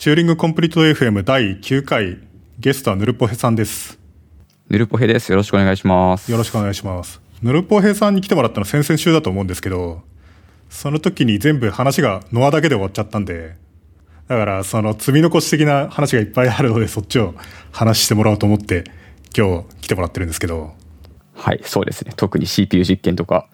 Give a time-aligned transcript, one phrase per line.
[0.00, 2.16] チューリングコンプリート FM 第9回、
[2.58, 3.98] ゲストはヌルポヘさんです。
[4.70, 5.30] ぬるぽへです。
[5.30, 6.32] よろしくお願いします。
[6.32, 7.20] よろしくお願いします。
[7.42, 10.00] ヌルポヘさんに来てもらったの先々週だと思うんですけど、
[10.70, 13.56] その時に全部話がノアだけで終わっちゃったんで、
[14.26, 17.34] だからその積み残し的な話がいっぱいあるので、そっちを
[17.70, 18.84] 話してもらおうと思って、
[19.36, 20.72] 今日来てもらってるんですけど、
[21.34, 22.14] はい、そうですね。
[22.16, 23.50] 特に CPU 実験とか、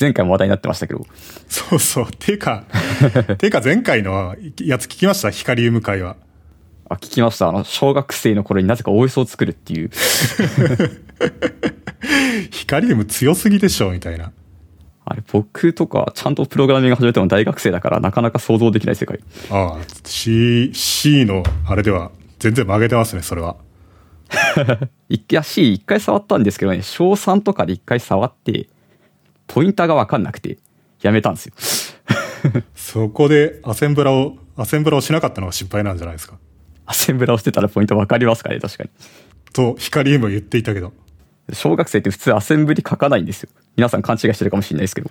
[0.00, 1.04] 前回も話題になってましたけど、
[1.48, 2.06] そうそう。
[2.18, 2.64] ていうか、
[3.38, 5.30] ていうか前回のやつ聞きました？
[5.30, 6.16] ヒカリウム会は。
[6.88, 7.48] あ、聞きました。
[7.48, 9.90] あの、小学生の頃になぜか OS を作るっていう、
[12.50, 14.32] ヒカリウム強すぎでしょみたいな。
[15.04, 19.20] あれ、僕とか、ちゃんとプログラミング始めても大学生だから、なかなか想像できない世界。
[19.50, 23.56] ああ、C、C のあれでは全然曲げてますね、それは。
[25.08, 28.68] いや、C 一回触ったんですけどね、小3とかで一回触って、
[29.52, 30.58] ポインターがわかんなくて、
[31.02, 31.54] やめたんですよ。
[32.76, 36.38] そこでアセンブラを、アセンブラをしなかったのが心配なんじゃないですか？
[36.86, 38.90] アセンブラをしてたらポイントわかりますかね、確かに。
[39.52, 40.92] と、ヒカリウムは言っていたけど。
[41.52, 43.48] 小学生って普通アセンブリ書かないんですよ。
[43.76, 45.10] 皆さん勘違いしてるかもしれないですけど。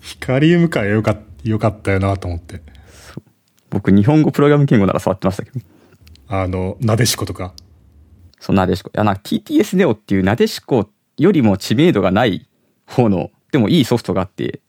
[0.00, 2.60] ヒカリウム会よかよかったよなと思って。
[3.70, 5.60] 僕、日本語プログラム言語なら触ってましたけど。
[6.28, 7.54] あの、なでしことか。
[8.40, 8.90] そう、なでしこ。
[8.94, 12.48] いや、なんか TTS ネオっていうなでしこよりも知名度がない
[12.86, 14.60] 方の、でもいいソフトがあって、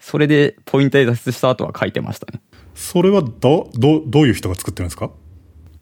[0.00, 2.40] それでポインターで脱出した後は書いてましたね。
[2.74, 5.10] それはど、ど、どういう人が作ってるんですか？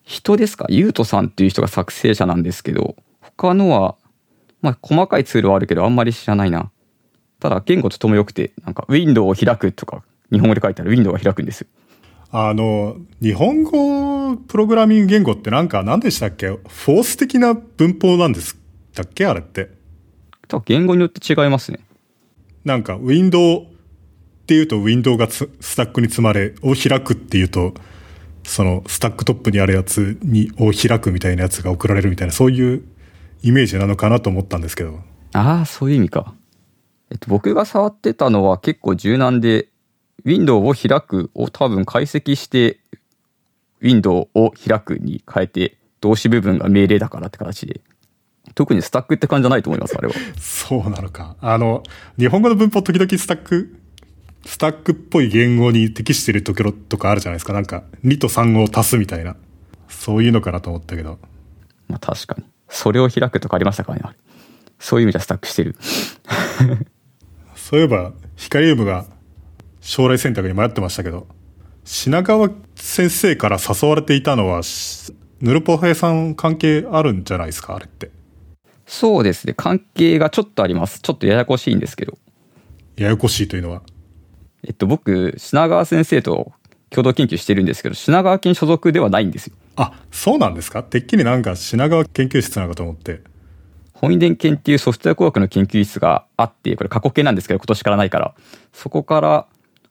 [0.04, 0.66] 人ですか？
[0.70, 3.96] ゆうとさんっていう人が作成者なんですけど、他のは、
[4.62, 6.70] まあ細かいツールはあるけどあんまり知らないな。
[7.38, 10.02] ただ言語とても良くて、なんかウィンドウを開くとか、
[10.32, 11.66] 日本語で書いたらウィンドウが開くんですよ。
[12.30, 16.48] あの、日本語プログラミング言語ってなんか何でしたっけ？
[16.48, 18.58] フォース的な文法なんです
[18.94, 19.26] だっけ？
[19.26, 19.70] あれって。
[20.48, 21.80] 多分言語によって違いますね。
[22.64, 23.66] なんか、ウィンドウっ
[24.46, 27.74] ていうと、ウィンドウがつスタックに積まれ、を開くっていうと、
[28.44, 32.82] その、スタックトップにあるやつに、を開くみたいなやつが送られるみたいな、そういう
[33.42, 35.00] イメージなのかなと思ったんですけど。
[35.32, 36.34] ああ、そういう意味か。
[37.10, 39.68] えっと、僕が触ってたのは結構柔軟で、
[40.24, 42.80] ウィンドウを開くを多分解析して、
[43.80, 47.80] ウィンドウを開くに変えて、動詞部分が命令だからって形で。
[48.54, 50.14] 特にスタックって感じじゃないと思います、あれは。
[50.38, 51.36] そうなのか。
[51.40, 51.82] あの、
[52.18, 53.76] 日本語の文法時々スタック、
[54.46, 57.52] スタックっぽい言語に適してるところとかあるじゃないですか。
[57.52, 59.36] なんか、2と3を足すみたいな。
[59.88, 61.18] そういうのかなと思ったけど。
[61.88, 62.44] まあ確かに。
[62.68, 64.16] それを開くとかありましたからね、
[64.78, 65.76] そういう意味じゃスタックしてる。
[67.54, 69.06] そういえば、ヒカリウムが
[69.86, 71.28] 将来選択に迷ってましたけど、
[71.84, 78.10] 品川先生から誘われていたのは、しヌルポヘさん関係あるんじゃないですかあれって。
[78.84, 79.54] そうですね。
[79.56, 80.98] 関係がちょっとあります。
[80.98, 82.18] ちょっとややこしいんですけど。
[82.96, 83.82] ややこしいというのは？
[84.64, 86.52] えっと、僕、品川先生と
[86.90, 89.54] 共同研究してるんですけど、品川県所属ではないんですよ。
[89.76, 90.82] あ、そうなんですか？
[90.82, 93.20] てっきりなんか品川研究室なのかと思って。
[93.92, 98.34] 本遺伝研っていうソフトウェア工学の研究室があって、これ過去形なんですけど、今年からないから、
[98.72, 99.46] そこから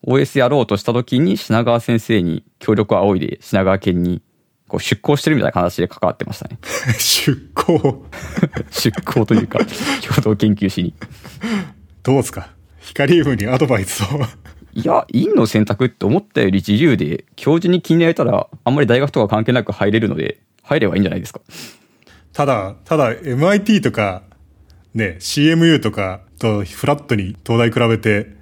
[0.06, 4.22] OS やろうとした時に品川先生に協力を仰いで品川県に
[4.68, 6.58] こう出向してるみたいな形で関わってましたね。
[7.00, 8.06] 出向？
[8.72, 9.60] 出向というか、
[10.08, 10.94] 共同研究室に。
[12.04, 12.50] どうですか？
[12.80, 14.06] ヒカリウムにアドバイスを。
[14.74, 21.42] いや、院の選択って思ったより自由で、教授に気に入られたら、あんまり大学とか関係なく入れるので、入ればいいんじゃないですか。
[22.34, 24.24] ただ、ただ MIT とか、
[24.94, 28.35] ね、CMU とかとフラットに東大比べて、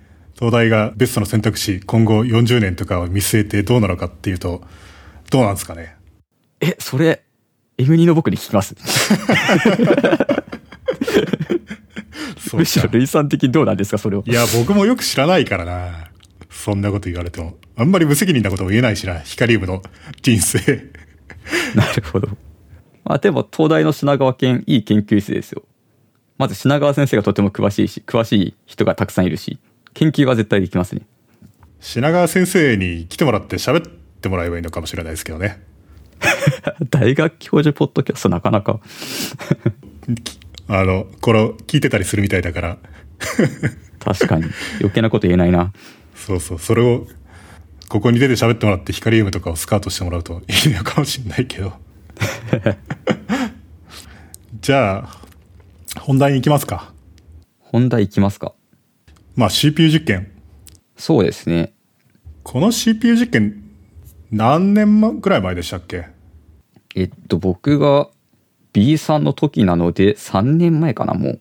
[0.44, 4.62] 東大がベストの選択肢、今後40年とかを見据えてどうなのかっていうと、
[5.32, 5.96] どうなんですかね
[6.60, 7.24] え、それ、
[7.78, 8.76] M2 の僕に聞きます？
[12.54, 12.94] むしろか。
[12.94, 14.24] 類産的にどうなんですか、それを？
[14.26, 14.34] い。
[14.34, 16.10] や、僕もよく知らないからな。
[16.50, 17.56] そんなこと言われても。
[17.78, 19.82] あんまり無責任なことも言えないしな、ヒカリウムの
[20.22, 20.60] 人生。
[21.74, 22.28] なるほど。
[23.06, 25.64] まあでも、東大の品川県、いい研究室ですよ。
[26.38, 29.58] まず品川先生がとても詳しいし、詳しい人がたくさんいるし、
[29.94, 31.04] 研究は絶対できますね。
[31.80, 33.92] 品川先生に来てもらって喋っ
[34.22, 35.62] てもらえばいいのかもしれないですけどね。
[36.90, 38.80] 大学教授ポッドキャストなかなか。
[40.68, 42.78] あの、これ聞いてたりするみたいだから。
[44.00, 44.46] 確かに。
[44.80, 45.74] 余計なこと言えないな。
[46.16, 47.08] そうそう、それを、
[47.90, 51.74] ここに出て喋ってもらってヒカリウムとかをスカウトしてもらうといいのかもしれないけど。
[54.62, 56.94] じゃあ、本題に行きますか。
[57.60, 58.54] 本題いきますか。
[59.36, 60.32] まあ CPU 実験。
[60.96, 61.74] そうですね。
[62.44, 63.64] この CPU 実験、
[64.32, 66.08] 何年まぐらい前でしたっけ？
[66.96, 68.10] えっと、僕が
[68.74, 71.40] B さんの時なので、3年前かな、もう。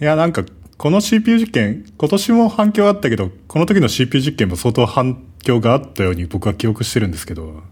[0.00, 0.44] いや、なんか、
[0.76, 7.62] この CPU 実験、今年も反響あったけど、この時の CPU 実験も相当反響があったように僕は記憶してるんですけど、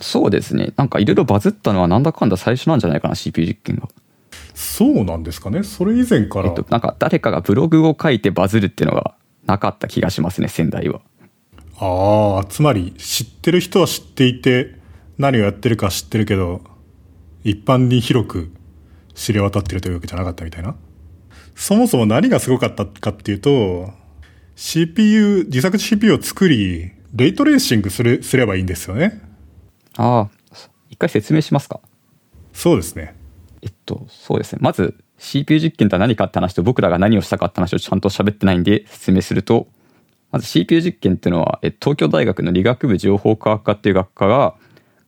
[0.00, 0.72] そうですね。
[0.76, 3.88] なんかいろいろバズったのはなんだかんだ最初なんじゃないかな、CPU 実験が。
[4.62, 5.62] そうなんですかね？
[5.64, 6.48] それ以前から。
[6.48, 9.14] えっと、なんか誰かがブログを書いてバズるっていうのが
[9.44, 11.00] なかった気がしますね、仙台は。
[11.78, 14.76] ああ、つまり知ってる人は知っていて、
[15.18, 16.62] 何をやってるか知ってるけど、
[17.44, 18.52] 一般に広く
[19.14, 20.76] 知れ渡ってるというわけじゃなかったみたいな？
[21.54, 23.90] そもそも何がすごかったかっていうと、
[24.54, 29.20] CPU、自作 CPU を作り、レイトレーシングする、すればいいんですよね。
[29.96, 30.30] ああ、
[30.88, 31.80] 一回説明しますか？
[32.52, 33.14] そうですね。
[33.62, 34.58] えっと、そうですね。
[34.60, 39.68] まず CPU 実験とは何かって話と僕らが何をしたかって話をちゃんと喋ってないんで説明すると、
[40.32, 44.54] まず CPU 実験っていうのは、え東京大学の理学部情報科学科っていう学科が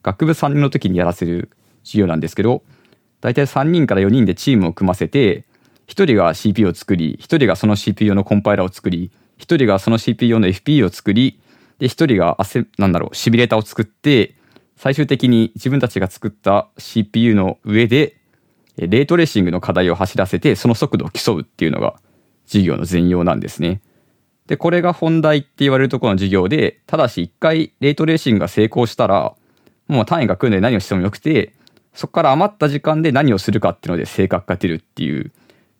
[0.02, 1.50] 学部3年の時にやらせる
[1.82, 2.62] 授業なんですけど、
[3.20, 5.46] 大体3人から4人でチームを組ませて、
[5.88, 11.40] 1人が CPU を作り、1人がその CPU 用のコンパイラーを作り、1人がその CPU 用の FPU を作り、
[11.78, 14.36] で、1人がアセ、なんだろう、シミュレーターを作って、
[14.76, 18.16] 最終的に自分たちが作った CPU の上で、
[18.76, 21.94] レートレーシングの課題を走らせて、その速度を競うっていうのが
[22.46, 23.80] 授業の全容なんですね。
[24.46, 29.34] で、これが本題って言われるところの授業で、ただし一回レートレーシングが成功したら、
[29.88, 31.54] もう単位が来るので何をしてもよくて、
[31.94, 35.32] そこから余った時間で何をするかっていうので正確化出るっていう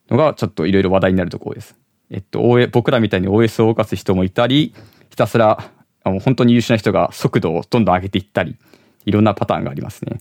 [0.09, 1.77] のがちょっといろいろ話題になるところです。
[2.11, 2.41] えっと、
[2.71, 4.75] 僕らみたいに OS を動かす人もいたり、
[5.11, 5.71] ひたすら
[6.05, 8.57] 本当に優秀な人が速度をどんどん上げていったり、
[9.07, 10.21] いろんなパターンがありますね。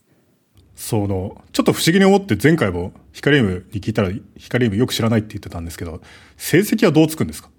[0.83, 6.01] その、ちょっと不思議に思って前回もヒカリウムに聞いたらヒカリウムよく知らないって言ってたんですけど、
[6.35, 7.49] 成績はどうつくんですか？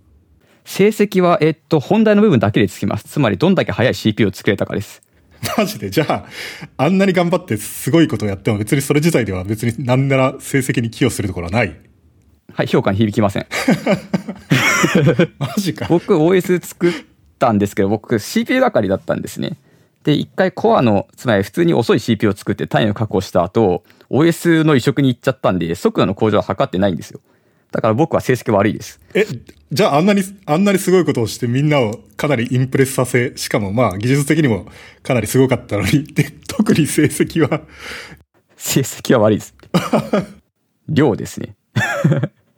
[0.66, 3.04] 成績は、えっと、本題の部分だけでつきます。
[3.04, 5.00] つまり、どんだけ速い CPU を作れたかです。
[5.56, 5.88] マジで？
[5.88, 6.26] じゃあ、
[6.76, 11.74] あんなに頑張ってすごいことをやっても別にそれ自体では別に何なら成績に寄与するところはない？
[12.52, 13.46] はい、評価に響きません。
[15.38, 15.86] マジか。
[15.88, 16.92] 僕 OS 作っ
[17.38, 19.56] たんですけど、僕 CPU 係だったんですね。
[20.04, 27.20] で、一回コアの、つまり普通に遅い CPU を作って単位を確保した後、OS の移植に行っちゃったんで、速度の向上は測ってないんですよ。
[27.72, 29.00] だから僕は成績悪いです。
[29.14, 29.26] え、
[29.72, 34.66] じゃああんなに、あんなにすごいことをしてみんなをかなりインプレスさせ、しかもまあ技術的にも
[35.02, 37.62] かなりすごかったのに、で、 特に成績は
[38.56, 39.54] 成績は悪いです。
[40.88, 41.56] 量ですね。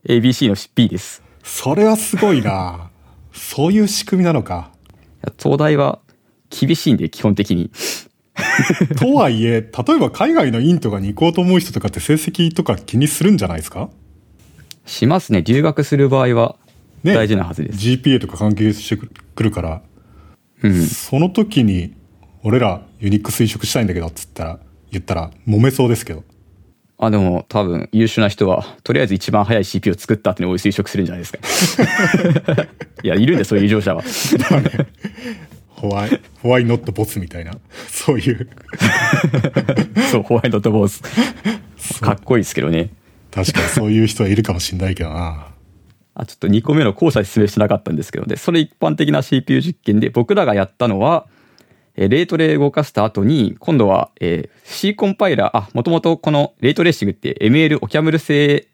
[0.06, 1.22] ABC の B です。
[1.42, 2.90] それはすごいな
[3.32, 4.72] そういう仕組みなのか。
[5.38, 6.00] 東大は
[6.58, 7.70] 厳しいんで、基本的に。
[8.98, 13.88] とはいえ、例えば海外の院とかに行こうと思う人とかって成績とか気にするんじゃないですか？
[14.84, 15.42] しますね。
[15.42, 16.56] 留学する場合は
[17.02, 17.76] 大事なはずです。
[17.88, 19.82] ね、GPA とか関係してくるから、
[20.62, 21.94] うん、その時に、
[22.42, 24.58] 俺らユニックス移植したいんだけど、つったら、
[24.92, 26.22] 言ったら揉めそうですけど。
[26.98, 32.62] あ、でも多分優秀な人は、とりあえず一番早い CPU を作った後に OS 移植するんじゃないですか。
[33.02, 34.02] いや、いるんで、そういう異常者は。
[35.76, 37.52] ホワイ、ホワイノットボスみたいな、
[37.88, 38.48] そういう
[40.10, 41.02] そう、ホワイノットボス。
[42.00, 42.90] かっこいいですけどね。
[43.30, 45.48] 確かにそういう人はいるかもしれないけどな。
[46.14, 48.36] あ、ちょっと2個目の後者説明してなかったんですけどね。
[48.36, 51.26] それ一般的な CPU 実験で僕らがやったのは、
[51.96, 58.68] えレートレ動かした後に、今度は、えー、C コンパイラー、あ、もともとこのレートレーシングって ML オキャムル製、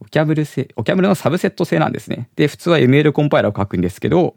[0.00, 2.28] オキャムル製、オキャムルのサブセット製なんですね。
[2.36, 4.36] で、普通は ML コンパイラーを書くんですけど、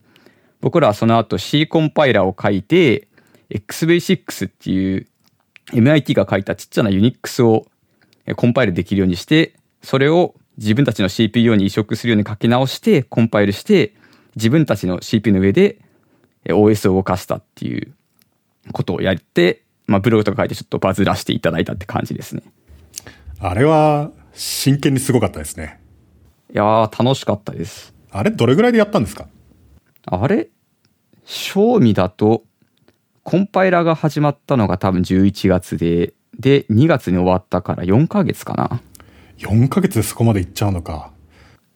[0.62, 3.08] 僕らはその後 C コンパイラーを書いて、
[3.50, 5.08] XV6 っていう
[5.74, 7.68] MIT が書いたちっちゃな Unix を
[8.36, 13.94] コンパイルできるようにして、それを自分たちの CPU に移植するように書き直して、コンパイルして、
[14.36, 15.80] 自分たちの CPU の上で
[16.46, 17.94] OS を動かしたっていう
[18.72, 22.44] ことをやって、まあ、ブログとか書いてちょっとバズらせていただいたって感じですね。
[23.40, 25.82] あれは真剣にすごかったですね。
[26.54, 27.94] いやー、楽しかったです。
[28.12, 29.28] あれ、どれぐらいでやったんですか？
[30.06, 30.50] あれ？
[31.26, 32.44] 賞味だと、
[33.24, 38.82] コンパイラーが始まったのが多分11月で、で、2月に終わったから4ヶ月かな。
[39.38, 41.12] 4ヶ月でそこまでいっちゃうのか。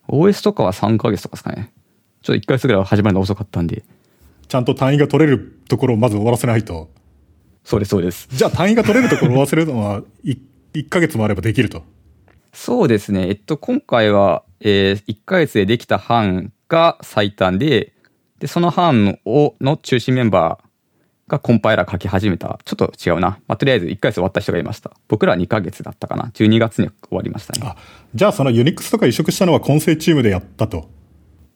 [0.08, 1.74] OS とかは3ヶ月とかですかね。
[2.22, 3.84] ちょっと1ヶ月ぐらいは始まるの遅かったんで。
[4.48, 6.89] ちゃんと単位が取れるところをまず終わらせないと。
[7.63, 8.27] そうです、そうです。
[8.32, 10.38] じゃあ単位が取れるところを終わらせるのは 1、
[10.74, 11.84] 1ヶ月もあればできると。
[12.53, 13.27] そうですね。
[13.27, 17.94] えっと、今回は、えー、1ヶ月でできた班が最短で、
[18.39, 22.60] で、その班を、の中心メンバーがコンパイラー書き始めた。
[22.65, 23.39] ちょっと違うな。
[23.48, 24.92] まあ、とりあえず1ヶ月終わった人がいました。
[25.08, 26.32] 僕らは2ヶ月だったかな。
[26.34, 27.65] 12月に終わりましたね。
[27.65, 27.75] あ、
[28.13, 30.89] じゃあそのユニックスとか移植したのは混成チームでやったと。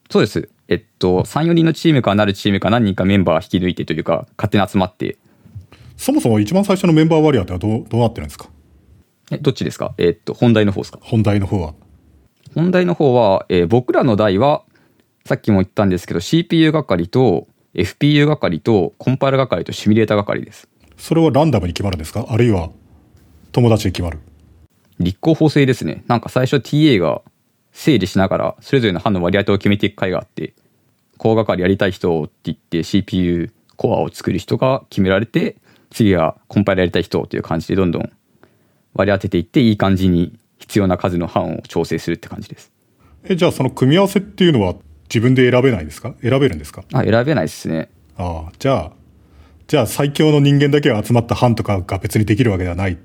[0.10, 0.50] そうです。
[0.68, 5.18] えっと、3、4人のチームからなるチームか何人かメンバー引き抜いてというか、勝手に集まって。
[5.98, 8.48] そもそも一番最初のメンバー割合ってはどう、どうなってるんですか？
[9.32, 9.94] え、どっちですか？
[9.98, 11.00] えっと、本題の方ですか？
[11.02, 11.74] 本題の方は？
[12.56, 14.64] 本題の方は、えー、僕らの代は、
[15.26, 20.68] さっきも言ったんですけど、CPU 係と FPU 係とコンパイル係とシミュレーター係です。
[20.98, 22.26] それはランダムに決まるんですか？
[22.30, 22.70] あるいは
[23.52, 24.20] 友達で決まる？
[25.00, 26.04] 立候補制ですね。
[26.08, 27.22] なんか最初 TA が
[27.72, 30.54] 整理しながらそれぞれの班の割り当てを決めていく会があって、
[31.18, 35.56] コア係やりたい人って言って CPU コアを作る人が決められて、
[35.90, 38.12] 次はコンパイルやりたい人という感じでどんどん
[38.94, 42.72] 割り当てていっていい感じに必要な数の班を調整するって感じです。
[43.24, 44.76] え、じゃあその組み合わせっていうのは
[45.10, 46.14] 自分で選べないですか？
[46.22, 46.84] 選べるんですか？
[46.94, 47.90] あ、選べないですね。
[48.18, 48.92] ああ、じゃあ、
[49.68, 52.98] じゃあ最強の人間だけが集まった班とかが別にできるわけではない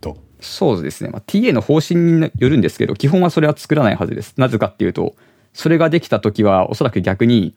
[0.00, 0.16] と。
[0.40, 1.10] そうですね。
[1.10, 4.34] まあ、TA の方針によるんですけど、基本はそれは作らないはずです。
[4.36, 5.14] なぜかっていうと、
[5.52, 7.54] それができた時はおそらく逆に、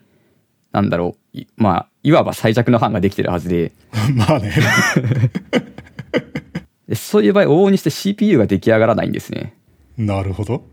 [0.72, 3.72] なんだろう、いまあ、いわば最弱の班ができてるはずで、
[4.16, 4.54] まあね。
[6.88, 9.54] でそういう場合、往々にして CPU が出来上がらないんですね。
[9.98, 10.64] なるほど。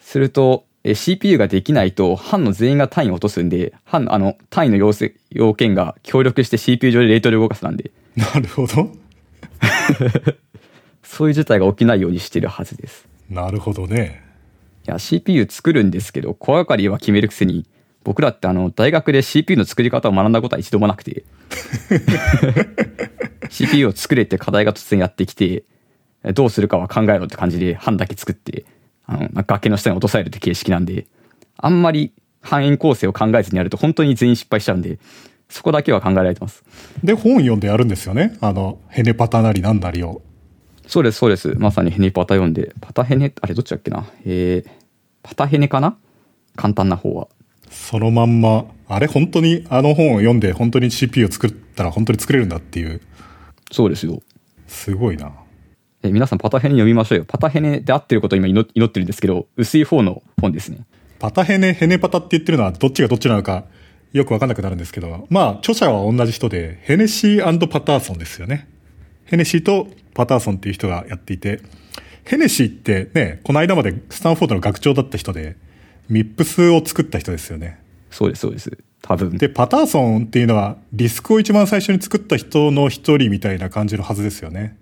[0.00, 8.92] すると、え CPU ができないと、班の全員が単位を落とすんで、班の、あの、単位の要請要件が協力して CPU 上でレートで動かすなんで、 なるほど。
[11.02, 13.08] そういう事態が起きないようにしてるはずです。
[13.28, 14.22] なるほどね。
[14.86, 17.66] いや、CPU 作るんですけど、小がかりは決めるくせに、
[18.04, 21.24] 僕らってあの、大学で CPU の作り方を学んだことは一度もなくて、
[23.50, 25.64] CPU を作れって課題が突然やってきて、
[26.32, 28.64] どうするかは考えろって感じで班だけ作って、
[29.06, 31.06] あの、崖の下に落とされるって形式なんで、
[31.56, 34.98] あんまり範囲構成を考えずにやると本当に全員失敗しちゃうんで、
[35.48, 36.64] そこだけは考えられてます。
[37.04, 38.36] で、本読んでやるんですよね？
[38.40, 40.22] あの、ヘネパタなりなんなりを。
[40.86, 41.54] そうです、そうです。
[41.56, 44.06] まさにヘネパタ読んで、パタヘネ、あれどっちだっけな？
[44.24, 44.70] えー、
[45.22, 45.96] パタヘネかな？
[46.56, 47.28] 簡単な方は。
[47.70, 53.00] そのまんま、あれ本当にあの本を読んで本当に CPU を作ったら本当に作れるんだっていう、
[53.72, 54.22] そうですよ。
[54.66, 55.32] すごいな。
[56.06, 57.24] え皆さんパタヘネ読みましょうよ。
[57.26, 60.78] パタヘネで合ってることを今祈祈ってるんですけど、薄い方の本ですね。
[61.18, 63.64] パタヘネ、ヘネパタって言ってるのはどっちがどっちなのか
[64.12, 68.68] よくわかんなくなるんですけど、まあ、著者は同じ人で、ヘネシーパターソンですよね。
[69.24, 71.60] ヘネシーとパターソンっていう人がやっていて、
[72.24, 75.56] ヘネシーってね、この間までスタンフォードの学長だった人で、
[76.08, 77.78] ミップスを作った人ですよね。
[78.10, 78.78] そうです、そうです。
[79.02, 79.36] 多分。
[79.36, 84.76] で、パターソンっていうのは、リスクを一番最初に作った人の一人みたいな感じのはずですよね。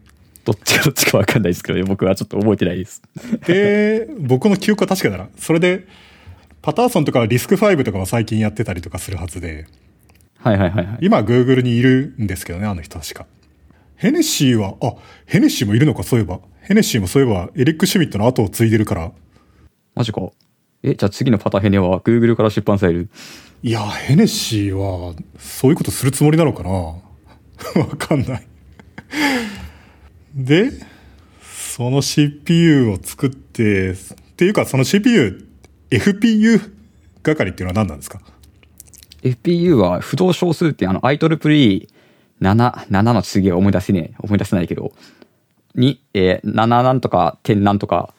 [0.44, 3.02] どっちがどっちかわかんないですけど、僕はちょっと覚えてないです。
[3.46, 5.28] で、僕の記憶は確かだな。
[5.36, 5.86] それで、
[6.62, 9.66] パターソンとかはリスク5とかは最近やってたりとかするはずで、
[10.38, 10.98] はいはいはいはい。
[11.00, 13.26] 今 Google にいるんですけどね、あの人確か。
[13.96, 16.40] ヘネシーは、あ、ヘネシーもいるのか、そういえば。
[16.60, 19.12] ヘネシーもそういえば、エリック・シュミットの後を継いでるから。
[19.94, 20.20] マジか。
[20.82, 23.08] え、じゃあ次のパタヘネは Google から出版される？
[23.62, 26.70] いや、ヘネシーは、そういうことするつもりなのかな
[27.80, 28.46] わかんない。
[30.34, 30.72] で、
[31.42, 33.96] その CPU を作って、っ
[34.36, 35.46] ていうか、その CPU、
[35.90, 36.72] FPU
[37.22, 38.20] 係っていうのは何なんですか
[39.22, 41.86] ？FPU は不動小数ってあの IEEE7、
[42.40, 44.92] 7の次は思い出せねえ、思い出せないけど、
[45.76, 48.12] に、えー、7なんとか点なんとか、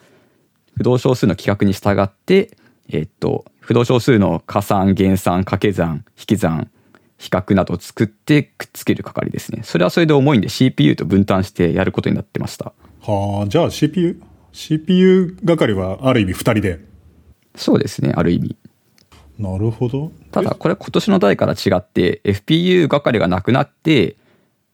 [0.76, 2.56] 不動小数の規格に従って、
[2.88, 6.70] えーっと、不動小数の加算、減算、掛け算、引き算、
[7.18, 9.62] 比較などを作ってくっつける係ですね。
[9.64, 12.72] それはそれで重いんで CPU と分担してやることになってました。
[13.00, 14.20] はあ、じゃあ CPU、
[14.52, 16.80] CPU 係はある意味二人で？
[17.54, 18.56] そうですね、ある意味。
[19.38, 20.12] なるほど。
[20.30, 24.16] ただこれ今年の代から違って FPU 係がなくなって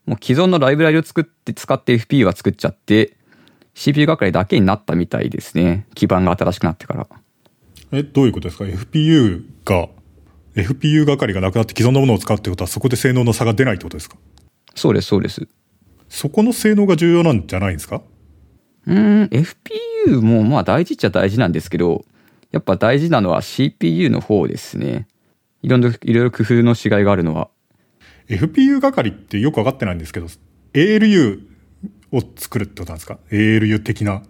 [0.06, 3.16] もう既存のライブラリを作って使って FPU は作っちゃって
[3.74, 7.06] CPU 係だけになったみたいですね基盤が新しくなってから
[7.92, 9.88] え、どういうことですか ?FPU が、
[10.54, 14.16] FPU 係がなくなって既存のものを使うってことはそこで性能の差が出ないってことですか？
[14.74, 15.46] そうですそうです
[16.08, 18.02] そこの性能が重要なんじゃないんですか？
[18.86, 22.04] うーん FPU もまあ大事っちゃ大事なんですけど
[22.50, 25.06] やっぱ大事なのは CPU の方ですね
[25.62, 27.48] いろいろいろ工夫の違いがあるのは
[28.28, 30.26] ?FPU 係ってよくわかってないんですけど、
[30.74, 31.40] ALU
[32.10, 34.22] を作るってことなんですか ?ALU 的な。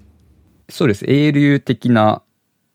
[0.68, 2.22] そうです ALU 的な、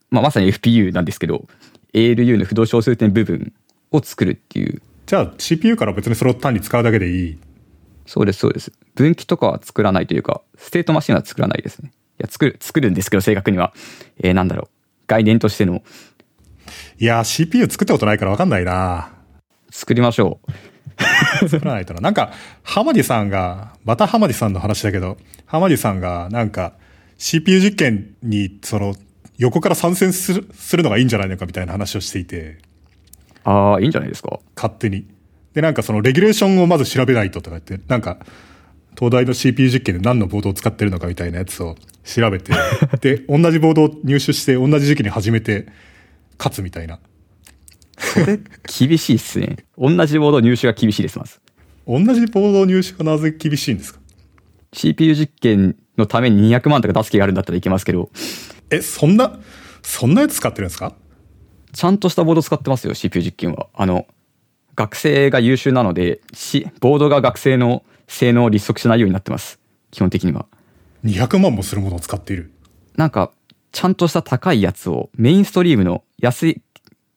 [0.09, 1.47] まあ、まさに FPU なんですけど
[1.93, 3.53] ALU の不動小数点部分
[3.91, 7.37] を作るっていうじゃあ CPU から別にそれを単に使うだけでいい？
[8.05, 8.71] そうです、そうです。
[8.95, 11.91] 分岐とかは作らないというか、ステートマシンは作らないですね。
[12.19, 13.73] いや、作る、作るんですけど、正確には。
[14.21, 14.67] えー、なんだろう。
[15.07, 15.83] 概念としての、
[16.99, 19.11] いやー、CPU 作ったことないからわかんないな
[19.69, 20.39] 作りましょ
[21.43, 21.49] う。
[21.49, 21.99] 作らないとな。
[22.01, 22.31] なんか、
[22.63, 26.73] 浜地さんが、また浜地さんの話だけど、浜地さんが、なんか、
[27.17, 28.95] CPU 実験に、その、
[29.37, 32.57] 横から参戦する、するのがいいんじゃないのかみたいな話をしていて、
[33.43, 34.39] ああ、いいんじゃないですか。
[34.55, 35.07] 勝手に。
[35.53, 38.17] で、なんかその、レギュレーションをまず調べないととか言って、なんか、
[38.97, 42.51] 東大の CPU 実験で何のボードを使ってるのかみたいなやつを調べて、
[42.99, 45.67] で、同じボードを入手して、同じ時期に始めて、
[46.39, 46.99] 勝つみたいな。
[47.97, 48.39] それ、
[48.79, 49.57] 厳しいっすね。
[49.77, 51.39] 同じボード入手が厳しいです、まず。
[51.87, 53.99] 同じボード入手がなぜ厳しいんですか
[54.73, 58.09] ？CPU 実験のために200万とか出す気があるんだったらいけますけど、
[58.69, 59.39] え、そんな、
[59.81, 60.93] そんなやつ使ってるんですか？
[61.73, 63.67] ちゃんとしたボード使ってますよ、CPU 実験は。
[63.73, 64.07] あの、
[64.75, 69.59] 学生が優秀なので、し、ボードが学生の性能を立足しないようになってます。
[69.91, 70.45] 基本的には。
[71.03, 72.51] 200万もするものを使っている。
[72.95, 73.31] なんか、
[73.71, 76.61] ちゃんとした高いやつを、メインストリームの安い、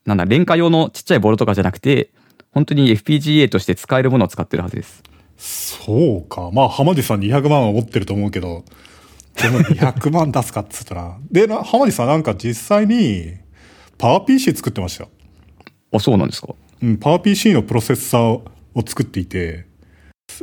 [0.04, 2.11] なんだ、廉価用のちっちゃいボードとかじゃなくて、
[2.52, 5.02] 本当に FPGA として使えるものを使ってるはずです。
[5.37, 6.50] そうか。
[6.52, 8.64] まあ、浜地さん200万は持ってると思うけど、
[9.34, 11.18] でも200万出すかっつったら。
[11.30, 13.34] で、な浜地さんなんか実際に、
[13.99, 15.10] パワー PC 作ってましたよ。
[15.92, 16.54] あ、そうなんですか？
[16.82, 18.44] うん、パワー PC のプロセッサーを
[18.87, 19.66] 作っていて、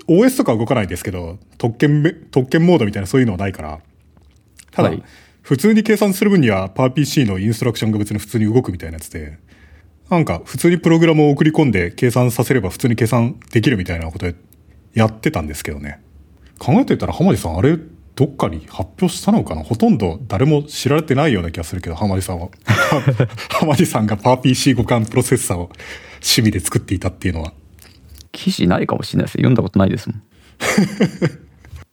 [0.07, 3.79] OS とかは動かないんですけど、特権め、特権モードみたいなそういうのはないから。
[4.71, 5.03] ただ、はい
[5.41, 9.37] 普通に計算する分には、パワー PC のインストラクションが別に普通に動くみたいなやつで、
[10.09, 14.25] なんか普通にプログラムを送り込んで計算させれば普通に計算できるみたいなこと
[14.93, 16.01] やってたんですけどね。
[16.59, 17.77] 考えていたら浜地さんあれ、
[18.17, 19.63] どっかに発表したのかな？
[19.63, 22.49] ほとんど誰も知られてないような気がするけど、浜地さんは。
[23.61, 25.69] 浜地さんがパワー PC 互換プロセッサーを
[26.15, 27.53] 趣味で作っていたっていうのは。
[28.31, 29.33] 記事ないかもしれないです。
[29.33, 30.23] 読んだことないですもん。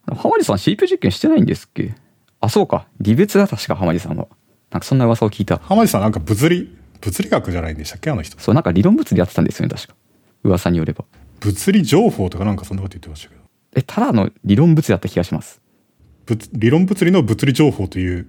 [0.17, 1.93] 浜地さん CPU 実験してないんですっけ？
[2.41, 2.87] あ、そうか。
[3.01, 4.27] 微物だ、確か浜地さんは。
[4.71, 5.59] なんかそんな噂を聞いた。
[5.63, 8.09] 浜地さんなんか物理、物理学じゃないんでしたっけ？
[8.09, 8.39] あの人。
[8.39, 9.95] そう、なんか理論物理やってたんですよね、確か。
[10.43, 11.05] 噂によれば。
[11.39, 13.41] 物理情報とかなんかそんなこと言ってましたけど。
[13.75, 15.61] え、ただの理論物理だった気がします。
[16.25, 18.27] 物理論物理の物理情報という、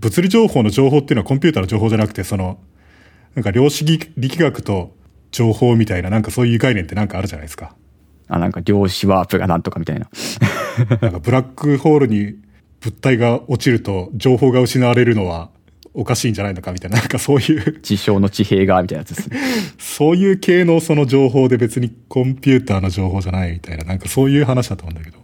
[0.00, 2.58] 物理情報の情報っていうのはコンピューターの情報じゃなくて、その、
[3.34, 4.94] なんか量子力学と
[5.32, 7.74] 情報みたいな、なんかそういう概念ってなんかあるじゃないですか。
[8.28, 10.08] あ、なんか量子ワープがなんとかみたいな。
[11.00, 12.36] なんかブラックホールに
[12.80, 15.50] 物体が落ちると情報が失われるのは
[15.94, 19.38] おかしいんじゃないのかみたいな、なんかそういう、事象の地平が、みたいなやつですね。
[19.78, 25.18] そういう系のその情報で別にコンピューターの情報じゃないみたいな、なんかそういう話だと思うんだけど。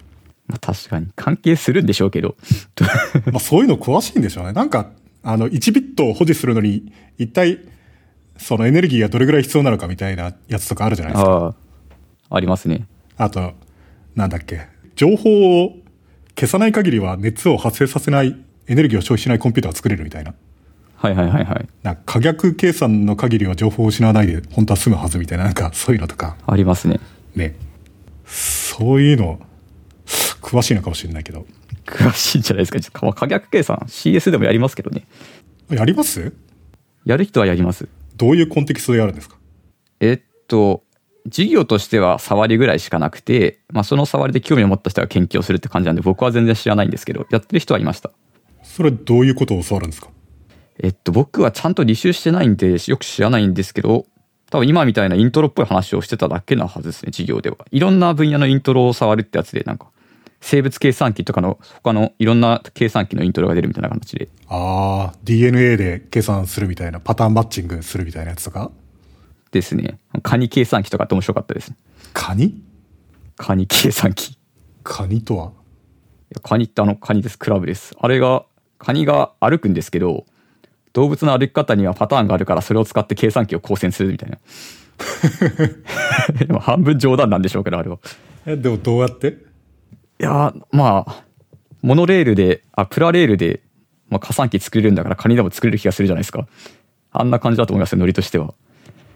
[0.50, 1.08] まあ確かに。
[1.16, 2.36] 関係するんでしょうけど。
[3.32, 4.52] まあそういうの詳しいんでしょうね。
[4.52, 4.90] なんか、
[5.22, 7.60] あの、1ビットを保持するのに、一体、
[8.36, 11.30] そのエネルギーがどれぐらい必要なのかみたいなやつとかあるじゃないですか。
[11.30, 11.46] あ
[12.30, 12.36] あ。
[12.36, 12.86] ありますね。
[13.16, 13.52] あと、
[14.14, 14.66] なんだっけ。
[14.96, 15.76] 情報を
[16.34, 18.36] 消さない限りは熱を発生させない、
[18.66, 20.34] エネルギーを消費しないコンピューターを作れるみたいな。
[20.96, 21.68] はいはいはいはい。
[21.82, 27.00] なんか可逆計算の限りは情報を失わないで本当は済むはずみたいな、なんかそういうのとか、ありますね。
[27.34, 27.56] ね。
[28.26, 29.40] そういうの、
[30.40, 31.46] 詳しいのかもしれないけど。
[31.86, 32.80] 詳しいんじゃないですか？
[32.80, 35.06] ちょっとまあ可逆計算 CS でもやりますけどね。
[35.70, 36.32] やります？
[37.04, 37.88] やる人はやります。
[38.16, 39.36] どういうコンテキストでやるんですか？
[40.00, 40.82] えっと、
[41.24, 48.10] 授業としては触りぐらいしかなくて、まあその触りで興味を持った人が研究をするって感じなんで、僕は全然知らないんですけど、やってる人はいました。
[48.62, 50.08] それはどういうことを教わるんですか？
[50.82, 54.06] えっと、僕はちゃんと履修してないんで、よく知らないんですけど、
[54.50, 57.58] 多分今みたいなイントロっぽい話をしてただけなはずですね、授業では。
[57.70, 59.90] いろんな分野のイントロを触るってやつで、なんか、
[60.40, 64.28] 生物計算機とかの、他のいろんな計算機のイントロが出るみたいな形で。
[64.48, 68.70] ああ、DNA で計算するみたいな、パターンマッチングするみたいなやつとか？
[69.52, 69.98] ですね。
[70.22, 71.72] カニ計算機とかって面白かったです。
[72.12, 72.62] カニ？
[73.36, 74.32] カニ計算機。
[74.32, 74.38] い
[74.82, 75.52] カニとは？
[76.30, 77.38] やカニってあのカニです。
[77.38, 77.94] クラブです。
[77.98, 78.44] あれが、
[78.78, 80.24] カニが歩くんですけど、
[80.92, 84.38] 動物の歩き方にはパターンがあるからそれを使って計算機を構成するみたいな。
[86.38, 87.98] でも半分冗談なんでしょうけど、あれは。
[88.46, 89.49] え、でもどうやって？
[90.20, 91.24] いやー、まあ、
[91.80, 93.62] モノレールで、あ、プラレールで、
[94.10, 96.46] まあ、加算機作れるんだからカニでも作れる気がするじゃないですか。
[97.10, 98.52] あんな感じだと思いますよ、ノリとしては。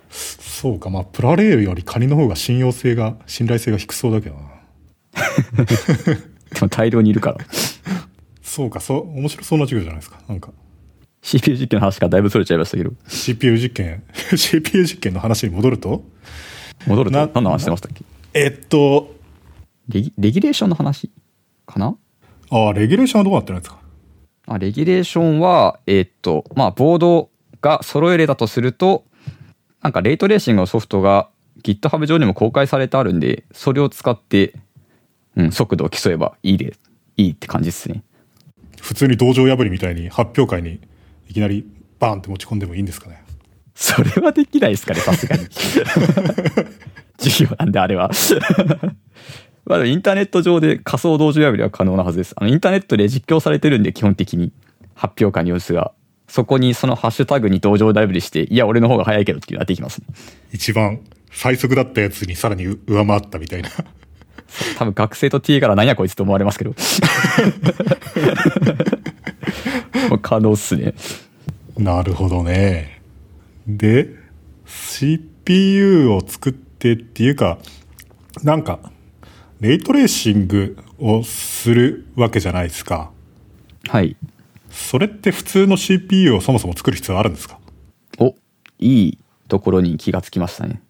[0.09, 4.43] そうか、まあ、プラレールよりカニの方が信用性が、信頼性が低そうだけどな。
[6.55, 7.39] でも大量にいるから。
[8.41, 10.21] そうか、そう、面白そうな授業じゃないですか。
[10.27, 10.53] なんか、
[11.21, 14.05] CPU 実験の話からだいぶそれちゃいましたけど、CPU 実験、
[14.37, 16.03] CPU 実験の話に戻ると？
[16.87, 17.17] 戻ると？
[17.19, 18.05] な何の話してましたっけ？
[18.35, 19.14] えっと、
[19.89, 21.11] レギレギュレーションの話
[21.67, 21.97] かな？
[22.51, 23.79] ああ、レギュレーションはどうなってるんですか？
[24.47, 27.31] あレギュレーションは、えーっと、まあ、ボード
[27.63, 29.05] が揃えれたとすると、
[29.83, 31.29] なんかレイトレーシングのソフトが
[31.63, 34.55] GitHub 上にも公開されてあるんで、それを使って、
[35.37, 36.75] うん、速度を競えばいいで、
[37.17, 38.03] いいって感じですね。
[38.81, 40.81] 普通に道場破りみたいに発表会に
[41.29, 41.67] いきなり
[41.99, 43.25] バーンって持ち込んでもいいんですかね？
[43.75, 45.47] それはできないですかね、さすがに。
[47.19, 48.11] 授業なんで、あれは。
[49.67, 52.35] まあ、インターネット上で仮想道場破りは可能なはずです。
[52.37, 54.53] あの、インターネットで実況されてるんで、基本的に。
[54.95, 55.93] 発表会の様子が。
[56.29, 60.07] そこにそのハッシュタグに道場破りして、いや、俺の方が早いけどっていうのができますね。
[60.53, 61.01] 一番
[61.31, 63.69] 最速だったやつにさらに上回ったみたいな。
[64.79, 66.75] 多分学生と T から何やこいつと思われますけど。
[70.23, 70.95] 可能っすね。
[71.77, 73.03] なるほどね。
[73.67, 74.09] で、
[74.67, 77.59] CPU を作ってっていうか、
[78.43, 78.79] なんか、
[79.65, 83.11] レイトレーシングをするわけじゃないですか。
[83.89, 84.15] はい。
[84.71, 87.59] それって普通の CPU をそもそも作る必要あるんですか？
[88.19, 88.35] お、
[88.79, 90.83] いいところに気がつきましたね。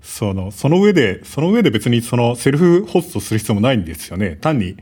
[0.00, 4.36] その、その上で、その上で別にそのセルフホストする必要もないんですよね。
[4.40, 4.76] 単に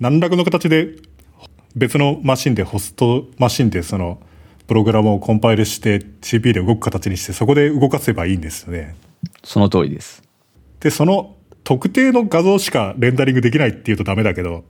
[0.00, 0.94] 何らかの形で
[1.76, 4.22] 別のマシンでホストマシンでその
[4.66, 8.96] プログラムをコンパイルして CPU で動く形にしてそこで動かせばいいんですよね。
[9.44, 10.22] その通りです。
[10.80, 14.64] で、その特定の画像しかレンダリングできないっていうとダメだけど、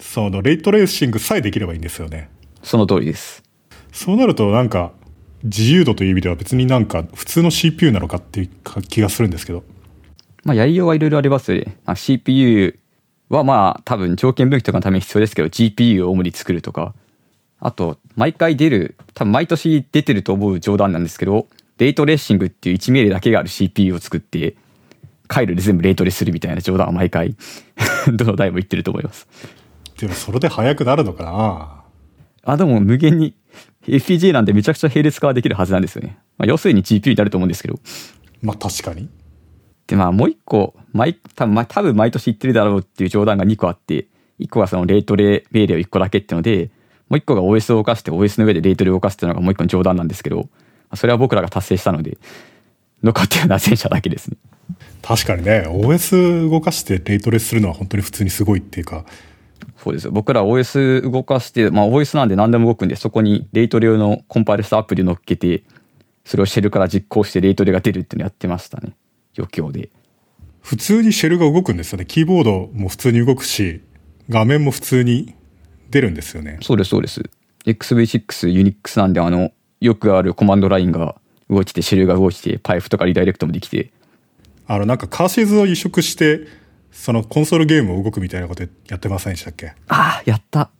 [0.00, 2.30] そのレイトレーシングさえできればいいんですよね。
[2.62, 3.42] その通りです。
[3.92, 4.92] そうなるとなんか
[5.44, 9.64] 自由度という意味では別になんか普通の CPU なのかっていう気がするんですけど。
[10.44, 11.76] まあ、やりようはいろいろありますよね。
[11.84, 12.78] あ CPU
[13.28, 16.94] はまあ、多分条件分岐とかのために必要ですけど、GPU を主に作るとか、
[17.60, 21.46] あと、毎回出る、多分毎年出てると思う冗談なんですけど、
[21.78, 24.56] レイトレーシングっていう1命令だけがある CPU を作って、
[25.28, 27.36] 回路で全部レイトレするみたいな冗談は毎回、
[28.12, 29.26] どの台も言ってると思います。
[29.98, 31.82] でもそれで速くなるのかな
[32.44, 33.34] あ、でも無限に
[33.86, 36.18] FPGA なんでめちゃくちゃ並列化はできるはずなんですよね。
[36.38, 37.78] まあ、要するに GPU になると思うんですけど。
[38.40, 39.08] まあ確かに。
[39.86, 44.06] で、まあもう一個、毎、多分まあ多分毎年言ってるだろうっていう冗談が2個あって、
[44.40, 46.70] 1個はそのレイトレ命令を1個だけっていうので、
[47.08, 50.44] もう1個が OS を動かして OS の上でレイトレを動かすっていうのがもう1個の冗談なんですけど、ま
[50.90, 52.18] あそれは僕らが達成したので、
[53.02, 54.36] 残ってるのは前者だけですね。
[55.02, 59.04] 確かにね、OS 動かしてレイトレスするのは本当に普通にすごいっていうか、
[59.82, 60.12] そうですよ。
[60.12, 65.64] 僕ら OS 動かして、まあ OS なんで何でも動くんで、そこにレイトレ用のコンパイルしたアプリを乗っけて、
[66.24, 68.94] それをシェルから実行してレイトレが出るっていうのやってましたね。
[69.36, 69.90] 余興で。
[70.60, 72.06] 普通にシェルが動くんですよね。
[72.06, 73.82] キーボードも普通に動くし、
[74.28, 75.34] 画面も普通に
[75.90, 76.58] 出るんですよね。
[76.62, 77.22] そうです、そうです。
[77.66, 81.16] XV6、Unix なんで、あの、よくあるコマンドラインが
[81.50, 83.90] 動いてて、シェルが動いてて、パイプとかリダイレクトもできて、
[84.66, 86.46] あの、なんかカーシーズを移植して、
[86.90, 89.72] そのコンソールゲームを動くみたいなことやってませんでしたっけ？
[89.88, 90.70] ああ、やった。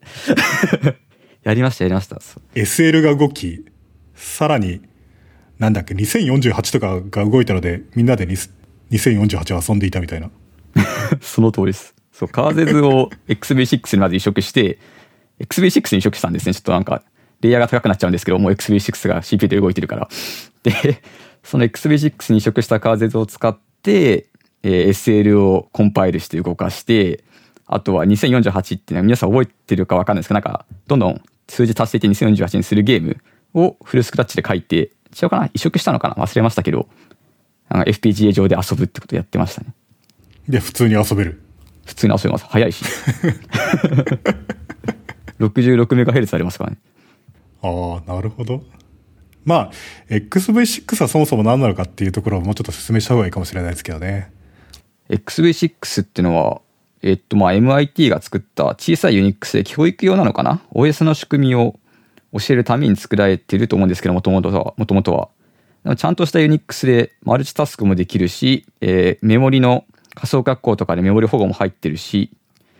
[1.42, 2.21] やりました、やりました。
[2.55, 3.64] ?SL が動き、
[4.14, 4.83] さらに、
[5.59, 8.37] なんだっけ、2048とかが動いたので、みんなでに
[8.90, 10.31] 2048を遊んでいたみたいな。
[11.21, 11.95] その通りです。
[12.12, 14.79] そう、カーゼズを XV6 にまず移植して、
[15.40, 16.55] XV6 に移植したんですね。
[16.55, 17.03] ちょっとなんか、
[17.40, 20.09] レイヤーが高くなっちゃうんですけど、もう XV6 が CPU で動いてるから。
[20.62, 21.03] で、
[21.42, 27.25] その XV6 に移植したカーゼズを使って、えー SL をコンパイルして動かして、
[27.66, 33.16] あとは2048って皆さん覚えてるかわかんないですけど、なんか、どんどん数字足していって2048にするゲーム
[33.55, 34.90] をフルスクラッチで書いて、
[35.21, 36.25] 違うかな移植したのかな？
[36.25, 36.88] 忘れましたけど、
[37.71, 39.75] FPGA 上で遊ぶってことやってましたね。
[40.49, 41.40] で、普通に遊べる。
[41.85, 42.45] 普通に遊べます。
[42.49, 42.85] 早いし。
[45.40, 46.79] 66MHz ありますからね。
[47.62, 48.62] ああ、なるほど。
[49.44, 49.70] まあ、
[50.09, 54.33] XV6 はそもそも何なのかっていうところをもうちょっと説明した方がいいかもしれないですけどね。
[55.09, 56.61] XV6 っていうのは、
[57.02, 61.78] えっと、まあ、MIT が作った小さい Unix で教育用なのかな ?OS の仕組みを
[62.33, 64.74] 教えるために作られてると思うんですけど、もともとは。
[64.76, 65.28] もともとは。
[65.96, 72.31] ちゃんとした Unix でマルチタスクもできるし、えーメモリの仮想格好とかでメモリ保護も入ってるし、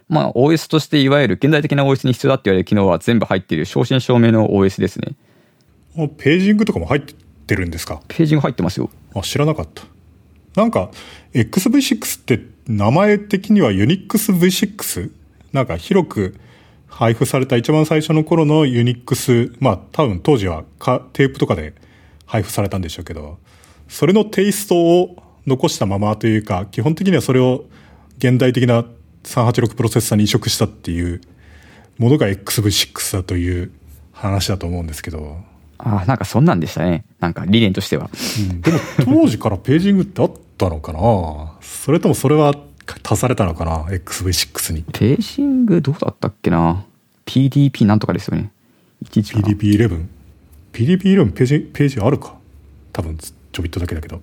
[0.09, 5.16] まあ OS としていわゆる現代的な OS に必要だって言われる機能は全部入っている正真正銘の OS ですね。
[5.94, 8.02] ページングとかも入ってるんですか？
[8.09, 8.90] ページが入ってますよ。
[9.14, 9.83] あ、知らなかった。
[10.55, 10.90] なんか、
[11.35, 15.11] XV6 って名前的には UnixV6?
[15.52, 16.37] なんか広く
[16.87, 21.74] 配布された一番最初の頃の Unix、まあ多分当時はかテープとかで
[22.26, 23.38] 配布されたんでしょうけど、
[23.88, 27.64] それのテイストを残したままというか、基本的にはそれを
[28.18, 28.85] 現代的な
[29.24, 31.20] 386プロセッサーに移植したっていう
[31.98, 33.72] ものが XV6 だという
[34.12, 35.38] 話だと思うんですけど、
[35.85, 37.05] ああ、なんかそんなんでしたね。
[37.18, 38.09] なんか理念としては。
[38.61, 38.79] でも
[39.23, 41.59] 当時からページングってあったのかな？
[41.61, 42.55] それともそれは
[43.03, 44.85] 足されたのかな？XV6 に。
[44.92, 46.85] ページングどうだったっけな
[47.27, 48.53] ?PDP なんとかですよね。
[49.05, 50.07] 11かな PDP11。
[50.73, 52.37] PDP11 ページ、ページあるか？
[52.92, 54.21] 多分ちょびっとだけだけど。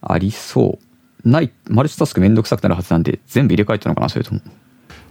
[0.00, 0.78] ありそ
[1.24, 1.28] う。
[1.28, 4.40] ない、マルチタスクめんどくさくなるはずなんで、全部入れ替えたのかなそれとも。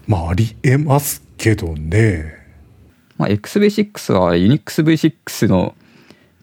[0.07, 2.41] まあありえますけどね。
[3.17, 5.75] まあ、XV6 は UnixV6 の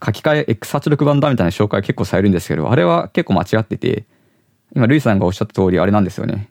[0.05, 4.05] 書き換え X86 版だみたいな紹介結構されるんですけど、あれは結構間違ってて、
[4.75, 6.49] 今、ルイさんがおっしゃった通りあれなんですよね。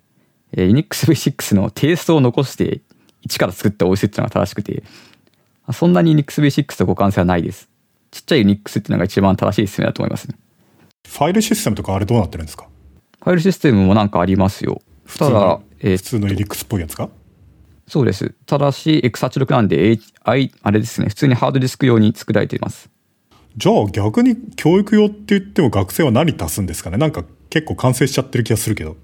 [0.54, 2.82] えー UnixV6 のテイストを残して、
[3.22, 4.84] 一から作った OS っていうのが正しくて、
[5.66, 7.70] あそんなに UnixV6 と互換性はないです。
[8.12, 10.36] ちっちゃい Unix っていうのが一番正しい説明だと思いますね。
[11.08, 12.68] ファイルシステムとかあれどうなってるんですか？
[13.24, 14.82] ファイルシステムもなんかありますよ。
[15.06, 17.10] 普通の、えー普通の Linux っぽいやつか
[17.88, 18.36] そうです。
[18.46, 22.90] ただし、X86 なんで、H、I、あれですね、普通にハードディスク用に作られています。
[23.58, 26.98] じゃあ逆に教育用って言っても学生は何足すんですかね？
[26.98, 28.96] なんか結構完成しちゃってる気がするけど。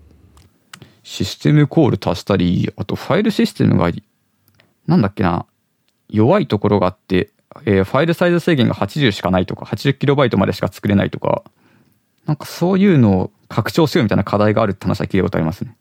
[1.04, 3.92] システムコール足したり、あとファイルシステムが、
[4.88, 5.46] なんだっけな、
[6.10, 7.30] 弱いところがあって、
[7.66, 11.44] えーファイルサイズ制限が80しかないとか、80KB までしか作れないとか、
[12.26, 15.76] なんかそういうのを拡張せよみたいな課題があるって話は聞いたことありますね。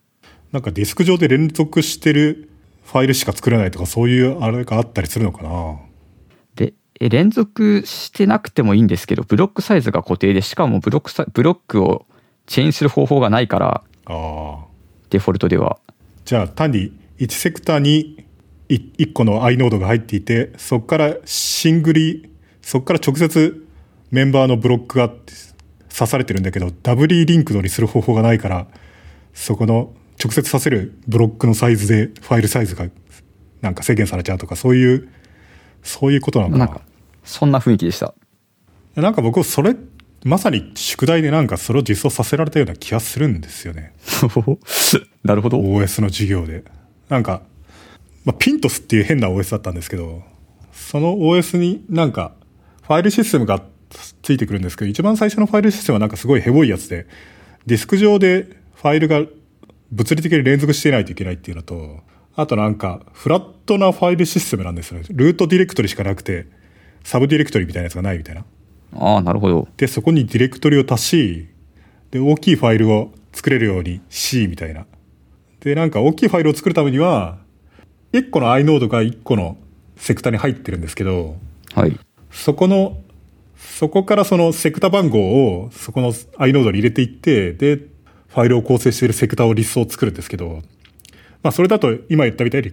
[0.52, 2.50] なんかディスク上で連続してる
[2.84, 5.78] ファイルしか作れないとかそういうあれがあったりするのかな？
[7.08, 12.06] 連続してなくてもいいんですけど、ブロックサイズが固定で、しかもブロックサブロックを
[12.46, 14.64] チェーンする方法がないから、ああ。
[15.10, 15.78] デフォルトでは。
[16.24, 18.26] じゃあ単に1セクターに
[18.68, 22.30] 1個の i ノードが入っていて、そこから singly、
[22.62, 23.66] そこから直接
[24.10, 28.66] メンバーのブロックが刺されてるんだけど、 doubly linked にする方法がないから、
[29.32, 32.88] そこの直接させるブロックのサイズでファイルサイズが
[33.60, 35.08] なんか制限されちゃうとか、そういう、
[35.82, 36.66] そういうことなのかな。
[36.66, 36.82] なんか、
[37.24, 38.14] そんな雰囲気でした。
[38.94, 39.74] なんか僕それ、
[40.24, 43.92] まさに宿題でなんかそれを実装させられたような気がするんですよね。
[45.24, 45.58] なるほど。
[45.58, 46.64] OS の授業で。
[47.08, 47.42] なんか、
[48.24, 50.22] まあ、ピントスっていう変な OS だったんですけど、
[50.72, 52.32] その OS になんか、
[52.82, 53.62] ファイルシステムが
[54.22, 57.06] ついてくるんですけど、一番最初のファイルシステムはなんかすごいヘボいやつで、
[57.66, 59.22] ディスク上でファイルが
[59.90, 62.00] 物理的に連続していないといけないっていうのと、
[62.36, 65.06] あとなんか、フラットなファイルシステムなんですよね。
[65.10, 66.46] ルートディレクトリしかなくて、
[67.04, 68.44] サブディレクトリみたいなやつがないみたいな。
[68.96, 69.68] ああ、なるほど。
[69.76, 71.48] で、そこにディレクトリを足し、
[72.10, 74.86] で、大きいファイルを作れるようにし、みたいな。
[75.60, 77.38] で、なんか大きいファイルを作るためには、
[78.12, 79.56] 1個の i ノードが1個の
[79.96, 81.36] セクタに入ってるんですけど、
[81.74, 81.98] はい。
[82.30, 82.98] そこの、
[83.56, 90.62] そこからそのセクタ番号をそこの i ノードに入れていって、で、ファイルを構成しているセクタをリストを作るんですけど、
[91.42, 92.72] まあそれだと今言ったみたいに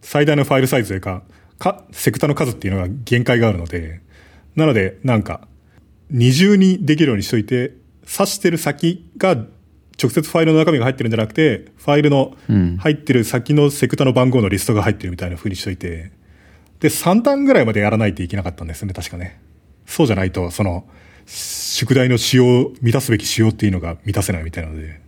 [0.00, 1.22] 最大のファイルサイズというか、
[1.58, 4.00] か、セクタの数っていうのが限界があるので、
[4.56, 5.46] なのでなんか
[6.10, 9.36] 二重にできるようにしといて、指してる先が
[10.00, 16.12] 直接ファイルの中身が入ってるんじゃなくて、ファイルのうん入ってる先のセクタの番号のリストが入ってるみたいな風にしといて、
[16.80, 19.40] で、3段ぐらいまでやらないといけなかったんですね、確かね。
[19.86, 20.86] そうじゃないと、その、
[21.26, 25.00] 宿題の仕様、満たすべき仕様っていうのが満たせないみたいなので、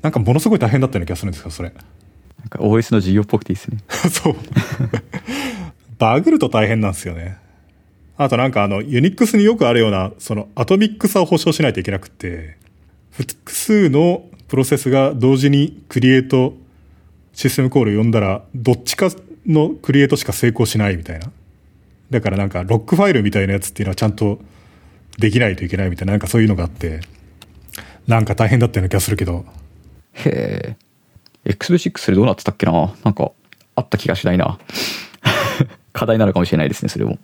[0.00, 1.70] なんかものすごい大変だったような気がするんですよ、それ。
[1.70, 3.78] なんか OS の授業っぽくていいですね。
[4.10, 4.36] そう。
[5.98, 7.36] バグると大変なんですよね。
[8.16, 12.56] あとなんかあの、ユニックスによくあるような、そのアトミックさを保証しないといけなくて、
[13.10, 16.54] 複数のプロセスが同時にクリエイト
[17.32, 19.10] システムコールを呼んだら、どっちか
[19.46, 21.30] のクリエイトしか成功しないみたいな。
[22.10, 24.40] だからなんかロックファイルみたいなやつっていうのはちゃんと
[25.18, 27.00] できないといけないみたいな、なんかそういうのがあって、
[28.06, 29.44] なんか大変だったような気がするけど、
[30.14, 30.76] へ
[31.44, 31.50] え。
[31.52, 32.94] XV6 でどうなってたっけな？
[33.04, 33.30] なんか、
[33.74, 34.58] あった気がしないな。
[35.98, 37.18] 課題なのかもしれないですね、それも。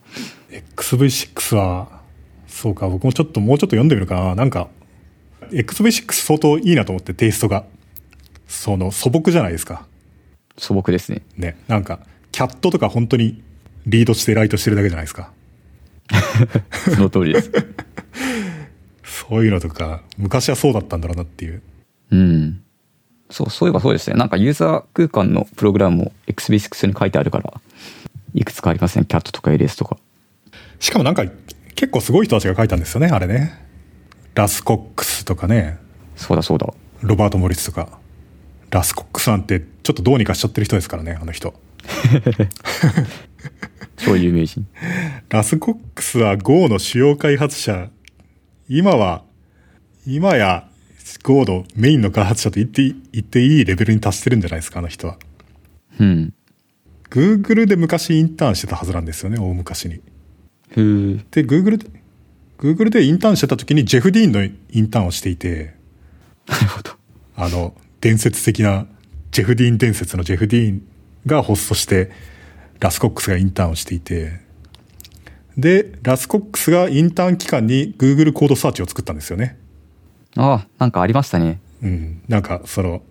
[0.77, 2.01] XV6 は、
[2.49, 4.35] そうか、僕もちょっと、もうちょっと読んでみるかな。
[4.35, 4.69] なんか、
[5.53, 7.65] XV6 相当いいなと思って、テイストが。
[8.49, 9.87] その、素朴じゃないですか。
[10.59, 11.23] 素朴ですね。
[11.37, 11.57] ね。
[11.69, 12.01] なんか、
[12.33, 13.45] キャットとか本当に
[13.87, 15.31] リードしてライトしてるだけじゃないですか。
[16.97, 17.53] その通りです。
[19.05, 21.63] そういうのとか、昔はそうだったんだろうなっていう。
[22.11, 22.61] うん。
[23.31, 24.17] そう、そういえばそうですね。
[24.17, 27.61] なんかユーザー空間のプログラムも XV6 に書いてあるから、
[28.35, 29.05] いくつかありますね。
[29.09, 29.97] CAT とか LS とか。
[30.81, 31.25] しかもなんか、
[31.75, 33.65] 結構すごい人たちが書いたんですよね、あれね。
[34.35, 35.79] ラスコックスとかね、
[36.17, 36.73] そうだそうだ。
[37.03, 37.99] ロバート・モリスとか。
[38.71, 41.55] ラスコックスなんて、ちょっとどうにかしちゃってる人ですからね、あの人。
[43.97, 44.67] 超有名人。
[45.29, 47.91] ラスコックスは Go の主要開発者、
[48.69, 49.23] 今は、
[50.07, 50.69] 今や
[51.23, 55.19] Go のメインの開発者と言っていい、言っていいレベルに達してるんじゃないですか、あの人は。
[56.01, 56.35] うん。
[57.15, 60.01] Google で昔インターンしてたはずなんですよね、大昔に。
[60.75, 61.87] で、Google で、
[62.59, 65.77] Google でインターンしてた時にジェフ・ディーンのインターンをしていて、
[66.49, 66.91] なるほど。
[67.37, 68.87] あの、伝説的な、
[69.31, 70.83] ジェフ・ディーン伝説のジェフ・ディーン
[71.25, 72.11] がホストして、
[72.81, 74.41] ラスコックスがインターンをしていて、
[75.57, 79.57] で、ラスコックスがインターン期間に Google コードサーチを作ったんですよね。
[80.37, 81.61] ああ、なんかありましたね。
[81.81, 82.23] うん。
[82.27, 83.03] なんか、その、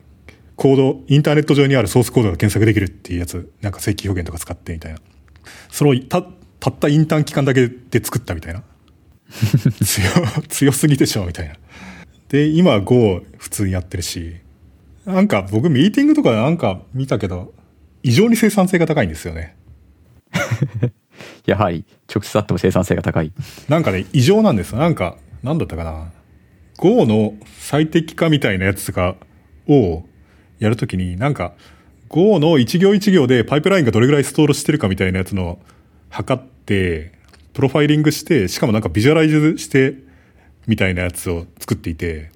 [0.63, 4.99] コード、インターネット上にあるソースコードが検索できるっていうやつ、なんか正規表現とか使ってみたいな。
[5.69, 8.63] それをた、たったインターン期間だけで作ったみたいな。
[9.84, 10.04] 強、
[10.47, 11.56] 強すぎでしょ、みたいな。
[12.30, 14.38] で、今は Go 普通にやってるし、
[15.06, 17.54] なんか僕ミーティングとかなんか見たけど、
[18.02, 19.58] 異常に生産性が高いんですよね。
[21.45, 23.34] やはり、直接あっても生産性が高い。
[23.67, 24.78] なんかね、異常なんですよ。
[24.78, 26.13] なんか、なんだったかな。
[26.78, 29.17] Go の最適化みたいなやつとか
[29.67, 30.06] を
[30.59, 31.53] やるときに、なんか、
[32.09, 35.59] Go の一行一行でパイプラインがどれぐらいストールしてるかみたいなやつの
[36.09, 37.11] 測って、
[37.53, 39.95] プロファイリングして、しかもなんかビジュアライズして、
[40.67, 42.31] みたいなやつを作っていて、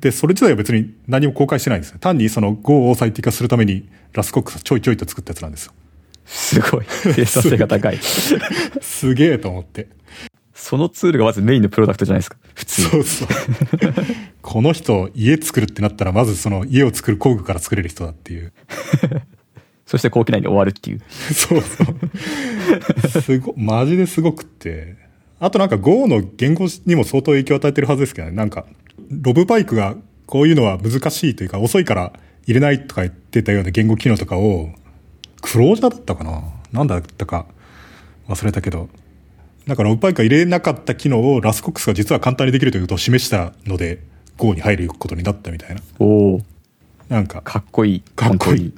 [0.00, 1.98] で、それ自体は別に何も公開してないんですよ。
[1.98, 5.72] 単にその Go を最適化するためにラスコックスちょいちょいと作ったやつなんですよ。
[6.26, 6.84] すごい。
[7.14, 7.98] 生産性が高い。
[7.98, 9.86] すげえと思って。
[10.68, 12.38] そのツールがまずメインのプロダクトじゃないですか。
[12.52, 12.88] 普通に。
[12.88, 13.28] そうそう。
[14.42, 18.52] この人、家作るってなったら、まずその家を作る工具から作れる人だっていう。
[19.86, 21.02] そして後期内に終わるっていう。
[21.32, 21.84] そうそ
[23.18, 23.22] う。
[23.22, 24.96] すご、マジですごくって。
[25.38, 28.34] あとなんか Go の言語にも相当影響を与えてるはずですけどね。
[28.34, 28.66] なんか、
[29.08, 29.94] ロブパイクが
[30.26, 32.12] こういうのは難しいというか遅いから
[32.44, 34.70] 入れないとか言ってたような言語機能とかを、
[35.42, 36.42] クロージャーだったかな？
[36.72, 37.46] なんだったか
[38.26, 38.88] 忘れたけど。
[39.66, 44.00] なんかロブパイクが入れなかった機能をラスコックスが実は簡単にできるということを示したので、
[44.38, 45.82] Go に入ることになったみたいな。
[45.98, 46.40] おお
[47.08, 48.00] なんか、かっこいい。
[48.14, 48.74] かっこいい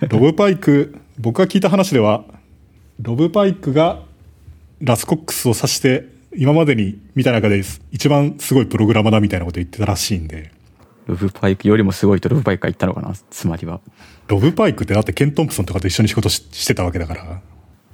[0.00, 2.24] 本ロブパイク、僕が聞いた話では、
[3.00, 4.02] ロブパイクが
[4.80, 10.50] ラスコックスを指して、今までに見た中で一番すごいプログラマーだみたいなこと言ってたらしいんで。
[11.06, 13.12] ロブパイクよりもすごいとロブパイクが言ったのかな？
[13.30, 13.80] つまりは。
[14.28, 17.42] ロブパイクってだってケン・トンプソンとかと一緒に仕事ししてたわけだから、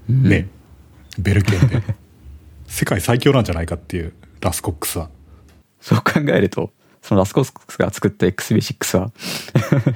[0.09, 0.49] ね、
[1.19, 1.83] ベルケンで。
[2.69, 5.11] 世界最強なんじゃないかっていう、ラスコックスは。
[5.81, 6.71] そう考えると、
[7.03, 9.13] そのラスコックスが作った XB6 は、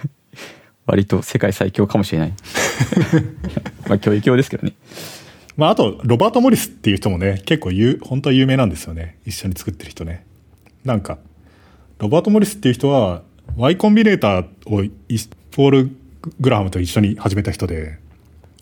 [0.87, 2.35] 割と世界最強かもしれない。
[3.87, 4.73] まあ、教育用ですけどね。
[5.57, 9.19] まあ、あと、ロバート・モリスっていう人もね、結構有、本当は有名なんですよね。
[9.27, 10.25] 一緒に作ってる人ね。
[10.85, 11.19] なんか、
[11.99, 13.23] ロバート・モリスっていう人は、
[13.57, 14.91] Y コンビネーターをイ
[15.51, 15.91] ポール・
[16.41, 17.99] グラハムと一緒に始めた人で、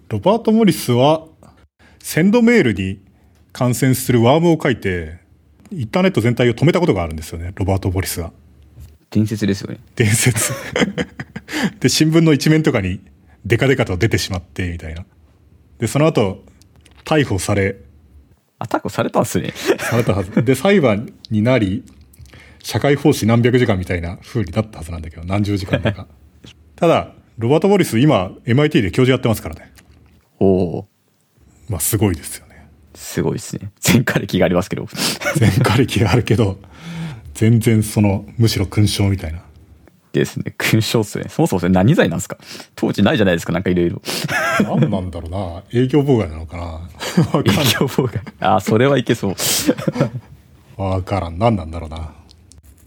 [0.09, 1.27] ロバート・モリスは、
[2.01, 2.99] センドメールに
[3.53, 5.19] 感染するワームを書いて、
[5.71, 8.33] インターネット全体を止めたことがあるんですよね、ロバート・モリスが。
[9.11, 9.81] 伝説ですよね。
[9.97, 10.53] 伝説。
[11.81, 13.01] で、新聞の一面とかに
[13.45, 15.05] デカデカと出てしまって、みたいな。
[15.79, 16.45] で、その後、
[17.05, 17.77] 逮捕され、
[18.59, 19.53] あ、タコされたんすね。
[19.79, 20.45] されたはず。
[20.45, 21.83] で、裁判になり、
[22.63, 26.07] 社会奉仕何百時間みたいな風になったはずなんだけど、何十時間とか。
[26.77, 29.73] ただ、ロバート・モリス今、MIT で教授やってますからね。
[30.39, 30.89] おお
[31.71, 32.50] まあ、すごいですよね。
[32.95, 33.71] すごいですね。
[33.87, 34.89] 前科歴がありますけど。
[35.41, 36.59] 前科歴があるけど、
[37.35, 39.41] 全然その、むしろ勲章みたいな。
[40.13, 40.53] ですね。
[40.59, 41.27] 勲章っすね。
[41.29, 42.37] そもそもそれ何罪なんですか？
[42.75, 44.03] 当時ないじゃないですか、なんかいろいろ。
[44.65, 45.63] 何なんだろうな。
[45.81, 46.63] 営業妨害なのかな？
[47.33, 48.21] わかん営業妨害。
[48.41, 49.35] あー、それはいけそう。
[50.83, 51.39] わからん。
[51.39, 52.11] 何なんだろうな。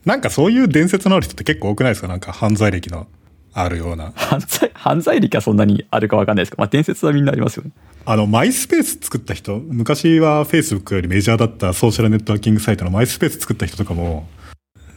[0.05, 2.09] なんかそういう伝説のある人って結構多くないですか？
[2.09, 3.07] なんか犯罪歴の
[3.53, 4.11] あるような。
[4.15, 7.71] 犯罪、犯罪歴はそんなにあるかわかんないですけど、まあ伝説はみんなありますよね。
[8.05, 14.27] あの、マイスペース作った人、昔は Facebook よりメジャーだったソーシャルネットワーキングサイトのマイスペース作った人とかも、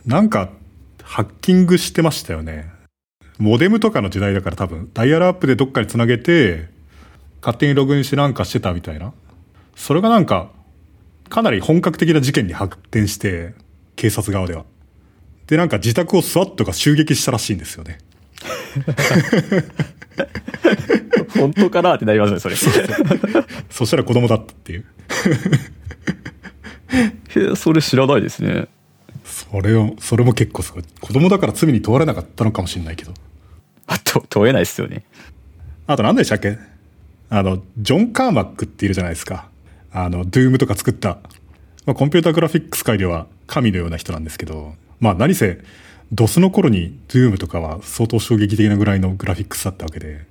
[0.05, 0.51] なんか、
[1.03, 2.69] ハッキングしてましたよね。
[3.39, 6.69] モデムとかの時代だから多分、ダイヤルアップでどっかにつなげて、
[7.41, 9.13] 勝手にログインしてなんかしてたみたいな。
[9.77, 10.51] それがなんか、
[11.29, 13.55] かなり本格的な事件に発展して、
[13.95, 14.65] 警察側では。
[15.47, 17.99] で、なんか自宅をスワットが襲撃したらしいんですよね。
[21.39, 22.57] 本当かなってなりますね、それ。
[23.71, 24.85] そしたら子供だったっていう。
[27.57, 28.69] それ知らないですね。
[29.25, 30.85] それを、それも結構すごい。
[31.01, 33.13] 子供だから罪に問われなかったのかもしれないけど。
[33.87, 35.05] あと、問えないですよね。
[35.87, 36.59] あと何でしたっけ？
[37.29, 39.49] あの、ジョン・カーマックっているじゃないですか。
[39.93, 41.19] あの、ドゥームとか作った。
[41.85, 45.61] まあ、コンピュータグラフィックス界では神のような人なんですけど、まあ何せ、
[46.13, 50.25] ドスの頃にドゥームとかは相当衝撃的なぐらいのグラフィックスだったわけで、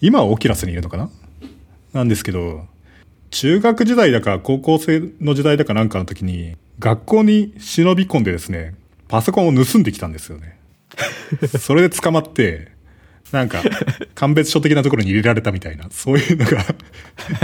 [0.00, 1.10] 今はオキラスにいるのかな？
[1.92, 2.66] なんですけど、
[3.30, 8.74] 中学時代だか高校生の時代だかなんかの時に、学校に忍び込んでですね、
[9.08, 10.58] パソコンを盗んできたんですよね。
[11.58, 12.72] それで捕まって、
[13.30, 13.62] なんか、
[14.14, 16.64] 鑑別所的なところに入れられたみたいな、そういうのが、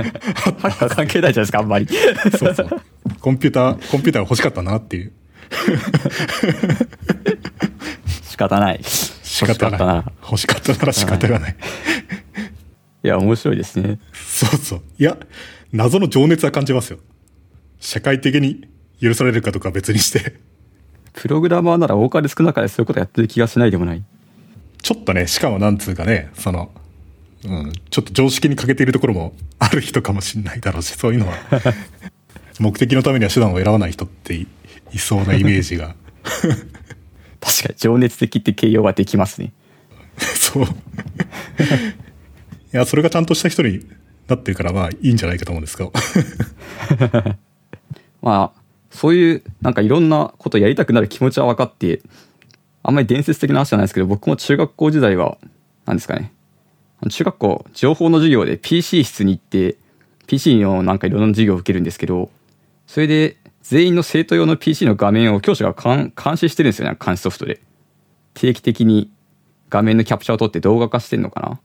[0.90, 1.86] 関係ないじゃないですか、あんまり。
[2.38, 2.68] そうそう。
[3.20, 5.12] コンピューター、コンピューターが欲しかったなっていう。
[8.22, 8.80] 仕方ない。
[8.82, 9.78] 仕方ない。
[9.78, 11.56] 欲しかったな欲しかったなら仕方がない。
[13.04, 13.98] いや、面白いですね。
[14.12, 14.82] そうそう。
[14.98, 15.16] いや、
[15.72, 16.98] 謎の情熱は感じますよ。
[17.80, 18.68] 社会的に
[19.00, 20.34] 許されるかとかは別にして。
[21.12, 24.02] プログラマーなら多かれ少なかれそういうことやってる気がしないでもない。
[24.82, 26.70] ちょっとね、しかもなんつうかね、その、
[27.44, 31.34] うん、ちょっと常識に欠けているところもある人かもしれないだろうし、そういうのは、
[32.60, 34.46] 目的のためには手段を選ばない人って
[34.96, 35.94] いいそうなイメージが。
[36.24, 39.52] 確かに、情熱的って形容はできますね。
[40.16, 40.64] そう。
[40.64, 40.68] い
[42.72, 43.86] や、それがちゃんとした人に
[44.26, 45.92] なってるから、まあいいんじゃないかと思うんですけど。
[48.22, 52.00] まあ、そういう、なんかいろんなことやりたくなる気持ちは分かって、
[52.82, 55.36] あんまり伝説的な話じゃないですけど、僕も中学校時代は、
[55.84, 56.32] なんですかね。
[57.10, 59.76] 中学校、情報の授業で PC 室に行って、
[60.26, 62.30] PC のなんかいろんな授業を受けるんですけど、
[62.86, 63.36] それで
[63.68, 67.60] 全員の生徒用の PC の画面を教師が監視してるんですよね、監視ソフトで。
[68.34, 69.10] 定期的に
[69.70, 71.60] 画面のキャプチャーを取って動画化してんのかな。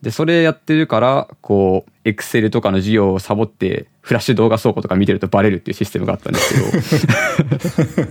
[0.00, 8.08] で、それやってるから、こう、Excel とかの授業をサボって、フラッシュ動画倉庫とか見てるとバレるっていうシステムがあったんですけど。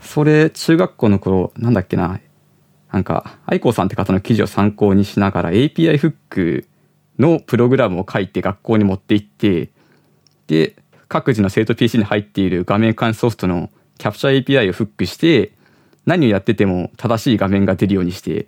[0.00, 2.20] それ、中学校の頃、なんだっけな。
[2.92, 6.66] なんか、愛子さんって方の記事を参考にしながら API フック
[7.18, 9.70] のプログラムを書いて学校に持って行って、
[10.46, 10.76] で、
[11.08, 15.52] 各自の生徒 PC に入っている画面監視ソフトのキャプチャー API をフックして、
[16.06, 18.46] 何をやってても正しい画面が出るようにして、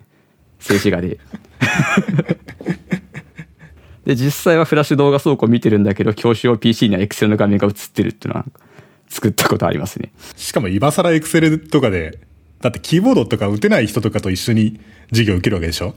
[0.59, 1.19] 静止画で。
[4.05, 8.45] で、実際はフラッシュ動画倉庫見てるんだけど、教師用 PC には Excel の画面が映ってるっていうのは、
[9.09, 10.11] 作ったことありますね。
[10.37, 12.19] しかも今更 Excel とかで、
[12.61, 15.95] だってキーボードとか打てない人とかと一緒に授業受けるわけでしょ？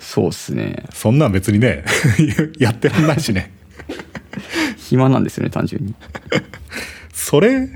[0.00, 0.84] そうっすね。
[0.92, 1.84] そんなん別にね、
[2.58, 3.52] やってらんないしね。
[4.94, 5.94] 暇なんですよね、単純に。
[7.12, 7.68] それ、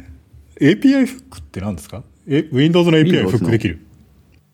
[0.60, 2.02] API フックって何ですか？
[2.26, 3.84] え、Windows の API をフックできる？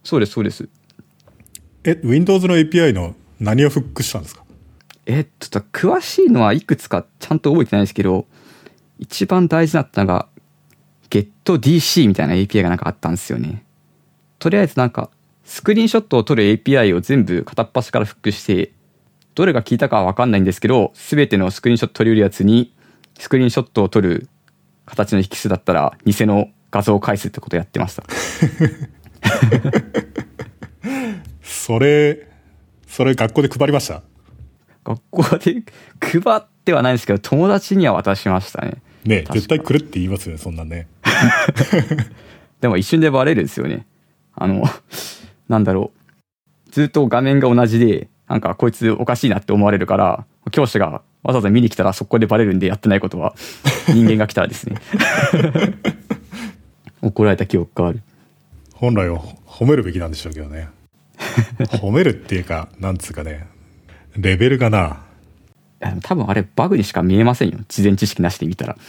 [0.02, 0.68] そうです、そうです。
[1.84, 4.44] え、Windows の API の何をフックしたんですか？
[5.06, 8.26] えっと、詳しいのはいくつかちゃんと覚えてないですけど、
[8.98, 10.28] 一番大事だったのが、
[11.10, 13.64] GetDC みたいな API がなんかあったんですよね。
[14.38, 15.10] とりあえずなんか、
[15.44, 18.72] スクリーンショットを撮る API を全部片っ端からフックして、
[19.34, 22.72] どれが効いたかはわかんないんですけど、すべてのスクリーンショット撮れるやつに、
[23.18, 24.28] スクリーンショットを撮る
[24.86, 28.04] 形の引数だったら、偽の画像を返すってことをやってました。
[31.42, 32.28] それ、
[32.86, 34.02] それ学校で配りました？
[34.84, 35.62] 学校で
[36.00, 38.82] 配ってはないんですけど、友達には渡しましたね。
[39.04, 40.86] ね絶対来るって言いますよね、そんなんね。
[42.60, 43.86] でも一瞬でバレるんですよね。
[44.34, 44.64] あの、
[45.48, 46.70] なんだろう。
[46.70, 53.34] ずっと画面が同じで、なんかこいつおかしいなって思われるから、教師がわざわざ見に来たらそこでバレるんでやってないことは、
[53.88, 54.76] 人間が来たらですね。
[57.02, 58.02] 怒られた記憶がある。
[58.74, 60.68] 本来は褒めるべきなんでしょうけどね。
[61.80, 63.46] 褒めるっていうか、なんつうかね、
[64.16, 65.00] レベルがな。
[66.02, 67.58] 多分あれバグにしか見えませんよ。
[67.68, 68.76] 事前知識なしで見たら。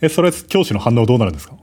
[0.00, 1.54] え、それ教師の反応どうなるんですか？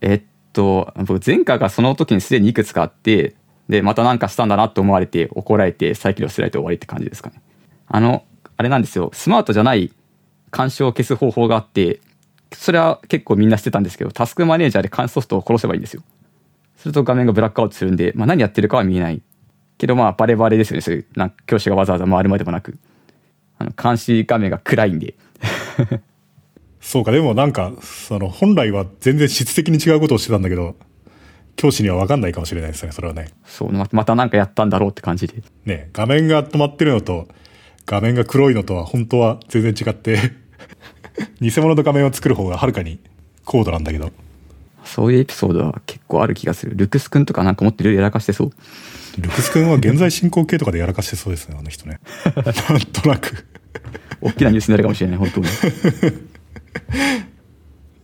[0.00, 0.22] えっ
[0.52, 3.34] と、僕前回がその時にすでにいくつかあって、
[3.70, 7.40] で、またなんかしたんだなって思われて、怒られて、再起動せられて終わりって感じですかね。
[7.86, 8.24] あの、
[8.56, 9.10] あれなんですよ。
[9.14, 9.92] スマートじゃない
[10.50, 12.00] 干渉を消す方法があって、
[12.52, 16.02] それは結構みんな知ってたんですけど、タスクマネージャーで監視ソフトを殺せばいいんですよ。
[16.76, 19.22] すると画面がブラックアウトするんで、まあ何やってるかは見えない。
[19.78, 20.80] けどまあバレバレですよね。
[20.80, 22.76] そういう、なんか教師がわざわざ回るまでもなく。
[23.58, 25.14] あの、監視画面が暗いんで。
[26.80, 30.76] そうか、でもなんか、その、本来は全然質的に違うことをしてたんだけど、
[31.60, 33.28] 教師には分かんないかもしれないですね、それはね。
[33.44, 35.42] そう、またなんかやったんだろうって感じで。
[35.66, 37.28] ね、画面が止まってるのと、
[37.84, 40.18] 画面が黒いのとは本当は全然違って
[41.38, 42.98] 偽物の画面を作る方がはるかに
[43.44, 44.10] 高度なんだけど。
[44.86, 46.72] そういうエピソードは結構ある気がする。
[46.76, 48.52] ルクス君とかなんかもっといろいろやらかしてそう。
[49.18, 52.00] ルクス君は現在進行形とかでやらかしてそうですね、あの人ね。
[52.70, 53.46] なんとなく
[54.22, 55.46] 大きなニュースになるかもしれない、本当に。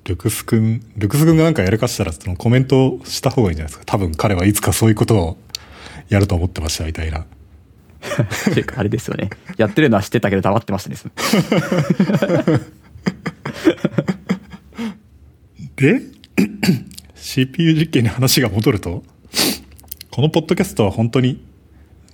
[0.06, 3.84] ルクス君、ルクス君がなんかやらかしたらそのコメントした方がいいんじゃないですか。
[3.84, 5.36] 多分彼はいつかそういうことを
[6.08, 7.26] やると思ってましたみたいな。
[8.54, 9.30] ていうかあれですよね。
[9.56, 10.96] やってるのは知ってたけど黙ってましたね。
[15.76, 16.00] で
[17.14, 19.02] CPU 実験に話が戻ると
[20.10, 21.44] このポッドキャストは本当に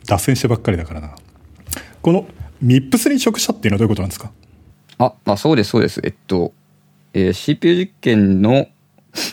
[0.07, 1.14] 脱線してばっかりだからな
[2.01, 2.26] この
[2.64, 4.30] MIPS に移植したっていうのはどういうことなんですか？
[4.99, 6.01] あ、まあそうですそうです。
[6.05, 6.53] えっと、
[7.14, 8.68] えー、CPU 実験の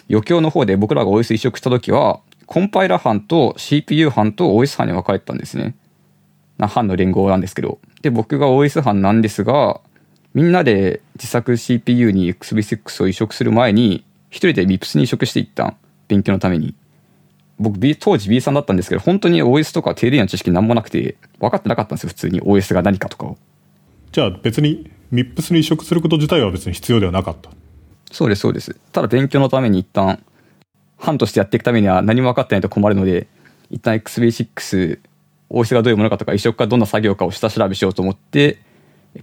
[0.09, 5.75] 余興の方で僕らが OS 移植した時はコンパイラ班と CPU 班と OS 班に分かれてたんですね。
[6.57, 7.79] な班の連合なんですけど。
[8.01, 9.79] で、僕が OS 班なんですが、
[10.33, 15.77] みんなで自作 CPU に XV6 を移植する前に、一人で MIPS に移植していったん。
[16.07, 16.73] 勉強のために。
[17.59, 23.37] 僕、B、当時 B さんだったんですけど、本当に OS とか低レの知識なんもなくて、分かってなかったんですよ、普通に OS が何かとかを。
[24.11, 27.51] じゃあ別に MIPS に移植すること自体は別に必要ではなかった
[28.11, 28.75] そうです、そうです。
[28.91, 30.23] ただ勉強のために一旦、
[30.97, 33.27] 班としてやっていくためには何も分かってないと困るので、
[33.69, 34.99] 一旦 XV6、
[35.49, 38.59] OS がどういうものかとか、移植がどんな作業かを下調べしようと思って、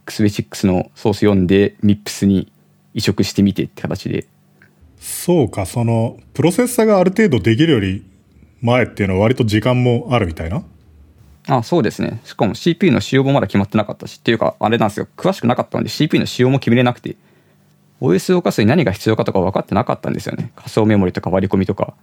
[0.07, 2.51] XV6 のソース読んで MIPS に
[2.95, 4.27] 移植してみてって形で。
[4.99, 8.05] そうか、その、プロセッサーがある程度できるより
[8.61, 10.65] 前っていうのは割と時間もあるみたいな？
[11.49, 12.21] あそうですね。
[12.25, 15.07] しかも CPU の仕様もまだ決まってなかったし、っていうか、あれなんですよ。
[15.17, 17.17] 詳しくなかったので CPU の仕様も決めれなくて、
[18.01, 20.53] OS を動かすに何が必要かとか分かってなかったんですよね。
[20.57, 21.95] 仮想メモリとか割り込みとか。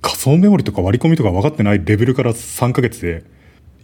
[0.00, 3.24] 仮想メモリとか割り込みとか分かってないレベルから3ヶ月で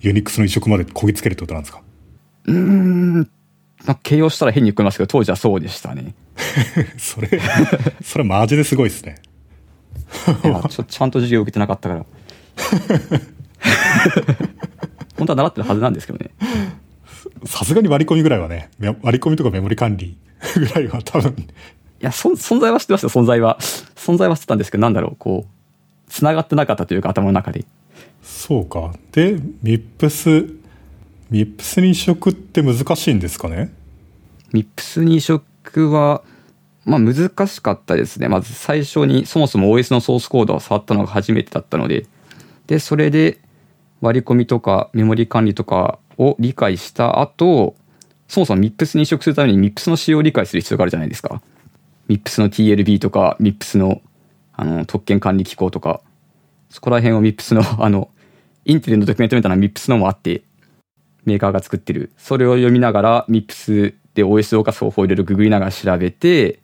[0.01, 1.83] ユニックスの移植までこぎつけるってことなんですか？
[2.47, 3.19] うーん、
[3.85, 6.15] まあ、形容したら変に聞こえますけど、当時はそうでしたね。
[6.97, 7.29] それ、
[8.03, 9.17] それマジですごいですね。
[10.71, 12.07] ちょちゃんと授業受けてなかったから。
[15.19, 16.31] 本当は習ってるはずなんですけどね。
[17.45, 20.17] さすがに割り込みぐらいはね、め割り込みとかメモリ管理
[20.57, 21.45] ぐらいは多分、い
[22.01, 23.59] や、そ存在は知ってましたよ、存在は。
[23.97, 27.65] 存在は知ってたんですけど、なんだろう、こう、繋がってなかったというか、頭の中で。
[28.23, 28.93] そうか。
[29.13, 33.73] で、 MIPS、MIPS に移植って難しいんですかね？
[34.53, 36.23] MIPS に移植は、
[36.85, 38.29] まあ難しかったですね。
[38.29, 42.07] まず最初にそもそも OS のソースコードを触ったのが初めてだったので、
[42.69, 43.39] で、それで
[44.01, 47.75] 割り込みとかメモリ管理とかを理解した後、
[48.29, 51.43] そもそも MIPS に移植するために MIPS の仕様を理解する必要があるじゃないですか。
[52.09, 54.01] MIPS の TLB とか MIPS の
[54.59, 56.01] あの特権管理機構とか、
[56.71, 58.11] そこら辺を MIPS の あの、
[58.65, 60.43] インテルのドキュメントみたいな MIPS のもあって、
[61.25, 62.11] メーカーが作ってる。
[62.17, 66.61] それを読みながら MIPS で OS 動かす方法をいろいろググりながら調べて、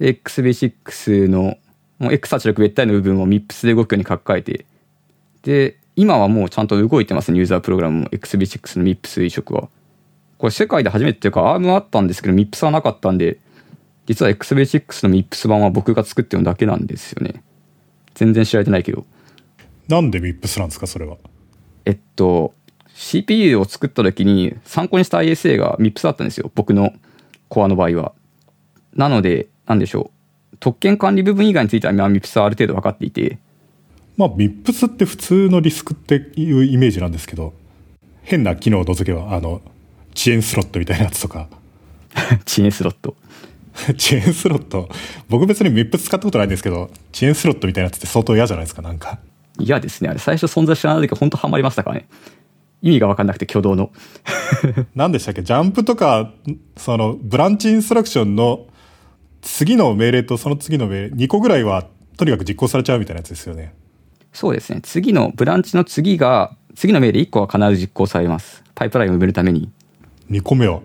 [0.00, 1.58] XB6 の
[1.98, 4.66] もう X86 別体の部分を MIPS で動くように書き換えて、
[5.42, 9.68] で、今はもうちゃんと動いてますね、ユーザープログラムも XB6 の MIPS 移植は。
[10.38, 13.38] これ世界で初めてっていうか ARM はあったんですけど MIPS はなかったんで、
[14.06, 17.42] 実は XB6 の MIPS 版は僕が作ってるだけなんですよね。
[18.14, 19.04] 全然知られてないけど。
[19.88, 21.16] なんでミップスなんですか、それは？
[21.84, 22.54] えっと、
[22.94, 26.50] CPU を作った時に参考にした ISA が MIPS だったんですよ。
[26.54, 26.92] 僕の
[27.48, 28.12] コアの場合は。
[28.94, 30.10] なので、なんでしょ
[30.52, 30.56] う。
[30.58, 33.38] 特権管理部分以外については MIPS はある程度分かっていて、
[34.16, 37.52] まあ、ミップスって普通のリスクっていうイメージなんですけど、
[38.22, 39.60] 変な機能を除けば、あの、
[40.16, 41.48] 遅延スロットみたいなやつとか、
[42.46, 43.14] 遅延スロット。
[43.94, 44.88] 遅延スロット、
[45.28, 49.18] 僕別にミップス使ったことないんですけど、遅延スロットみたいなやつって相当嫌じゃないですか、なんか。
[49.58, 50.08] 嫌ですね。
[50.08, 52.06] あれ最初存在知らない時本当ハマりましたからね。
[52.82, 53.90] 意味が分かんなくて挙動の。
[54.94, 55.42] 何でしたっけ？
[55.42, 56.32] ジャンプとか、
[56.76, 58.66] その、ブランチインストラクションの
[59.42, 61.86] 次の命令とその次の命令、2個ぐらいは
[62.16, 63.74] とにかく実行されちゃうみたいなやつですよね。
[64.32, 64.80] そうですね。
[64.82, 68.62] 次の、ブランチの次が、次の命令1個は必ず実行されます。
[68.74, 69.70] パイプラインを埋めるために。
[70.30, 70.80] 2個目は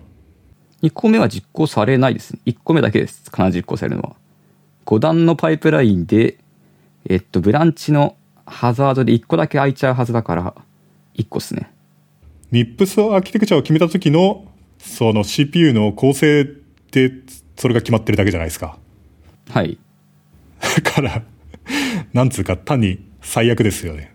[0.82, 2.40] ？2個目は実行されないですね。
[2.46, 3.24] 1個目だけです。
[3.26, 4.16] 必ず実行されるのは。
[4.86, 6.38] 5段のパイプラインで、
[7.08, 8.16] えっと、ブランチの
[8.46, 10.56] ハザードで1個だけ空いちゃうはずだから、
[11.16, 11.72] 1個ですね。
[12.52, 14.46] ミップスアーキテクチャを決めた時の、
[14.78, 16.46] その CPU の構成
[16.92, 17.12] で、
[17.56, 18.78] それが決まってるだけじゃないですか。
[19.50, 19.78] はい。
[20.60, 21.24] だから、
[22.14, 24.14] なんつうか単に最悪ですよね。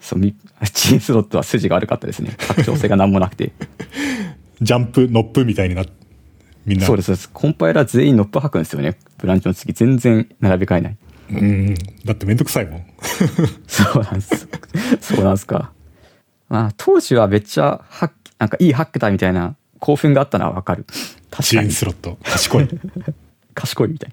[0.00, 0.34] そう、み
[0.72, 2.34] チンスロットは筋が悪かったですね。
[2.38, 3.52] 拡張性が何もなくて。
[4.62, 5.84] ジャンプ、ノップみたいにな、
[6.64, 6.86] みんな。
[6.86, 7.30] そうですそうです。
[7.30, 8.96] コンパイラー全員ノップ吐くんですよね。
[9.18, 9.72] ブランチの次。
[9.72, 10.96] 全然並び替えない。
[11.30, 11.74] うん。
[12.04, 12.84] だってめんどくさいもん。
[13.66, 14.48] そうなんです。
[15.00, 15.72] そうなんですか。
[16.48, 20.84] まあ、当時はめっちゃハック、なんかいいハックだみたいな興奮があったのはわかる。
[21.30, 21.68] 確遅かに。
[21.68, 22.18] 延スロット。
[22.22, 22.64] 賢い。
[22.64, 22.68] い
[23.54, 24.12] 賢いみたい。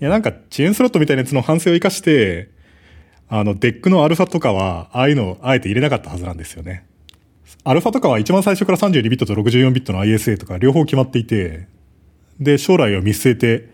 [0.00, 2.48] や、なんか遅延スロットみたいなやつの反省を生かして、
[3.28, 6.84] あの、 DEC のアルファとかは、ああいうのをあえて入れなかったはずなんですよね。
[7.64, 11.66] アルファとかは一番最初から32ビットと64ビットの ISA とか両方決まっていて、
[12.38, 13.70] で、将来を見据えて、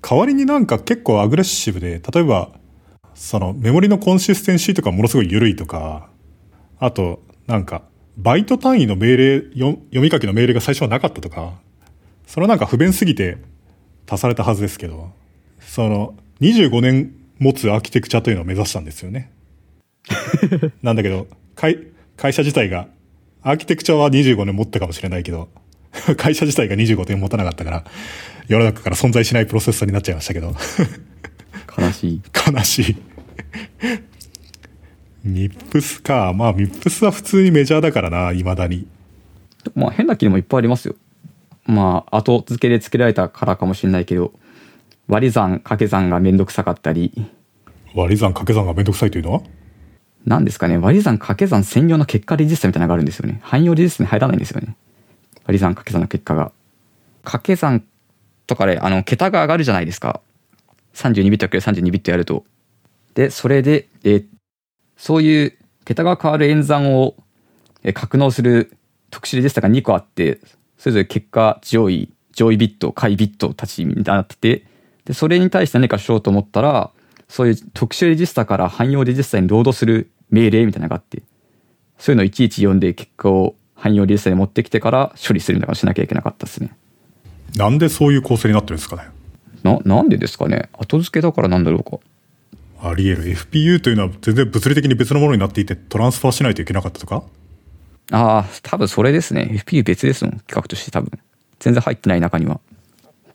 [0.00, 2.50] 代わりになんか結構アグレッシブで、例えば、
[3.14, 6.08] そのメモリのコンシステンシーとかものすごい緩いとか、
[6.78, 7.82] あと、なんか、
[8.16, 11.54] バイト単位の命令、読み書きの命令が最初はなかったとか、
[12.26, 13.38] そのなんか不便すぎて
[14.08, 15.10] 足されたはずですけど、
[15.60, 19.32] その25年持つアーキテクチャというのを目指したんですよね。
[20.82, 21.86] なんだけど、会
[22.16, 22.88] 会社自体が、
[23.42, 25.48] アーキテクチャは25年持ったかもしれないけど、
[26.16, 27.84] 会社自体が25年持たなかったから、
[28.48, 30.54] 世の中から存在しないプロセッサーになっちゃいましたけど、
[31.78, 32.20] 悲しい。
[32.52, 32.96] 悲しい。
[35.24, 36.32] ミップスか。
[36.32, 38.86] まあ、ミップスは普通にメジャーだからな、未だに。
[39.74, 40.96] まあ変な機能もいっぱいありますよ。
[41.66, 44.32] まあ後付けで付けられたからかもしれないけど、
[45.08, 47.12] 割り算掛け算がめんどくさかったり、
[47.94, 49.42] 割り算掛け算がめんどくさいというのは？
[50.24, 53.40] なんですかね、割り算掛け算専用の結果レジスタみたいなのがあるんですよね。
[53.42, 54.76] 汎用レジスタに入らないんですよね。
[55.44, 56.52] 割り算掛け算の結果が。
[57.24, 57.84] 掛け算
[58.46, 60.20] とかで、あの、桁が上がるじゃないですか。
[60.94, 62.44] 32ビットかける32ビットやると。
[63.14, 64.24] で、それで、え、
[64.96, 67.16] そういう桁が変わる演算を
[67.84, 68.76] え格納する
[69.10, 70.40] 特殊レジスタが2個あって、
[70.78, 74.64] それぞれ結果上位、上位ビット、下位ビットたちになってて、
[75.04, 76.90] で、それに対して何かしようと思ったら、
[77.32, 81.22] そういう特殊レジスタから汎用レジスタにロードする命令みたいなのがあって、
[81.96, 86.76] そういうのをいちいち読んで結果を汎用レジスタに持ってきてから処理するみたいなのをしなきゃいけなかったですね。
[87.56, 89.04] なんでそういう構成になってるんですかね？
[89.62, 90.68] な、なんでですかね？
[90.74, 92.00] 後付けだからなんだろうか。
[92.86, 93.32] あり得る。
[93.34, 97.22] FPU というのは全然物理的に別のものになっていてトランスファーしないといけなかったとか？
[98.10, 99.48] ああ、多分それですね。
[99.64, 101.18] FPU 別ですもん、規格として多分。
[101.60, 102.60] 全然入ってない中には。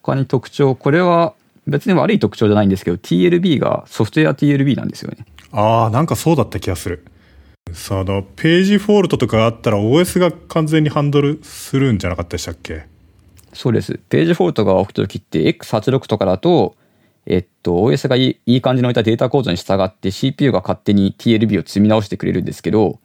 [0.04, 1.34] 他に特徴、これは
[1.68, 5.26] 別に悪い特徴じゃないんですけど、TLB がソフトウェア TLB なんですよね。
[5.52, 7.06] ああ、なんかそうだった気がする。
[7.74, 12.86] その、ページフォールトとかあったら OS が完全にハンドルするんじゃなかったでしたっけ？
[13.54, 14.00] そうです。
[14.10, 16.76] ページフォールトが起きた時って X86 とかだと、
[17.26, 23.00] えっと、OS がいいいい感じの置いたデータ構造に従って CPU が勝手に TLB を積み直してくれるんですけど、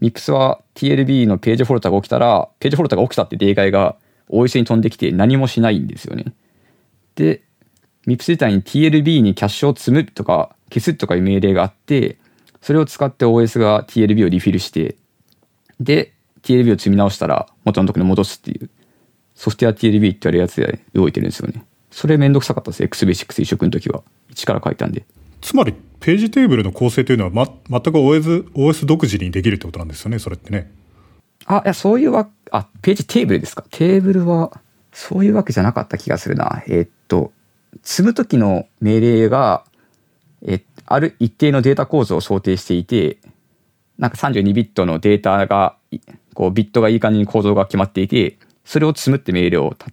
[0.00, 3.96] MIPS は TLB のページフォルトが起きたら、ページフォルトが起きたって例外が
[4.28, 6.32] OS に飛んできて何もしないんですよね。
[7.14, 7.42] で、
[8.10, 12.18] MIPS 自体に TLB にキャッシュを積むとか消すとかいう命令があって、
[12.60, 14.96] それを使って OS が TLB をリフィルして、
[15.78, 18.70] で、TLB を積み直したら元のところに戻すっていう、
[19.34, 21.64] ソフトウェア TLB って言われるやつで動いてるんですよね。
[21.90, 22.82] それめんどくさかったです。
[22.84, 24.02] XBasics 移植の時は。
[24.30, 25.04] 一から書いたんで。
[25.40, 30.70] つまり、ページテーブルの構成というのは、ま、全く OS、OS 独自にできるってことなんですよね、それってね。
[31.46, 33.64] あ、いや、そういうわ、あ、ページテーブルですか？
[33.70, 34.60] テーブルは、
[34.92, 36.62] そういうわけじゃなかった気がするな。
[36.68, 37.32] えーっと、
[37.82, 39.64] 積む時の命令が、
[40.42, 43.18] え、ある一定のデータ構造を想定していて、
[43.98, 45.98] なんか32ビットのデータが、い
[46.34, 49.88] こう、ビットがいい感じに構造が決まっていて、それを積むって命令をた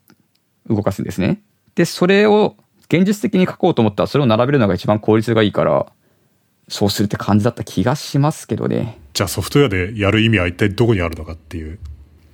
[0.70, 1.42] 動かすんですね。
[1.76, 2.56] で、それを
[2.90, 5.88] 現実的に書こうと思ったら、それを並べるのが一番効率がいいから、
[6.70, 9.00] そうするって感じだった気がしますけどね。
[9.14, 11.80] じゃあソフトウェアでやる意味は一体どこにあるのかっていう。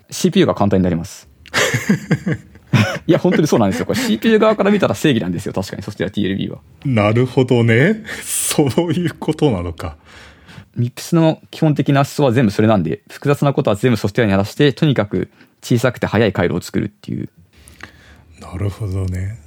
[0.09, 1.27] CPU が簡単になります。
[3.05, 3.85] いや、本当にそうなんですよ。
[3.85, 5.53] これ CPU 側から見たら正義なんですよ。
[5.53, 6.59] 確かにソフトウェア TLB は。
[6.85, 8.03] なるほどね。
[8.23, 9.97] そういうことなのか。
[10.77, 15.29] MIPS の基本的な思想は全部それなんで、複雑なことは全部ソフトウェアにやらして、とにかく
[15.61, 17.29] 小さくて速い回路を作るっていう。
[18.39, 19.37] なるほどね。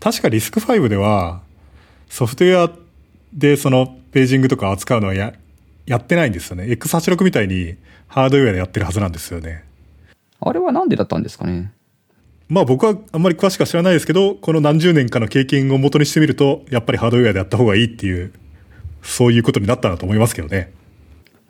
[0.00, 1.42] 確かリスク5では、
[2.08, 2.72] ソフトウェア
[3.34, 5.34] でそのページングとか扱うのはや、
[5.84, 6.64] やってないんですよね。
[6.64, 7.76] X86 みたいに
[8.06, 9.64] ハードウェアでやってるはずなんですよね。
[10.40, 11.72] あれはなんでだったんですかね。
[12.48, 18.32] まあ僕はあんまり詳しくは知らないですけど、この何十年かの経験を元にしてみると、やっぱりハードウェアでやった方がいいっていう、
[19.02, 20.72] そういうことになったなと思いますけどね。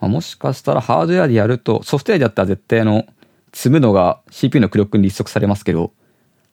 [0.01, 3.07] まあ、もしかしたらハードウェアでやると、ソフトウェアでやったら絶対あの、
[3.53, 5.93] 積むのが CPU のクロックに立足されますけど、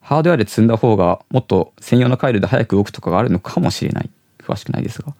[0.01, 4.09] ハードウェアで積んだ方がもっと専用の回路で早く動くとかがあるのかもしれない。
[4.39, 5.13] 詳しくないですが。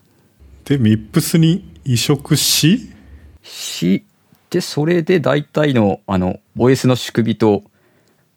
[0.65, 2.91] で、MIPS に移植し、
[3.41, 4.05] し、
[4.49, 7.63] で、それで大体の、あの、OS の仕組みと、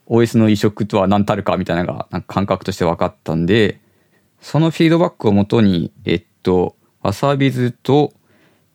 [0.08, 3.80] OS の移植とは何たるかみたいなのが、なんか感覚として分かったんで、
[4.40, 8.12] そのフィードバックをもとに、えっと、ワサビズと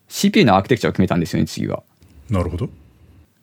[0.08, 1.82] CPU のアーキテクチャを決めたんですよね、次は。
[2.28, 2.68] なるほど。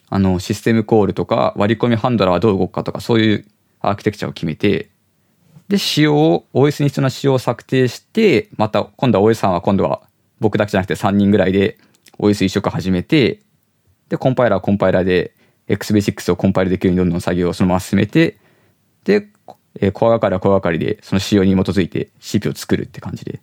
[0.10, 3.46] あの、システムコールとか、割り込みハンドラーはどう動くかとか、そういう
[3.80, 4.90] アーキテクチャを決めて、
[5.68, 10.02] で、仕様を、OS に必要な仕様を策定して、また、今度は OS さんは今度は
[10.40, 11.78] 僕だけじゃなくて3人ぐらいで
[12.18, 13.42] OS 移植始めて、
[14.10, 15.34] で、コンパイラーはコンパイラーで
[15.70, 18.38] XBasics をコンパイルできるようにどんどん作業をそのまま進めて、
[19.06, 19.28] で、
[19.80, 23.40] えーコア係はコア係でその仕様に基づいて CPU を作るって感じで。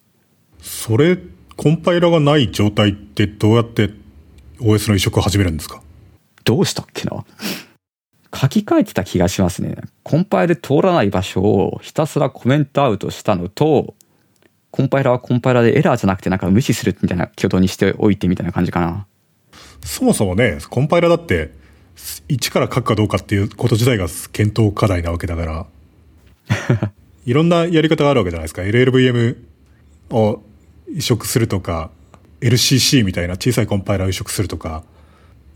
[0.61, 1.19] それ、
[1.57, 3.91] コンパイラがない状態ってどうやって
[4.59, 5.83] OS の移植を始めるんですか？
[6.45, 7.25] どうしたっけな？
[8.35, 9.77] 書き換えてた気がしますね。
[10.03, 13.95] コンパイル通らない場所をひたすらコメントアウトしたのと、
[14.71, 19.07] コンパイラーはコンパイラーでエラーじゃなくてなんか無視するみたいな挙動にしておいてみたいな感じかな。
[19.83, 21.53] そもそもね、コンパイラだって、
[22.29, 25.67] 一から書くかどうかっていうこと自体が検討課題なわけだから、
[27.25, 28.63] いろんなやり方があるわけじゃないですか。
[28.63, 29.37] LLVM
[30.11, 30.43] を
[30.95, 31.91] 移植するとか、
[32.41, 34.85] LCC みたいな小さいコンパイラーを移植するとか、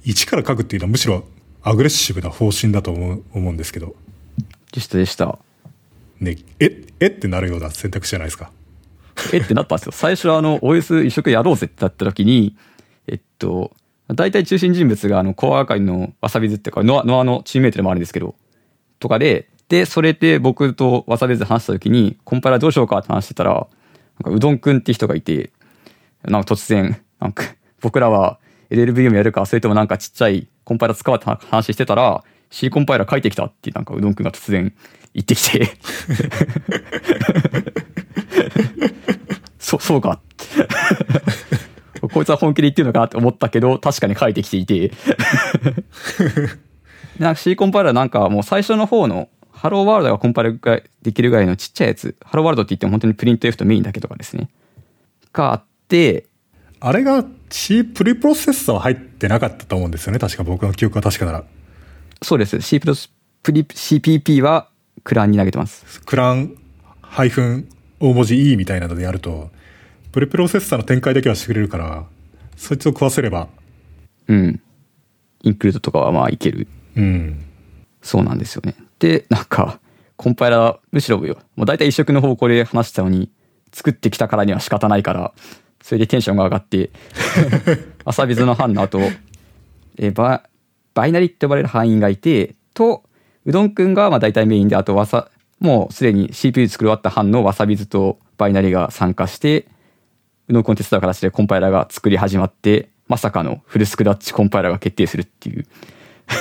[0.04, 1.24] 一から書くっていうのはむしろ
[1.62, 3.94] アグレッシブな方針だと思う思うんですけど、
[4.72, 5.38] でしたでした。
[6.20, 8.50] ね、え、えってなるような選択肢じゃないですか。
[9.32, 9.92] えってなったんですよ。
[9.92, 12.56] 最初はあの OS 移植やろうぜってなった時に、
[13.06, 13.72] えっと、
[14.14, 18.34] 大体中心人物があのコア会のわさびずっていうか、ノアノアのチームメイトでもあるんですけど、
[18.98, 23.66] とかで、で、それで僕とわさびず話した時に、コンパイラーどうしようかって話してたら、なん
[24.24, 25.50] かうどんくんって人がいて、
[26.24, 27.44] なんか突然、なんか
[27.80, 28.38] 僕らは
[28.70, 34.74] LLVM やるか、それともなんかちっちゃいコンパイラー使うって話してたら、C コンパイラー書いてきたってなんかうどんくんが突然
[35.14, 35.70] 言ってきて、
[39.58, 40.20] そ、そうか。
[42.12, 44.92] こいつは本気で言ってるのかなって思ったけど、確かに書いてきていて。
[47.18, 52.16] なんか C コンパイラーなんかもう最初の方のハローワールドがコンパイルができるぐらいのちっちゃいやつ。
[52.24, 54.48] ハローワールドって言っても本当にプリント F とメインだけとかですね。
[55.32, 56.26] があって、
[56.80, 60.18] あれが C プリプロセッサーは入ってなかったと思うんですよね。
[60.18, 61.44] 確か僕の記憶が確かなら。
[62.22, 62.60] そうです。
[62.62, 63.10] C プロス、
[63.42, 64.68] プリ、CPP は
[65.04, 66.00] クランに投げてます。
[66.02, 66.56] クラン、
[67.02, 67.68] ハイフン、
[68.00, 69.50] 大文字 E みたいなのでやると、
[70.12, 72.04] プレプロセッサーの展開だけはしてくれるから、
[72.56, 73.48] そいつを食わせれば、
[74.26, 74.60] うん。
[75.42, 76.66] インクルードとかはまあいける。
[76.96, 77.44] うん。
[78.02, 78.74] そうなんですよね。
[78.98, 79.80] で、なんか、
[80.16, 83.30] コンパイラー、むしろよ、もう大体一色の方向で話してたのに、
[83.72, 85.32] 作ってきたからには仕方ないから、
[85.80, 86.90] それでテンションが上がって、
[88.04, 89.00] アサビズの班の後、
[89.96, 90.42] えーバ、
[90.92, 93.04] バイナリって呼ばれる範囲がいて、と、
[93.44, 95.30] うどんくんがまあ大体メインで、あとわさ、
[95.60, 99.68] もうすでに CPU 作り終わった班のわさびずとバイナリが参加して、
[100.50, 105.66] うどんくんを手伝う形でコンパイラーが作り始まって、まさかのフルスクラッチコンパイラーが決定するっていう。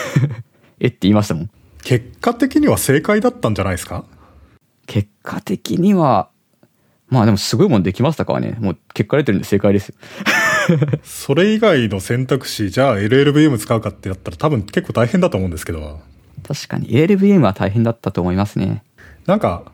[0.82, 1.49] えって言いましたもん。
[1.84, 4.05] 結果的には正解だったんじゃないですか？
[4.88, 6.30] 結果的には、
[7.07, 8.57] まあでもすごいもんできましたからね。
[8.60, 9.95] もう結果出てるんで正解ですよ。
[11.03, 16.01] それ以外の選択肢、じゃあ LLVM 使うかってやったら多分結構大変だと思うんですけど、
[16.47, 18.84] 確かに ALVM は大変だったと思いますね。
[19.26, 19.72] なんか、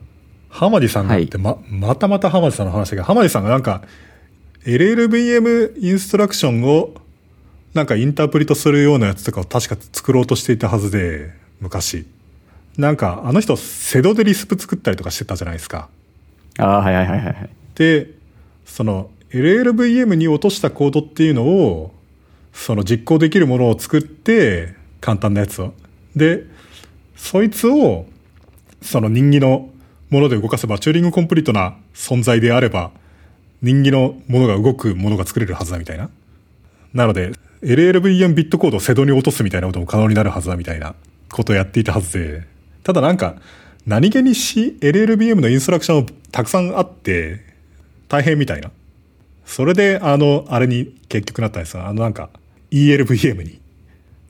[0.48, 3.82] 浜地さんがって、ま、またまた浜地さんの話だけど、浜地さんがなんか、
[4.66, 6.92] LLVM インストラクションを、
[7.72, 12.04] なんかインタープリトするようなやつとかを確か作ろうとしていたはずで、昔。
[12.76, 15.88] なんか、あの人、セドでリスプ作ったりとかしてたじゃないですか。
[16.58, 17.50] ああ、はいはいはいはいはい。
[17.76, 18.10] で、
[18.64, 21.94] その LLVM に落としたコードっていうのを、
[22.52, 25.74] その実行できるものを作って、簡単なやつを。
[26.16, 26.44] で、
[27.14, 28.06] そいつを、
[28.82, 29.70] その人気の
[30.10, 32.90] もので動かせば、チューリングコンプリートな存在であれば、
[33.62, 36.10] 人気のものが動くものが作れるはずだみたいな。
[36.94, 37.32] なので、
[37.62, 40.94] LLVM ビットコードをセドに落とすみたいなことも可能になるはずだみたいな
[41.30, 42.46] ことをやっていたはずで、
[42.84, 43.36] ただなんか、
[43.86, 47.40] 何気にし LLVM のインストラクションたくさんあって、
[48.08, 48.70] 大変みたいな。
[49.44, 51.86] それで、あの、あれに結局なったんですよ。
[51.86, 52.30] あのなんか、
[52.70, 53.60] ELVM に。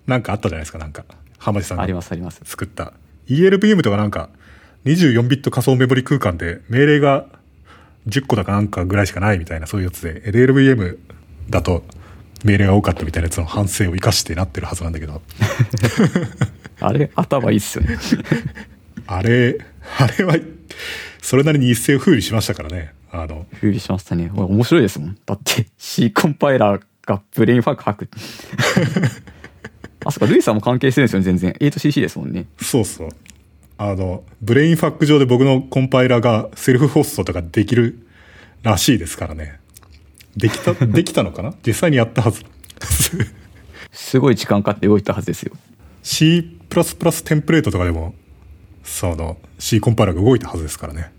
[0.06, 1.04] なんかあったじゃないですか、なんか。
[1.38, 2.40] 浜地さんありがますあります。
[2.44, 2.92] 作った。
[3.28, 4.30] ELVM とかなんか、
[4.84, 7.26] 24ビット仮想メモリ空間で命令が
[8.08, 10.98] 10個だかなんかぐらいしかないみたいなそういうやつで、LLVM
[11.50, 11.82] だと
[12.44, 15.22] 命令が多かったみたいなやつの反省を生かしてなってるはずなんだけど、
[16.80, 17.98] あれ、頭いいっすよね。
[19.06, 19.58] あれ、
[19.98, 20.36] あれは、
[21.22, 22.92] それなりに一世を風靡しましたからね。
[23.10, 24.30] あの、風靡しましたね。
[24.34, 25.18] 面白いですもん。
[25.24, 28.10] だって、C コンパイラーが Brainfuck 吐く。
[30.04, 31.52] あ、そっか、ルイさんも関係してるんですよね、全然。
[31.52, 32.46] 8CC ですもんね。
[32.60, 33.08] そうそう。
[33.78, 38.06] あの、 Brainfuck 上で僕のコンパイラーがセルフホストとかできる
[38.62, 39.60] らしいですからね。
[40.36, 41.54] できた、 できたのかな？
[41.66, 42.44] 実際にやったはず。
[43.92, 45.52] すごい時間かかって動いたはずですよ。
[46.02, 46.42] C++
[47.24, 48.14] テンプレートとかでも、
[48.84, 51.12] その C コンパイラーが動いたはずですからね。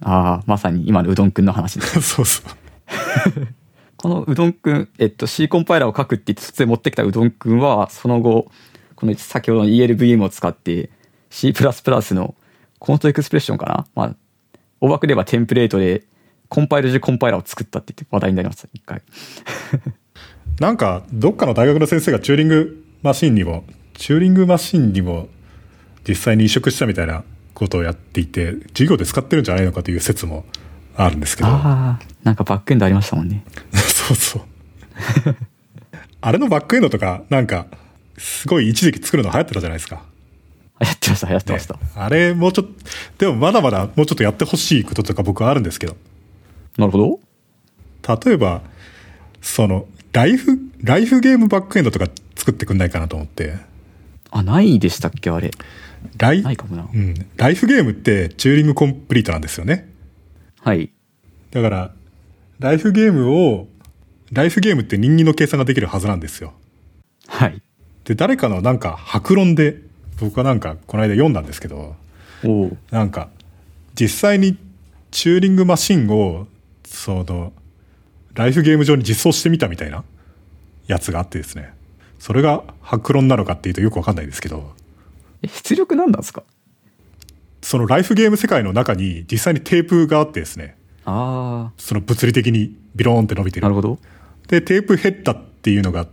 [0.00, 2.00] ああ、まさに今のうどんくんの話です。
[2.14, 3.48] そうそう。
[3.96, 8.50] このうどんくん、えっと、C コンパイラーを書くって言って、それ持ってきたうどんくんは、その後、
[8.94, 10.90] この先ほどの ELVM を使って、
[11.30, 11.52] C++
[12.14, 12.34] の
[12.78, 13.86] コントエクスプレッションかな？
[13.94, 14.16] まあ、
[14.80, 16.04] 大枠で言えばテンプレートで、
[16.48, 19.02] コンパイル時コンパイラーを作ったって言って話題になりました、一回。
[20.60, 23.64] なんか、どっかの大学の先生がチューリングマシンにも、
[23.94, 25.28] チューリングマシンにも
[26.06, 27.24] 実際に移植したみたいな
[27.54, 30.46] ことをやっていて、授業で使ってるんじゃないのかという説も
[30.96, 31.48] あるんですけど。
[31.48, 33.44] ああ、なんかバックエンドありましたもんね。
[33.72, 34.42] そうそう。
[36.20, 37.66] あれのバックエンドとか、なんか、
[38.16, 40.02] すごい一時期作るの流行ってたじゃないですか。
[40.80, 41.74] あやってました、やってました。
[41.74, 42.72] ねあれ、もうちょっと、
[43.18, 45.96] でもまだまだもうちょっとやってほしいこととか僕はあるんですけど。
[46.76, 48.26] なるほど。
[48.26, 48.62] 例えば、
[49.40, 52.06] その、ライフ、ライフゲームバックエンドとか
[52.36, 53.54] 作ってくんないかなと思って。
[54.30, 55.50] あ、ないでしたっけ、あれ。
[56.16, 57.14] ライ、ないかもなうん。
[57.36, 59.88] ライフゲームってチューリングコンプリートなんですよね。
[60.60, 60.90] はい。
[61.50, 61.92] だから、
[62.58, 63.68] ライフゲームを、
[64.32, 66.52] ライフゲームって人間の計算ができるはずなんですよ。
[67.26, 67.62] はい。
[68.04, 69.76] で、誰かのなんか白論で、
[70.20, 71.96] 僕はなんかこの間読んだんですけど。
[72.90, 73.30] なんか、
[73.98, 74.56] 実際に
[75.10, 76.46] チューリングマシンを、
[76.84, 77.52] その、
[78.34, 80.04] ライフゲーム上に実装してみたみたいな
[80.86, 81.74] やつがあってですね。
[82.20, 84.72] それが白論なのかっていうとよくわかんないですけど、
[85.42, 86.42] え、出力なんなんですか？
[87.62, 93.74] そのライフゲーム世界の中に実際にテープがあってですね、あその物理的にビローンって伸びてあ、なる。
[93.74, 93.98] るほど。
[94.46, 96.06] で、テープヘッダっていうのが、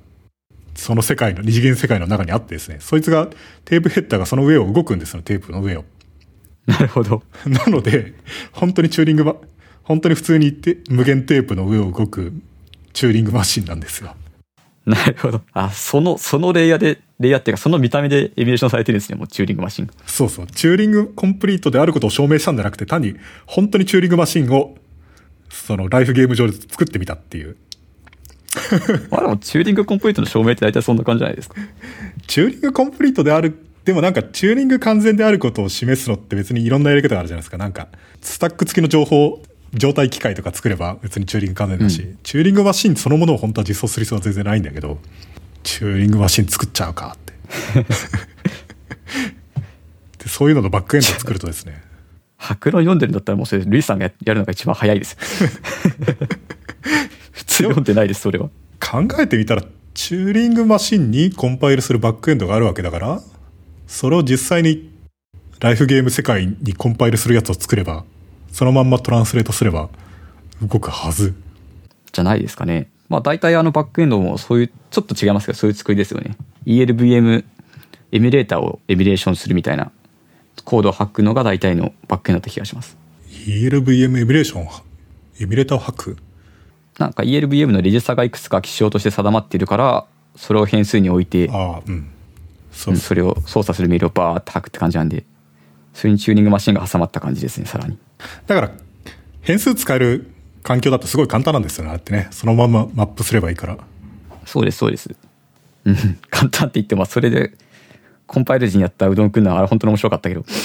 [0.76, 3.28] その世界の、二次元世界の中にあってですね、そいつが、
[3.64, 5.86] テープヘッダがその上を動くんですよ、テープの上を。
[6.68, 7.24] なるほど。
[7.46, 8.14] なので、
[8.52, 9.36] 本当にチューリングマ、
[9.84, 12.34] 本当に普通にて無限テープの上を動く
[12.94, 14.16] チューリングマシンなんですよ。
[14.86, 15.42] なるほど。
[15.54, 19.94] あ、その、そのレイヤーで、レイヤーっていうか、その見た目でエミュレーションされてるんですね、もうチューリングマシンが。
[20.06, 20.48] そうそう。
[20.48, 23.16] チューリングコンプリートであることを証明したんじゃなくて、単に
[23.46, 24.76] 本当にチューリングマシンを、
[25.50, 27.58] そのライフゲーム上で作ってみたっていう。
[29.12, 31.56] まあでも、チューリングコンプリートの証明って大体そんな感じじゃないですか。
[32.28, 37.58] チューリングコンプリートである、でもなんかチューリング完全であることを示すのって別にいろんなやり方があるじゃないですか。
[37.58, 37.88] なんか、
[38.22, 39.42] スタック付きの情報、
[39.74, 45.00] 状態機械とか作れば別にチューリング完全だし、チューリングマシンそのものを本当は実装する必要は全然ないんだけど、
[45.66, 47.34] チューリングマシン作っちゃうかって
[50.24, 51.84] でそういうののバックエンドを作るとですね
[52.38, 55.18] 白論読んでるんだったらもうそれルイさんがやるのが一番早いです
[57.36, 58.50] 普通読んでないですそれは。
[58.80, 59.64] 考えてみたら
[59.94, 63.22] チューリングマシンにコンパイルするバックエンドがあるわけだから
[63.88, 64.90] それを実際に
[65.60, 68.06] ライフゲーム世界にコンパイルするやつを作れば
[68.52, 69.90] そのまんまトランスレートすれば
[70.62, 71.34] 動くはず。
[72.14, 72.90] じゃないですかね。
[73.10, 76.38] まあ大体あのバックエンドもそういうちょっと違いますけどそういう作りですよね。
[76.66, 77.44] ELVM
[78.12, 79.92] エミュレーターをエミュレーションするみたいな
[80.64, 82.98] コードを吐くのが大体のバックエンドだった気がします。
[83.48, 84.64] ELVM エミュレーション
[85.40, 86.18] エミュレーターを吐く？
[87.00, 92.10] なんか ELVM のレジスタがいくつか基調として定まっているからそれを変数に置いてああうん。
[92.72, 92.94] そう。
[92.94, 95.26] うんそれを操作するメールをバーって吐くって感じなんで
[95.94, 97.98] それにチューニングマシンが挟まった感じですねさらに。
[98.48, 98.72] だから
[99.42, 100.32] 変数使える
[100.64, 102.28] 環境だとすごい簡単なんですよねあれってね。
[102.32, 103.78] そのままマップすればいいから。
[104.46, 105.16] そうですそうです。
[105.86, 105.96] うん。
[106.30, 107.54] 簡単って言ってもそれで
[108.28, 110.46] コンパイル時にやったうどんくんのはあれ本当に面白かったけど。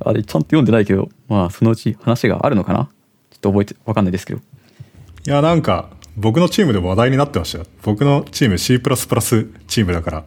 [0.00, 2.88] あれちゃんと読んでないけどまあそのうち話があるのかな？
[3.36, 4.40] っと覚えてわかんないですけど。
[4.40, 7.66] いやなんか僕のチームでも話題になってましたよ。
[7.82, 10.24] 僕のチーム C++ チームだから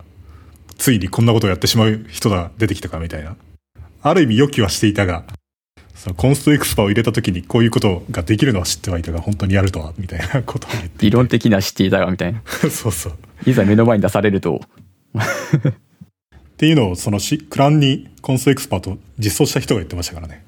[0.78, 3.36] ついにこんなことをやってしまう人が出てきたかみたいな。
[4.02, 5.26] ある意味予期はしていたが
[5.94, 12.42] そのコンストエクスパを入れた時にこういうことができるのは知ってはいたが本当にやるとはみたいなことを言って理論的な知っていたがみたいな。
[12.72, 13.14] そうそう。
[13.46, 14.62] いざ目の前に出されると。
[15.18, 20.46] っていうのをそのしクランにコンストエクスパート実装した人が言ってましたからね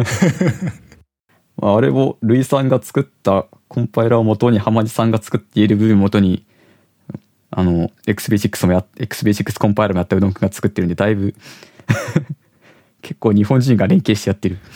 [1.58, 6.44] まあ、あれをルイさんが作ったコンパイラーを元に浜地さんが作っている部分を元に
[7.50, 11.34] あの XB6 もや XB6 コンパイラーもやったうどんくんが作ってるんでだいぶ
[13.02, 14.58] 結構日本人が連携してやってる。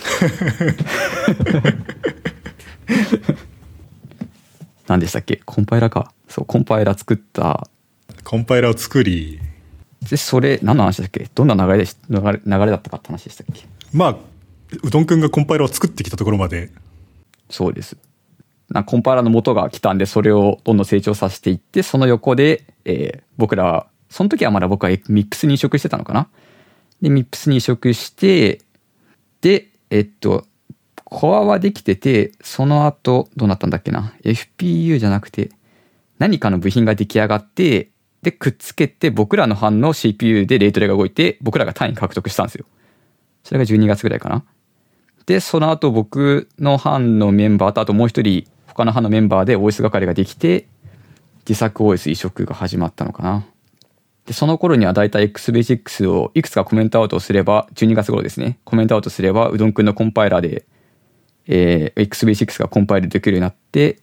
[4.86, 5.40] 何でしたっけ？
[5.44, 6.12] コンパイラーか。
[6.28, 7.66] そうコンパイラー作った。
[8.24, 9.40] コンパイラーを作り。
[10.08, 11.28] でそれ何の話だっけ？
[11.34, 13.66] どんな流れでし流れ流れだったかって話でしたっけ？
[13.92, 14.16] まあ
[14.82, 16.70] うどんくんがコンパイラーを作ってきたところまで
[17.48, 17.96] そうです。
[18.68, 26.28] なコンパイラの元が来たんで、それをどんどん成長させていって、その横で、えー僕らは、その時はまだ僕は MIPS に移植してたのかな？
[27.00, 28.60] で、MIPS に移植して、
[29.40, 30.46] で、えっと、
[31.04, 35.50] コアはできてて、その後、どうなったんだっけな ?FPU じゃなくて、
[36.18, 37.90] 何かの部品が出来上がって、
[38.22, 42.66] で、くっつけて、僕らの班の CPU でレイトレが動いて、僕らが単位獲得したんですよ。
[43.42, 44.44] それが12月ぐらいかな。
[45.26, 50.66] で、その後僕の班のメンバーと、あともう一人、他の班のメンバーで OS 係ができて、
[51.48, 53.46] 自作 OS 移植が始まったのかな。
[54.26, 60.64] で、その頃にはだいたい XBasics をいくつかコメントアウトすれば、12月頃ですね、コメントアウトすれば、うどんくんのコンパイラーで、
[61.46, 63.98] えー XBasics がコンパイルできるようになって、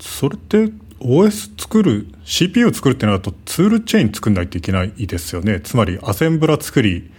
[0.00, 7.12] それって OS 作る CPU 作るってなるとツールチェーン作んないといけないですよねつまりアセンブラ作り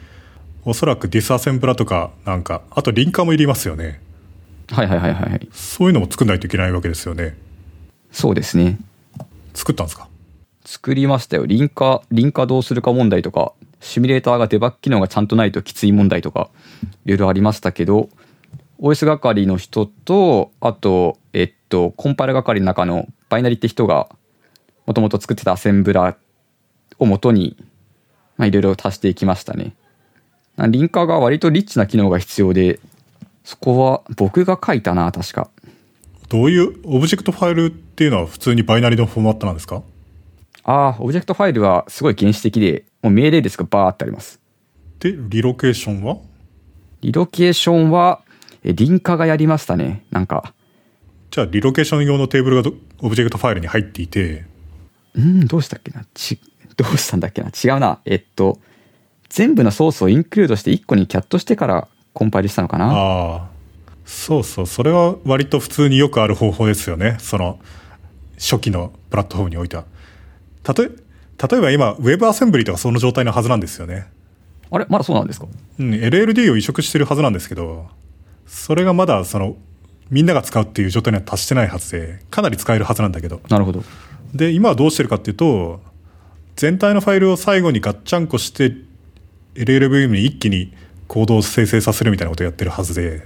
[0.65, 4.01] おそらくディスアセンブラとかなんかあとリンカーもいりますよね
[4.71, 5.49] はいはいはいはいはい。
[5.53, 7.37] そういうのも作んないといけないわけですよね
[8.11, 8.79] そうですね。
[9.53, 10.07] 作ったんですか？
[10.63, 11.45] 作りましたよ。
[11.45, 13.51] リンカ、リンカどうするか問題とか、
[13.81, 16.49] シミュレーターがデバッグ機能がちゃんとないときつい問題とか、
[17.05, 18.09] いろいろありましたけど、
[18.79, 24.09] OS 係の人と、あと、えっと、コンパイル係の中のバイナリって人が、
[24.87, 26.17] もともと作ってたアセンブラ
[26.99, 27.57] を元に、
[28.37, 29.73] まあ、いろいろ足していきましたね。
[30.57, 32.79] なリンカーが割とリッチな機能が必要で、
[33.43, 35.49] そこは僕が書いたな、確か。
[36.29, 39.83] どういうオブジェクトファイルっていうのは普通にバイナリのフォーマットなんですか？
[40.63, 44.39] ああ、オブジェクトファイルはすごい原始的で、もう命令列がバーってあります。
[44.99, 46.17] でリロケーションは？
[47.01, 48.21] リロケーションは、
[48.63, 50.03] え、リンカがやりましたね。
[50.09, 50.53] なんか、
[51.29, 54.45] じゃあリロケーション用のテーブルがどオブジェクトファイルに入っていて
[55.13, 56.03] うん、どうしたっけな？
[56.15, 56.39] ち、
[56.75, 57.49] どうしたんだっけな？
[57.49, 57.99] 違うな。
[58.05, 58.59] えっと、
[59.35, 62.85] 全部のソースをインクルードして1個に cat してからコンパイルしたのかな。
[62.85, 63.47] ああ。
[64.05, 64.65] そうそう。
[64.65, 67.17] それは割と普通によくある方法ですよね。
[67.19, 67.59] その
[68.37, 69.83] 初期のプラットフォームにおいては。
[70.63, 74.07] たとえ例えば今 WebAssembly とかその状態のはずなんですよね。
[74.71, 74.85] あれ？
[74.87, 75.47] まだそうなんですか？
[75.79, 77.89] うん、LLD を移植してるはずなんですけど、
[78.47, 79.57] それがまだその、
[80.09, 83.41] みんなが使うっていう状態には達してないはずで、かなり使えるはずなんだけど。
[83.49, 83.83] なるほど。
[84.33, 85.81] で、今はどうしてるかっていうと、
[86.55, 88.73] 全体のファイルを最後にガッチャンコして、
[89.55, 90.73] LLVM に一気に
[91.07, 93.25] コードを生成させるみたいなことをやってるはずで、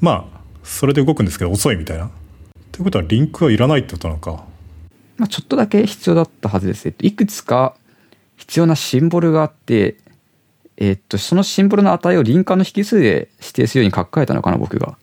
[0.00, 2.10] まあ、それで動くんですけど遅いみたいな。
[2.72, 4.44] ということはリンクはいらないってことなのか。
[5.18, 6.86] まあ、ちょっとだけ必要だったはずです。
[6.86, 7.74] えっと、いくつか
[8.36, 9.96] 必要なシンボルがあって、
[10.78, 14.96] えっと、そのシンボルの値をリンカーの引数で指定するように書き換えたのかな、僕が。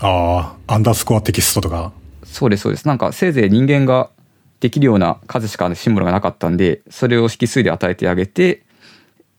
[0.00, 1.92] ああ、アンダースコアテキストとか。
[2.24, 2.88] そうです、そうです。
[2.88, 4.10] なんか、せいぜい人間が
[4.58, 8.64] できるような数しかシンボルがなかったんで、それを引数で与えてあげて、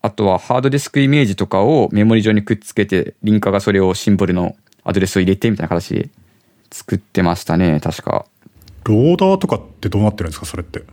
[0.03, 6.09] あとはハードディスクイメージとかをメモリ上にくっつけて、リンカーがそれをシンボルのアドレスを入れてみたいな形で
[6.71, 8.25] 作ってましたね、確か。
[8.83, 10.83] ローダーとかってどうなってるんですか、それって？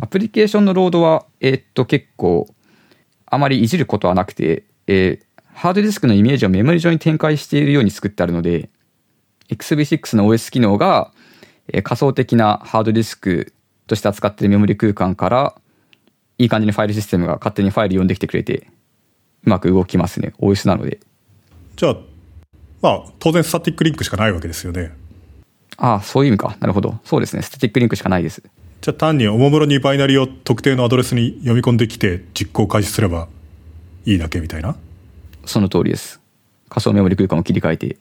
[0.00, 2.46] アプリケーションのロードは、えーっと、結構、
[3.24, 8.68] あまりいじることはなくて、えーハードディスクのイメージをメモリ上に展開しているように作ってあるので、
[9.48, 11.12] XV6 の OS 機能が、
[11.72, 13.54] えー仮想的なハードディスク
[13.86, 15.54] として扱っているメモリ空間から、
[16.38, 18.66] いい感じにファイルシステムが勝手にファイル読んできてくれて、
[19.44, 20.34] うまく動きますね。
[20.38, 21.00] OS なので。
[21.76, 21.96] じゃあ、
[22.82, 24.92] まあ、当然スタティックリンクしかないわけですよね。
[25.78, 26.56] ああ、そういう意味か。
[26.60, 26.98] なるほど。
[27.04, 27.42] そうですね。
[27.42, 28.42] スタティックリンクしかないです。
[28.82, 33.28] じゃあ単におもむろにバイナリを特定のアドレスに読み込んできて実行開始すれば
[34.04, 34.76] いいだけみたいな？
[35.44, 36.20] その通りです。
[36.68, 37.96] 仮想メモリ空間を切り替えて。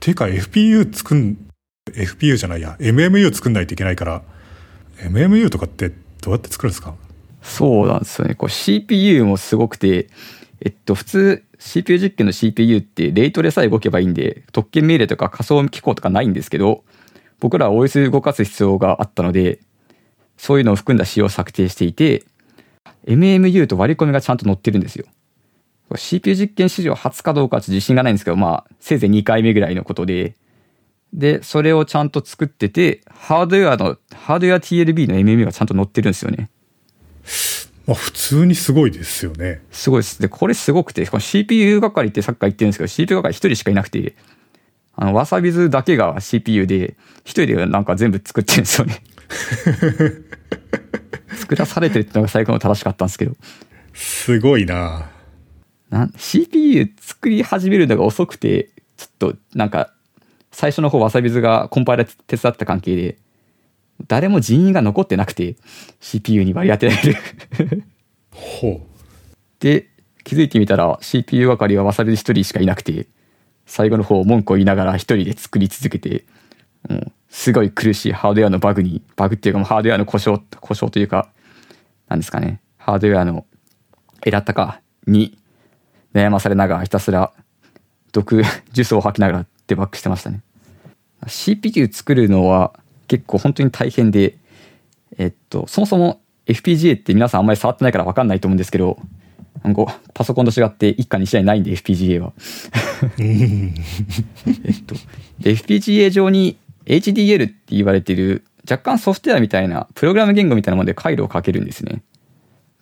[0.00, 1.38] ていうか FPU 作ん、
[1.92, 4.22] FPU じゃないや、MMU 作んないといけないから、
[4.98, 5.88] MMU とかって
[6.22, 6.94] どうやって作るんですか？
[7.46, 8.34] そうなんですよね。
[8.34, 10.08] こう CPU もすごくて、
[10.60, 16.84] えっと、普通 CPU 実験の CPU ってレイトでさえ動けばいいんで、特権命令とか仮想機構とかないんですけど、
[17.38, 19.60] 僕らは OS 動かす必要があったので、
[20.36, 22.24] そういうのを含んだ仕様を策定していて、
[23.06, 25.06] MMU と割り込みがちゃんと載ってるんですよ。
[25.94, 30.34] CPU 実験史上初かどうかはちょっと自信がないんですけど、まあ、せいぜい2回目ぐらいのことで、
[31.12, 36.50] で、それをちゃんと作ってて、ハードウェアの、ハードウェア TLB の MMU がちゃんと載ってるんですよね。
[37.86, 39.62] まあ普通にすごいですよね。
[39.70, 40.20] すごいです。
[40.20, 44.16] で、これすごくて、この CPU 係ってさっきから言ってるんですけど、CPU 係一人しかいなくて、
[44.96, 49.02] あの、わさびずだけが CPU で、一人でなんか全部作ってるんですよね。
[51.36, 53.36] 作らされてるってのが最後の正しかったんですけど、
[53.92, 55.10] すごいな
[55.90, 59.92] なん CPU 作り始めるのが遅くて、ちょっとなんか、
[60.50, 63.18] 最初の方わさびずがコンパイラー手伝った関係で、
[64.08, 65.56] 誰も人員が残ってなくて、
[66.00, 67.12] CPU に割り当てられ
[67.66, 67.84] る。
[68.32, 68.86] ほ
[69.60, 69.88] で、
[70.24, 73.06] 気づいてみたら CPU 係はわさび一人しかいなくて、
[73.64, 76.24] 最後の方文句を言いながら一人で作り続けて、
[76.88, 81.28] もうすごい苦しいハードウェアのバグに、バグっていうかもうハードウェアの故障、故障というか、
[82.08, 83.46] なんですかね、ハードウェアの
[84.24, 85.38] エラッタかに
[86.14, 87.32] 悩まされながらひたすら
[88.12, 88.42] 毒、
[88.72, 90.40] ジュースを吐きながらデバッグしてましたね。
[91.26, 92.72] CPU 作るのは
[93.08, 94.38] 結構本当に大変で、
[95.18, 98.98] えっと、そもそも FPGA って皆さんあんまり触ってないから分かんないと思うんですけど、
[99.74, 102.32] こうパソコンと違って一家に試合ないんで FPGA は。
[103.18, 104.94] えっと、
[105.40, 112.02] FPGA 上に HDL って言われている若干ソフトウェアみたいなプログラム言語みたいなもので回路をかけるんですね。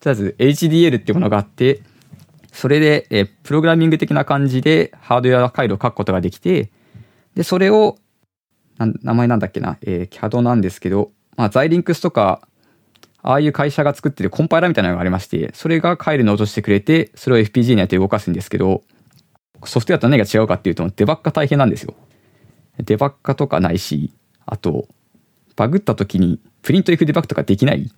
[0.01, 1.81] とりあえず HDL ってものがあって、
[2.53, 6.71] それで、えープログラミング的な感じでハードウェア回路を書くことができて、
[7.35, 7.99] で、それを、なん
[8.79, 12.47] 名前なんだっけな、えー CAD なんですけど、まあ、ザイリンクスとか、
[13.23, 18.83] ああいう会社が作ってるコンパイラーみたいなのがありまして、それが回路に落としてくれて、それを FPG にやって動かすんですけど、
[19.65, 21.95] ソフトウェアと何が違うかっていうと、デバッグが大変なんですよ。
[22.79, 24.13] デバッグとかないし、
[24.45, 24.89] あと、
[25.57, 27.91] バグった時にプリント F デバッグとかできない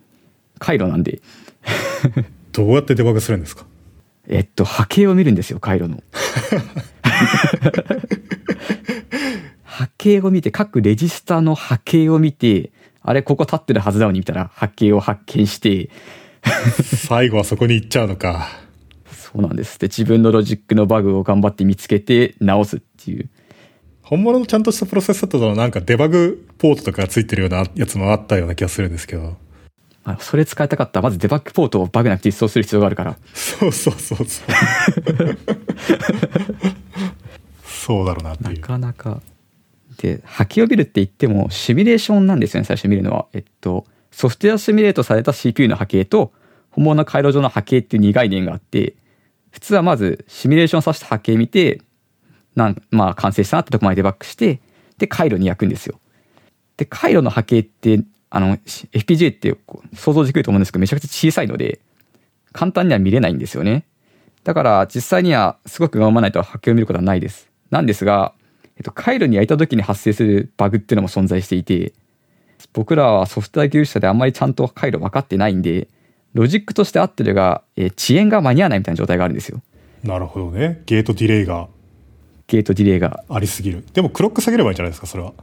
[0.59, 1.21] 回路なんで、
[2.53, 3.65] どうやってデバッグするんですか？
[4.29, 6.03] えっと、波形を見るんですよ、回路の。
[9.63, 12.71] 波形を見て、各レジスタの波形を見て、
[13.01, 15.89] あれ、ここ立ってるはずなのに見たら波形を発見して、
[16.95, 18.49] 最後はそこに行っちゃうのか。
[19.09, 19.79] そうなんです。
[19.79, 23.29] で、自分のロジックのバグを頑張って見つけて直すっていう。
[24.01, 29.37] 本物のちゃんとしたプロセッサーだとなんかデバグポートとかがついてるようなやつもあったような気がするんですけど。
[30.07, 33.17] まあ、それ使いたかったら、まずデバッグポートをバグなくて実装する必要があるから。
[33.33, 34.47] そうそうそうそう。
[37.65, 38.61] そうだろうなってないう。
[38.61, 39.21] かなか。
[39.97, 43.25] で、波形を見るって言っても、シミュレーションなんですよね、最初見るのは。
[43.33, 46.31] えっと、ソフトウェアシミュレートされた CPU の波形と、
[46.69, 48.95] 本物の回路上の波形っていう2概念があって、
[49.51, 51.81] 普通はまずシミュレーションさせた波形見て、
[52.55, 54.61] なんまあ完成したなってとこまでデバッグして、
[54.99, 55.99] で、回路に焼くんですよ。
[56.77, 57.99] で、回路の波形って、
[58.29, 61.79] あの、し FPGA ってこう想像できると思うんですけど、めちゃくちゃ小さいので、
[62.51, 63.85] 簡単には見れないんですよね。
[64.43, 67.49] だから実際にはすごく頑張らないと波形を見ることはないです。
[67.69, 68.33] なんですが、
[68.77, 71.93] えっと、回路に焼いた時に発生するバグっていうのも存在していて、
[72.73, 75.87] 僕らはソフトウェア技術者であんまりちゃんと回路分かってないんで、
[76.33, 79.61] ロジックとして合ってるが、えー遅延が間に合わないみたいな状態があるんですよ。
[80.03, 80.81] なるほどね。
[80.85, 81.67] ゲートディレイが
[82.47, 83.23] ゲートディレイが。
[83.29, 83.85] ありすぎる。
[83.93, 85.33] でもクロック下げればいいんじゃないですか、それは。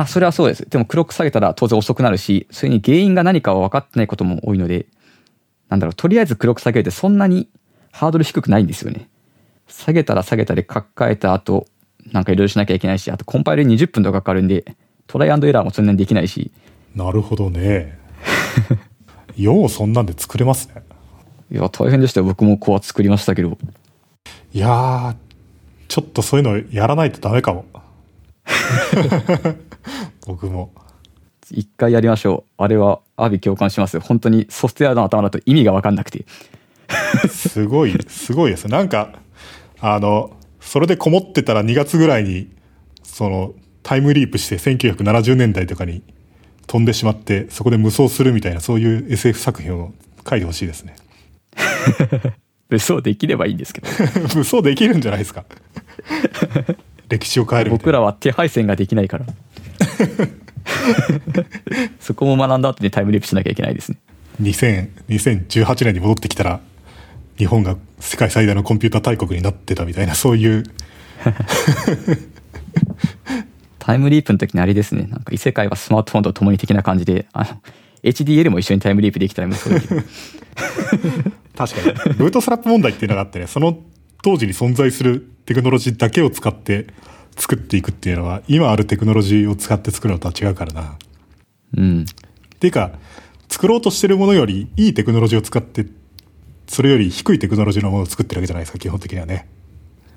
[0.00, 0.64] あ、それはそうです。
[0.68, 4.86] でもクロック下げたら当然遅くなるし、それに原因が何かは分かってないことも多いので、
[5.68, 7.48] なんだろう、とりあえずクロック下げてそんなに
[7.90, 9.08] ハードル低くないんですよね。
[9.66, 11.66] 下げたら下げたで書き換えた後、
[12.12, 14.76] なんかいろいろしなきゃいけないし、あとコンパイルに20分とかかかるんで、
[15.08, 16.52] トライアンドエラーもそんなにできないし、
[16.94, 17.98] なるほどね。
[19.36, 20.82] ようそんなんで作れますね。
[21.50, 22.26] いや、大変でしたよ。
[22.26, 23.58] 僕もコア作りましたけど。
[24.52, 25.14] いやー、
[25.88, 27.64] ちょっとそういうのやらないとダメかも。
[30.26, 30.72] 僕も。
[31.50, 32.62] 一回やりましょう。
[32.62, 34.00] あれは、アビ共感します。
[34.00, 36.26] 本当にソフトウェアの頭だと意味がわかんなくて。
[37.28, 38.68] すごい、すごいです。
[38.68, 39.18] なんか、
[39.80, 42.50] あの、それでこもってたら2月ぐらいに、
[43.02, 46.02] その、タイムリープして1970年代とかに
[46.66, 49.94] 飛んでしまって、そこで無双するみたいな、そういう SF 作品を
[50.28, 50.96] 書いてほしいですね。
[52.68, 53.88] 武装できればいいんですけど。
[54.36, 55.46] 無双できるんじゃないですか。
[57.08, 57.70] 歴史を変える。
[57.70, 59.26] 僕らは手配線ができないから。
[62.00, 63.98] そこも学んだ後にタイムリープしなきゃいけないですね。
[64.42, 66.60] 2000 2018年に戻ってきたら、
[67.36, 70.64] 日本が世界最大のコンピューター大国になってたみたいな、そういう、
[73.78, 75.04] タイムリープの時にあれですね。
[75.04, 77.60] なんか異世界はスマートフォンと共に的な感じで、あの、
[78.02, 80.04] HDL も一緒にタイムリープできたら無双できる。
[81.56, 82.14] 確かに。
[82.14, 83.78] ブートスラップ問題っていうのがあってね、その
[84.22, 86.86] 当時に存在するテクノロジーだけを使って
[87.36, 90.82] 作っていくっていうのは、今あるテクノロジーを使って作るのとは違うからな。
[90.82, 90.96] っ
[91.76, 92.04] うん。
[92.58, 92.92] ていうか、
[93.48, 95.86] 作ろうとしてるものよりいいテクノロジーを使って、
[96.66, 99.48] それより低いテクノロジーのものを作ってるわけじゃないですか、基本的にはね。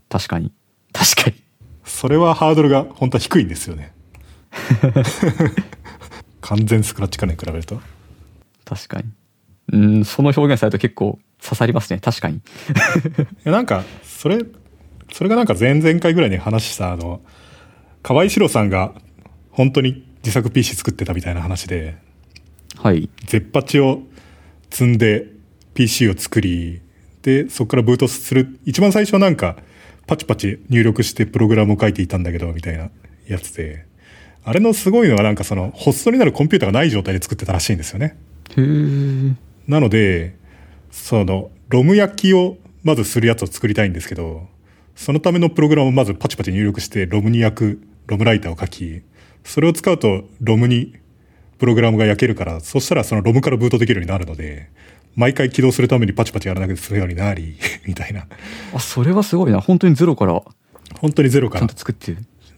[0.10, 0.52] 確かに。
[0.92, 1.36] 確かに。
[1.86, 3.94] それはハードルが本当は低いんですよね。
[6.42, 7.80] 完全スクラッチからに比べると。
[8.66, 9.10] 確かに。
[9.72, 12.00] うん、その表現されると結構刺さりますね。
[12.00, 12.38] 確かに。
[12.38, 12.42] い
[13.44, 14.40] やなんか、それ、
[15.12, 17.22] それがなんか前々回ぐらいに話した、あの、
[18.04, 18.94] 河合史郎さんが
[19.50, 21.98] 本当に自作 PC 作ってたみたいな話で、
[22.78, 23.10] はい。
[23.26, 24.02] 絶八を
[24.70, 25.28] 積んで
[25.74, 26.82] PC を作り、
[27.22, 29.58] で、そこからブートする、一番最初はなんか、
[30.08, 32.90] パチパチ入力してプログラムを書いていたんだけど、みたいな
[33.28, 33.86] やつで、
[34.44, 38.18] あれのすごいのはなんかその、ホストになるコンピューターがない状態で作ってたらしいんですよね。
[39.68, 40.36] なので、
[40.92, 44.48] その、ロム焼きをまずするやつを作りたいんですけど、
[44.96, 49.02] そのためのプログラムをまずパチパチ入力して、ロムに焼く、ロムライターを書き、
[49.44, 50.94] それを使うと、ロムに
[51.58, 54.70] プログラムが焼けるから、そしたらそのロムからブートできるようになるので、
[55.16, 58.28] 毎回起動するためにパチパチやらなくて済むようになり、 みたいな。
[58.74, 59.60] あ、それはすごいな。
[59.60, 60.42] 本当にゼロから
[61.00, 61.78] 本当にゼロからちゃんと。
[61.78, 62.18] 作ってる。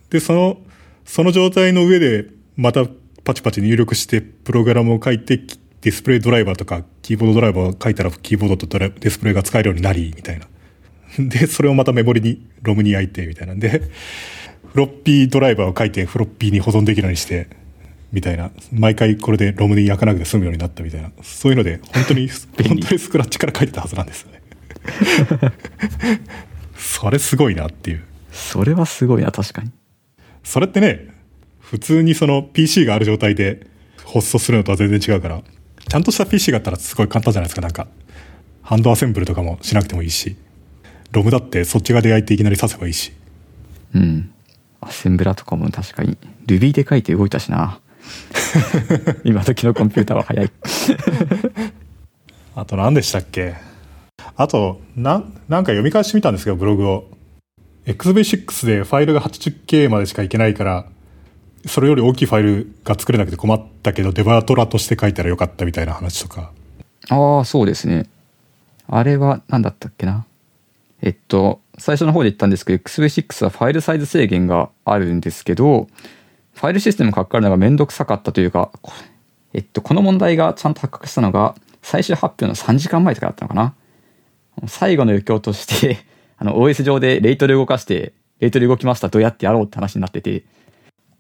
[0.10, 0.58] で、その、
[1.06, 2.86] その状態の上で、また
[3.24, 5.40] パチパチ入力して、プログラムを書いて、
[5.84, 10.48] ディスプレイドライバーとか、キーボードドライバーを書いたら、キーボードとドライディスプレイが使えるようになり、みたいな。
[11.20, 13.70] で、それをまたメモリに、ロムに焼いて、みたいなんで、
[14.72, 17.48] フロッピードライバーを書いて、フロッピーに保存できるようにして、
[18.14, 18.52] みたいな。
[18.72, 21.12] 毎回これでロムに焼かなくて済むようになったみたいな。
[21.22, 24.42] そういうので、本当に、本当にスクラッチから書いてたはずなんですよね。
[26.78, 28.04] それすごいなっていう。
[28.32, 29.72] それはすごいな、確かに。
[30.46, 31.08] それってね、
[31.60, 33.68] 普通にその PC がある状態で
[34.06, 35.44] ホストするのとは全然違うから、
[35.88, 37.88] ちゃんとした PC があったらすごい簡単じゃないですか、なんか。
[38.62, 40.36] ハンドアセンブルとかもしなくてもいいし、
[41.12, 43.14] ロムだってそっち側で焼いていきなり刺せばいいし。
[43.94, 44.32] うん。
[44.82, 46.18] アセンブラとかも確かに。
[46.48, 47.80] Ruby で書いて動いたしな。
[49.24, 50.52] 今時のコンピューターは早い。
[52.56, 53.56] あと何でしたっけ？
[54.36, 57.10] あと、なん、なんか読み返してみたんですけど、ブログを。
[57.86, 60.86] XV6 でファイルが 80K までしかいけないから、
[61.66, 66.52] それより大きいファイルが作れなくて困ったけど、デバトラとして書いたらよかったみたいな話とか。
[67.10, 68.10] ああ、そうですね。
[68.88, 70.26] あれは何だったっけな？
[71.02, 75.88] えっと、最初の方で言ったんですけど、XV6 はファイルサイズ制限があるんですけど、
[76.54, 78.72] ファイルシステムがかかるのがめんどくさかったというか、
[79.54, 83.74] えっと、この問題がちゃんと発覚したのが、最終発表の3時間前とかだったのかな？
[84.68, 86.06] 最後の余興として、
[86.38, 90.44] あの、OS 上でレイトで動かして、レイトで動きました、どうやってやろうって話になってて、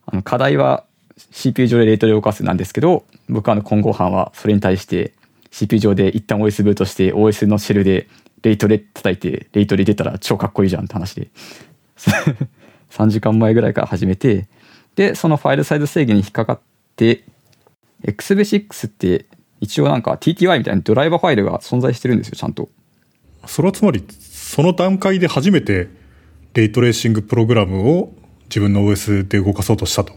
[0.06, 0.86] あの、課題は
[1.32, 5.14] CPU 上でレイトで動かすなんですけど、僕はあの、混合班はそれに対して、
[5.52, 8.08] CPU 上で一旦 OS ブートして OS のシェルで
[8.42, 11.30] レイトで叩いてレイトで出たら超かっこいいじゃんって話で。
[12.90, 14.48] 3時間前ぐらいから始めて
[14.96, 16.60] でそのファイルサイズ制限に引っかかっ
[16.96, 17.24] て
[18.04, 19.26] XV6 って
[19.62, 22.70] 一応なんか TTY みたいなドライバーファイルが存在してるんですよちゃんと。
[23.48, 25.90] それはつまり、その段階で初めて
[26.54, 28.14] レイトレーシングプログラムを
[28.54, 30.14] 自分の OS で動かそうとしたと。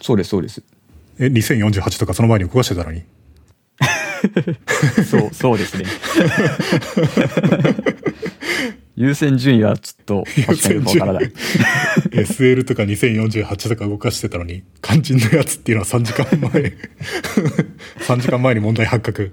[0.00, 0.60] そうですそうです
[1.20, 3.04] え、2048とかその前に動かしてたのに。
[5.08, 5.84] そうそうですね
[8.96, 11.32] 優先順位はちょっっと確かにわからない。
[12.10, 16.50] SL とか2048とか動かしてたのに、肝心のやつっていうのは3時間前。
[18.00, 19.32] 3時間前に問題発覚。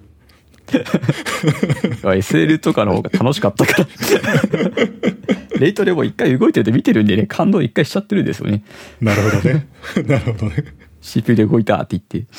[2.03, 3.87] SL とかの方が楽しかったから。
[5.59, 8.63] レイトでも一回動いてると見てるんでね、感動一回しちゃってるんですよね。
[9.01, 9.67] なるほどね。
[10.05, 10.63] なるほどね。
[11.01, 12.31] CPU で動いたって言って。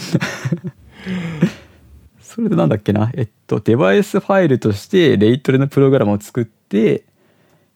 [2.21, 3.11] それでなんだっけな。
[3.15, 7.05] えっと、デバイスファイルとしてレイトレのプログラムを作って、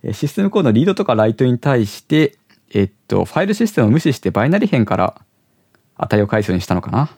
[0.05, 2.37] えシステムコードのリードとかライトに対して、
[2.75, 5.21] えっと、ファイルシステムを無視してバイナリ変から
[5.97, 7.11] 値を返すようにしたのかな。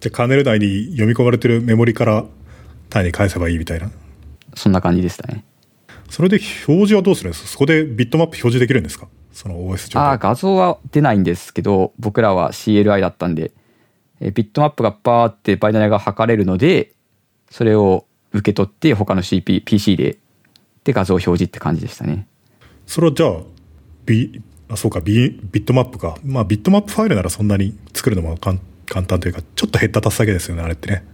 [0.00, 2.24] じゃあカーネル内に読み込まれてるメモリから
[2.94, 3.90] 単に返せばいいみたいな。
[4.54, 5.44] そんな感じでしたね。
[6.10, 6.36] それで
[6.68, 7.48] 表示はどうするんですか？
[7.48, 9.08] そこでビットマップ表示できるんですか？
[9.32, 10.18] その OS 上あ。
[10.18, 13.50] 画像は出ないんですけど、僕らは CLI だったんで、
[14.20, 16.92] えビットマップがバーってバイナリが吐かれるので、
[17.50, 20.18] それを受け取って他の CP、PC で、
[20.84, 22.28] で画像表示って感じでしたね。
[22.86, 23.40] それはじゃあ、
[24.06, 26.16] ビ、あ、そうか、ビ、ビットマップか。
[26.24, 31.04] まあビットマップファイルならそんなに作るのも簡単というか、ちょっとヘッダ足すだけですよね、あれってね。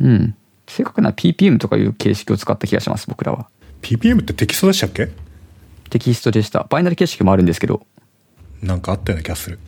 [0.00, 0.36] うん。
[0.70, 3.48] 正確な PPM とかいう形式を使った気がします、僕らは。
[3.82, 5.10] PPM ってテキストでしたっけ？
[5.90, 6.66] テキストでした。
[6.70, 7.84] バイナリ形式もあるんですけど、
[8.62, 9.58] なんかあったような気がする。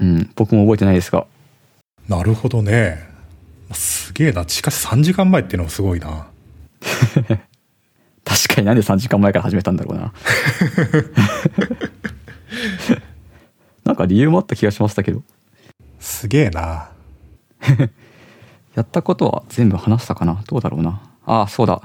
[0.00, 1.26] うん、僕も覚えてないですが、
[2.08, 3.06] なるほどね。
[3.72, 4.48] すげえな。
[4.48, 6.28] しかし3時間前っていうのもすごいな。
[8.24, 10.12] 確かになんで3時間前から始めたんだろうな。
[13.84, 15.22] なんか理由もあった気がしましたけど。
[16.00, 16.90] すげえな。
[18.78, 20.42] やったことは全部話したかな？
[20.46, 21.02] どうだろうな。
[21.26, 21.82] ああ、そうだ。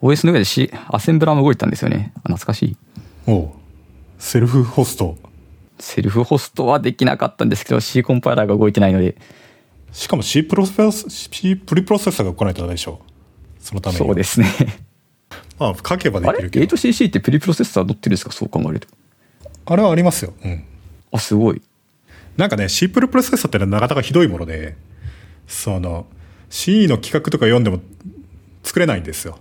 [0.00, 2.12] OS の上で C、アセンブラーも動いてたんですよね。
[2.18, 2.76] あ懐かしい。
[3.26, 3.50] おう
[4.18, 5.16] セルフホスト。
[5.80, 9.16] セルフホストはできなかったんですけど、C コンパイラーが動いてないので、
[9.92, 13.00] しかも C プロセス、C プリプロセッサーが来ないとダメでしょ
[13.58, 13.98] そのために。
[13.98, 14.46] そうですね。
[15.58, 16.66] まあ、書けばできるけど。
[16.76, 18.30] ?8CC ってプリプロセッサー乗ってるんですか？
[18.32, 18.86] そう考えると。
[19.66, 20.32] あれはありますよ。
[20.44, 20.64] うん。
[21.12, 21.60] あ、すごい。
[22.36, 24.76] なんかね、C プリプロセッサーってのはなかなかひどいもので、
[25.46, 26.06] その、
[26.50, 27.80] C の企画とか読んでも
[28.62, 29.38] 作れないんですよ。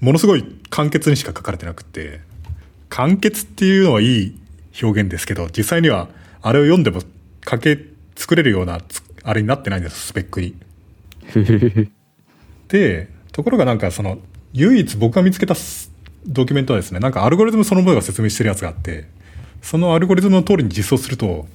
[0.00, 2.20] ものすごい簡潔にしか書かれてなくて、
[2.90, 4.38] 簡潔っていうのはいい
[4.82, 6.08] 表現ですけど、実際には
[6.42, 7.00] あれを読んでも
[7.48, 7.78] 書け、
[8.16, 10.54] 作れるようなつ、あれになってないんです、スペックに。
[12.68, 14.18] で、ところがなんかその、
[14.52, 15.90] 唯一僕が見つけたス
[16.26, 19.08] ドキュメントはですね、なんかアルゴリズムそのものが説明してるやつがあって、
[19.62, 21.46] そのアルゴリズムの通りに実装すると、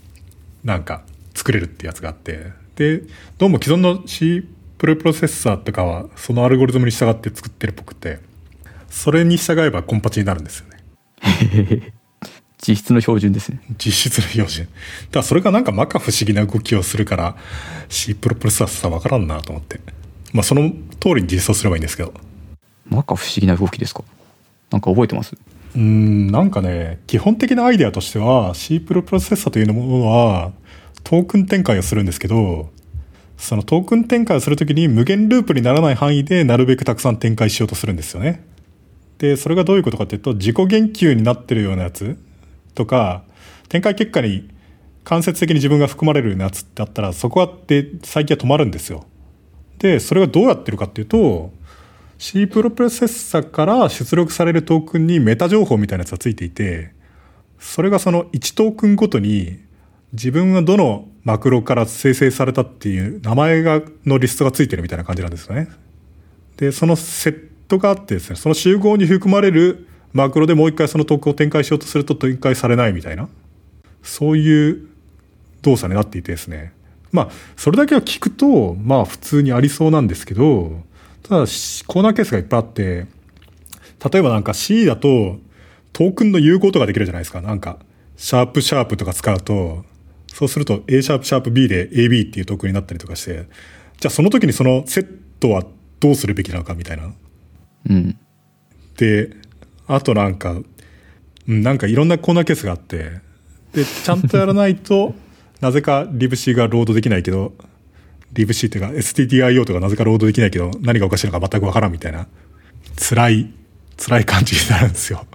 [0.64, 1.04] なんか
[1.36, 3.04] 作れるってやつがあって、で、
[3.38, 4.48] どうも既存の C
[4.80, 8.20] プロプロセッサーとかはそのアルゴリズムに従って作ってるっぽくて、
[8.90, 11.94] それに従えばコンパチになるんですよね。
[12.66, 13.62] 実質の標準ですね。
[13.78, 14.66] 実質の標準。
[14.66, 14.76] だか
[15.16, 17.36] らそれがなんか摩訶不思議な動きをするから、
[17.90, 19.82] C プロプロセッサーわからんなと思って。
[20.32, 22.14] まあその通りに実装すればいいんですけど。
[22.90, 24.04] なんか不思議な動きですか？
[24.72, 25.36] なんか覚えてます？
[25.76, 30.52] うーん、なんかね、基本的なアイデアとしては C プロプロセッサーというものは
[31.04, 32.72] トークン展開をするんですけど、
[33.40, 38.44] そのトークン展開をするときに無限ループにならない範囲でなるべくたくさん展開しようとするんですよね。
[39.18, 42.18] で、それがどういうことかというと、自己言及になってるようなやつ
[42.76, 43.24] とか、
[43.70, 44.50] 展開結果に
[45.06, 49.06] 間接的に自分が含まれるようなやつってあったら、そこはで最近は止まるんですよ。
[49.80, 51.52] で、それがどうやってるかっていうと、
[52.18, 56.92] C プロプロセッサーから出力されるトークンにメタ情報みたいなやつがついていて、
[57.58, 59.60] それがその1トークンごとに
[60.14, 65.70] 自分がどのマクロから生成されたっていう名前がのリストがついてるみたいな感じなんですよね。
[66.58, 73.30] で、そのセットがあってですね、その集合に含まれるマクロでもう一回そのトークを展開しようとすると展開されないみたいな、
[74.02, 74.88] そういう
[75.62, 76.74] 動作になっていてですね。
[77.12, 80.82] まあ、それだけを聞くと、まあ普通にありそうなんですけど、
[81.24, 83.08] ただ、コーナーケースがいっぱいあって、
[84.12, 85.40] 例えばなんか C だと、
[85.94, 87.42] トークンの融合とかできるじゃないですか。
[87.42, 87.80] なんか、
[88.16, 89.84] シャープシャープとか使うと、
[90.34, 93.46] そうすると A シャープシャープ B で AB っていうトークンになったりとかして、
[94.00, 95.64] じゃあその時にそのセットは
[96.00, 97.12] どうするべきなのかみたいな。
[97.90, 98.18] うん。
[98.98, 99.32] で、
[99.88, 100.52] あとなんか、
[101.48, 103.22] うんなんかいろんなコーナーケースがあって、
[103.74, 105.16] で、ちゃんとやらないと、
[105.62, 107.54] なぜか libc がロードできないけど、
[108.34, 112.28] libc っていうか stdio とかなぜかロードできないけど、何がおかしいのか全くわからんみたいな、
[112.98, 113.54] 辛い、
[113.98, 115.26] 辛い感じになるんですよ。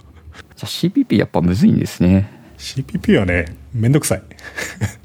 [0.55, 2.31] じゃあ CPP やっぱむずいんですね。
[2.57, 4.23] CPP はね、めんどくさい。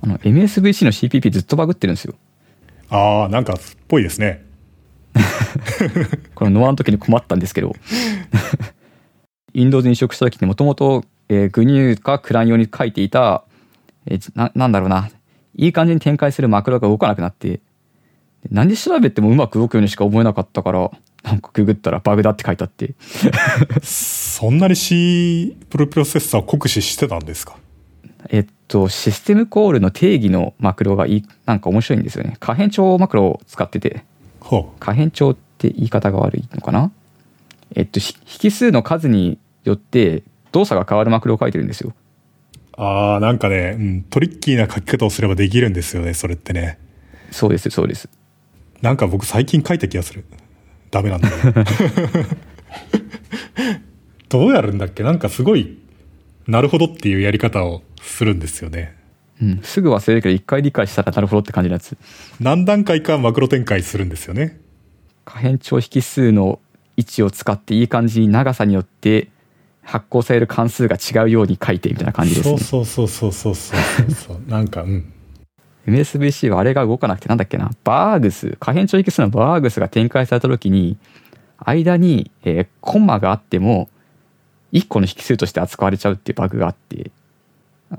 [0.03, 2.15] あの MSVC の CPP ずっとバグってるんですよ。
[2.89, 3.57] ああ、なんかっ
[3.89, 4.45] ぽいですね。
[6.35, 7.75] このノアの時に困ったんですけど
[9.55, 13.43] Windows に移植した時にもともと GNU かクラン用に書いていた、
[14.07, 15.11] えーななんだろうな
[15.57, 17.61] いい感じに展開するマクロが動かなくなって
[18.51, 20.91] 何調べてもうまく動くようにしか思えなかったから
[21.25, 22.95] なんかググったらバグだって書いてあって
[23.83, 27.57] そんなに C プロプロセッサーを酷使してたんですか？
[28.29, 34.05] えっとシステムコールの定義のマクロがいいなんか面白いんですよね可変調マクロを使ってて
[34.41, 36.93] ほ可変調って言い方が悪いのかな？
[37.75, 40.23] えっとひ引数の数によって
[40.53, 41.95] 動作が変わるマクロを書いてるんですよう。
[42.83, 46.79] ああ、なんかね、うん、トリッキーな書き方をすればできるんですよね、それってね。
[47.31, 48.09] そうです、そうです。
[48.81, 50.25] なんか僕最近書いた気がする。
[50.91, 51.35] ダメなんだよ。
[54.31, 55.03] どうやるんだっけ？
[55.03, 55.79] なんかすごい、
[56.47, 58.97] なるほどっていうやり方をするんですよね。
[59.43, 61.97] うん、すぐ忘れるけど、一回理解したらなるほどって感じのやつ。
[62.41, 64.61] 何段階かマクロ展開するんですよね。
[65.25, 66.61] 可変調引数の
[66.97, 69.29] 位置を使っていい感じに長さによって
[69.83, 72.59] 発行される関数が違うように書いてみたいな感じですね。
[72.59, 74.43] そうそうそうそうそうそうそう。
[74.51, 75.13] なんか、うん。
[75.87, 80.99] MSVC はあれが動かなくてなんだっけなバーグス可変調引数のバーグスが展開された時に
[81.59, 83.89] 間に、えーコンマがあっても
[84.73, 87.11] 1個の引数として扱われちゃうっていうバグがあって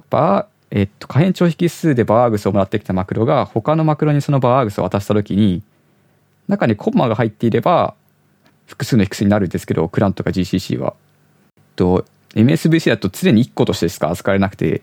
[0.09, 5.63] バー、えっと可変調引数でバーグスをもらってきたマクロが他のマクロにそのバーグスを渡した時に
[6.47, 7.93] 中にコンマが入っていれば
[8.65, 10.93] 複数の引数になるんですけどクランとか GCC は。
[11.75, 12.05] と
[12.35, 14.81] MSVC だと常に1個としてしか扱われなくて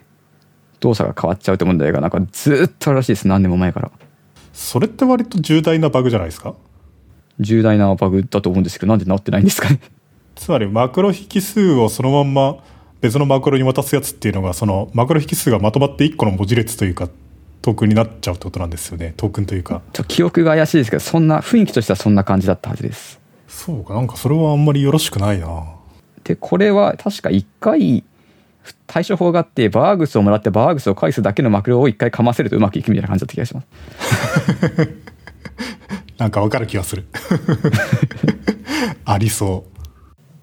[0.80, 3.26] 動作が変わっちゃうと問題がなんかずーっとあるらしいです。
[3.26, 3.90] 何年も前から。
[4.52, 6.54] それって割と重大なバグじゃないですか？
[7.40, 9.80] 重大なバグだと思うんですけどなんで治ってないんですかね。
[10.34, 12.58] つまりマクロ引数をそのまんま
[13.00, 17.08] 別のマクロに渡すやつっていうのがそのマクロ引数がまとまって1個の文字列というか
[17.62, 19.14] トークンになっちゃうってことなんですよね。
[19.16, 19.82] トークンというか。
[19.92, 23.20] ちょ記憶が怪しいですけどそんな雰囲気としてはそんな感じだったはずです。
[23.46, 23.94] そうか。
[23.94, 25.64] なんかそれはあんまりよろしくないな。
[26.24, 28.04] でこれは確か1回
[28.86, 33.66] 対処法があってバーグスをもらってバーグスを返すだけのマクロを1回かませるとうまくいくみたいな感じだった気がします。
[36.18, 37.06] なんかわかる気がする。
[39.04, 39.64] ありそ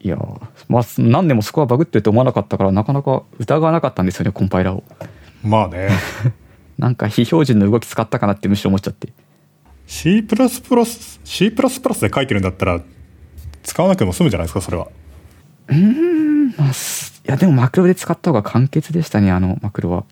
[0.01, 0.03] う。
[0.05, 4.83] いやーまあ何でもそこはバグってると思わなかったからなかなか疑わなかったんですよねコンパイラーを。
[5.43, 5.89] まあね。
[6.77, 9.09] なんか非標準の動き使ったかなってむしろ思っちゃって。
[9.87, 10.25] C++、
[11.23, 12.81] C++ で書いてるんだったら
[13.63, 14.87] 使わなくても済むじゃないですかそれは。
[16.57, 20.03] まあすいやでもマクロで使った方が簡潔でしたねあのマクロは。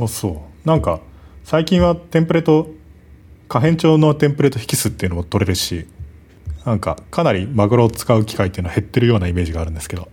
[0.00, 0.68] あそう。
[0.68, 1.00] なんか
[1.44, 2.68] 最近はテンプレート
[3.48, 5.86] 可変調のテンプレート引数っていうのも取れるし
[6.66, 10.08] なんかかなりマグロを使う機会っていうのは減ってるようなイメージがあるんですけど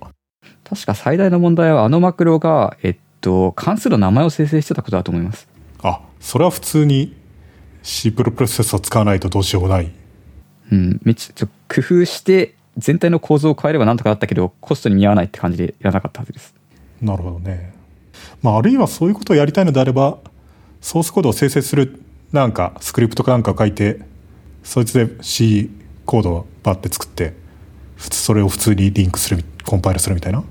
[0.63, 5.47] 確か最大の問題はあのマクロが、えっと、関数の名前を生成してたことだと思います。
[5.81, 7.17] あそれは普通に
[7.81, 9.91] C プロプロセッサー使わないとどうしようもない
[10.71, 16.55] うん、めっちゃ工夫して全体の構造を変えればなんとかなったけどコストに見合わないって感じでやらなかったはずです。
[17.01, 17.73] なるほどね。
[18.41, 20.19] まあ、あるいはそういうことをやりたいのであれば、
[20.81, 22.01] ソースコードを生成する、
[22.31, 23.99] なんか、スクリプトかなんかを書いて、
[24.63, 25.69] そいつで C
[26.05, 27.33] コードをバッて作って、
[27.95, 30.43] 普通それを普通にリンクするみ、コンパイルするみたいな。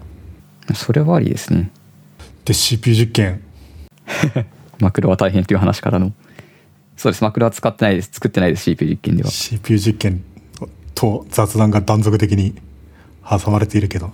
[0.74, 1.70] それはありですね。
[2.44, 3.42] で、CPU 実験。
[4.78, 6.12] マクロは大変という話からの。
[6.96, 7.24] そうです。
[7.24, 8.10] マクロは使ってないです。
[8.12, 8.64] 作ってないです。
[8.64, 9.30] CPU 実験では。
[9.30, 10.24] CPU 実験
[10.94, 12.54] と雑談が断続的に
[13.28, 14.12] 挟まれているけど。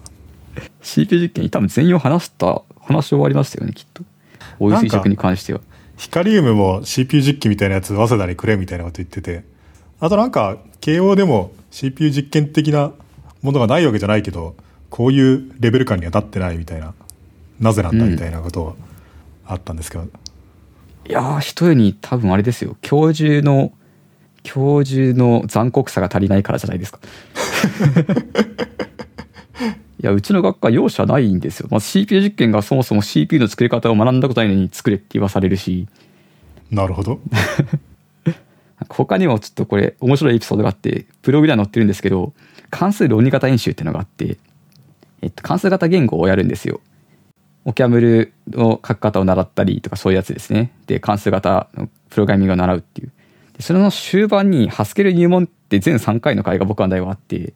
[0.82, 4.02] CPU 実験に多分全容話した、話終わりましたよね、きっと。
[4.59, 5.60] お湯垂直に関しては。
[5.97, 9.44] ヒカリウムも CPU 実機みたいなやつ、早稲田にくれみたいなこと言ってて。
[10.01, 12.93] あとなんか、慶応でも CPU 実験的な
[13.43, 14.55] ものがないわけじゃないけど、
[14.91, 16.95] こういうレベル感にはなってないみたいな、
[17.59, 18.77] なぜなんだみたいなこと
[19.47, 22.77] あったんですけど、いやー、一重に多分あれですよ。
[22.81, 23.73] 教授の、
[24.43, 27.01] 教授の残酷さが足りないからじゃないですか。
[30.01, 31.66] いや、うちの学科容赦ないんですよ。
[31.70, 35.89] まあ、CPU 実験がそもそも CPU の作り方を学んだことないのに作れって言わされるし、
[36.70, 37.20] なるほど。
[38.89, 42.33] 他にもちょっとこれ面白いエピソードがあって、ブログには載ってるんですけど、
[42.71, 44.39] 関数論理型演習っていうのがあって、
[45.23, 46.81] えっと、関数型言語をやるんですよ。
[47.65, 50.73] オキャムルの書き方を習ったりとかそういうやつですね。
[50.87, 53.13] で、関数型のプログラミングを習うっていう。
[53.57, 57.53] でそれの終盤にハスケル入門って全3回の回が僕は題はあって、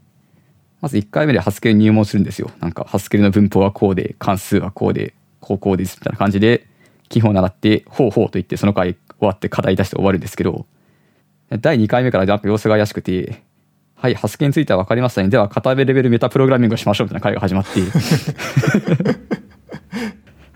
[0.81, 2.51] まず1回目でハスケル入門するんですよ。
[2.59, 6.67] なんかハスケルの文法はこうで、関数はこうで、こうこうですみたいな感じで、
[7.09, 10.67] 基本を習って、ほうほうと言ってその回終わって課題出して終わるんですけど、
[11.61, 13.43] 第2回目からなんか様子が怪しくて、
[13.95, 15.29] はい、ハスケについては分かりましたね。
[15.29, 17.81] では、片目レベルメタプログラミングをしましょうみたいな会が始まって、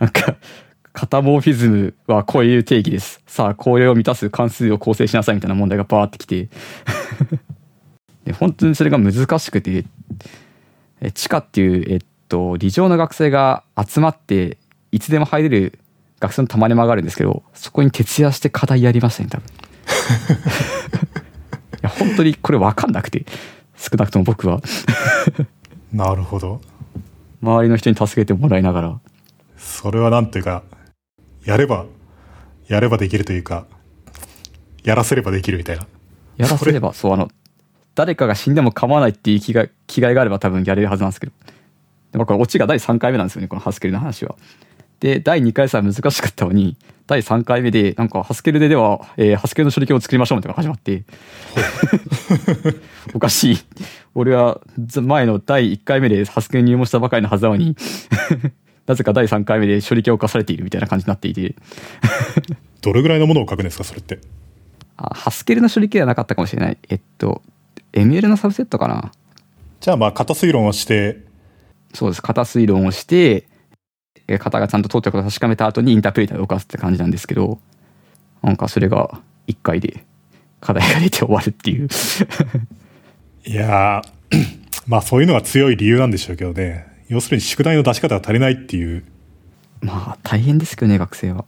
[0.01, 0.37] なんか、
[0.93, 3.23] カタモーフィズムはこういう定義です。
[3.27, 6.49] さあ、これを満たす関数を構成しなさいみたいな問題がバーってきて、
[8.25, 9.85] で本当にそれが難しくて、
[11.01, 14.59] え地下っていう、えっと、理上の学生が集まって、
[14.91, 15.79] いつでも入れる
[16.19, 19.47] 学生のたまり場があるんですけど、そこに徹夜して課題やりましたね、多分。
[19.87, 23.25] いや本当にこれ分かんなくて
[23.77, 24.61] 少なくとも僕は。
[25.93, 26.61] なるほど。
[27.43, 29.01] 周りの人に助けてもらいながら。
[29.57, 30.63] それはなんていうか、
[31.45, 31.87] やれば、
[32.69, 33.67] やればできるというか、
[34.83, 35.87] やらせればできるみたいな。
[36.37, 37.31] やらせればそうあの
[37.95, 41.33] 誰かが死んでも構わないっていう気が気概があれば多分やれるはずなんですけど。
[42.13, 44.37] でもこれオチが第3回目なんですよねこのハスケルの話は
[45.01, 51.05] で、第2回さ難しかったのに、第3回目で、なんか、ハスケルででは、えーハスケルの処理器を作りましょうみたいなのが始まって、
[53.15, 53.59] おかしい。
[54.15, 57.77] 俺は、ず前の第1回目でハスケルに入門したばかりのはずなのに、
[58.87, 61.55] なぜか第3回目で処理器を課されているみたいな感じになっていて、
[62.81, 64.19] どれぐらいのものを書くんですかそれって？
[64.97, 66.79] あハスケルの処理器ではなかったかもしれない。
[66.89, 67.43] えっと、
[67.93, 69.13] ML のサブセットかな
[69.81, 71.21] じゃあまあ型推論をして
[71.93, 72.23] そうです。
[72.23, 73.56] 型推論をして、えー
[74.27, 77.59] 型がちゃんと通ってることを確かめた後にインタープレーターを動かすって感じなんですけど、
[78.43, 80.05] なんかそれが1回で
[80.61, 81.89] 課題が出て終わるっていう。
[83.47, 84.47] いやー
[84.89, 89.05] まあそういうのが強い理由なんでしょうけどね要するに宿題の出し方が足りないっていう
[89.81, 91.45] まあ大変ですけどね、学生は。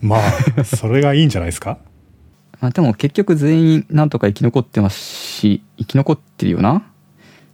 [0.00, 0.16] ま
[0.58, 1.78] あそれがいいんじゃないですか？
[2.60, 6.82] まあでも結局全員なんとか生き残ってますし、生き残ってるよな。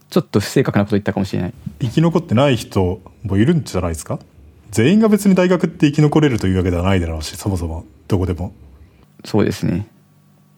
[0.09, 1.53] ちょっと不正確なこと言ったかもしれない。
[1.81, 4.19] 生き残ってない人もいるんじゃないですか？
[4.71, 8.53] 全員が別に大学って生き残れるというわけではないだろうしそもそもどこでも
[9.25, 9.87] そうですね。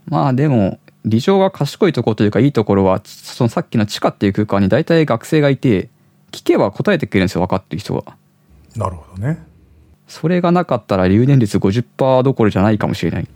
[0.06, 5.90] まあでも、理想が賢いところというかいいところは、そのさっきの地下っていう空間に大体学生がいて、
[6.32, 8.16] 聞けば答えてくれるんですよ、分かってる人が。
[8.76, 9.46] なるほどね
[10.08, 13.28] それがなかったら留年率50%どころじゃないかもしれない。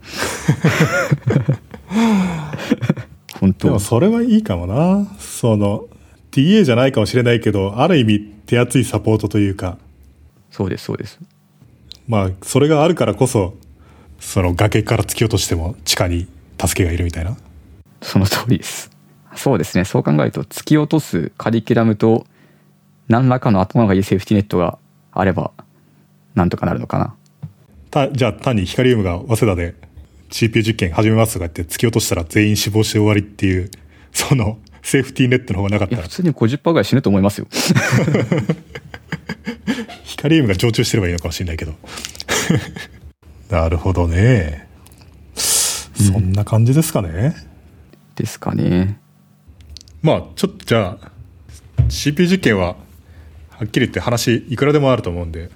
[3.40, 5.86] 本当でもそれはいいかもなその
[6.32, 9.78] TA じゃないかもしれないけどある意味手厚いサポートというか
[10.56, 11.18] そうです、そうです。
[12.08, 13.54] まあそれがあるからこそ
[14.20, 16.26] その崖から突き落としても地下に
[16.58, 17.36] 助けがいるみたいな
[18.00, 18.90] その通りです。
[19.34, 19.84] そうですね。
[19.84, 22.26] そう考えると、突き落とすカリキュラムと、
[23.08, 24.78] 何らかの頭がいいセーフティネットが
[25.12, 25.50] あれば、
[26.34, 27.14] なんとかなるのかな。
[27.90, 29.74] たじゃあ単にヒカリウムが早稲田で
[30.30, 33.70] CPU 実験始めますとか言って突き落としたら全員死亡して終わりっていう
[34.12, 37.46] そのセーフティーネットの方がなかったら普通に50%ぐらい死ぬと思いますよ。
[40.26, 41.74] ヒカリウムが常駐してればいいのかもしれないけど。
[43.48, 44.66] なるほどね。
[45.34, 47.36] そんな感じですかね、
[48.16, 48.98] ですかね。
[50.02, 51.10] まあちょっとじゃあ
[51.88, 52.76] CPU 実験は
[53.50, 55.48] はっきり言って話いくらでもあると思うんで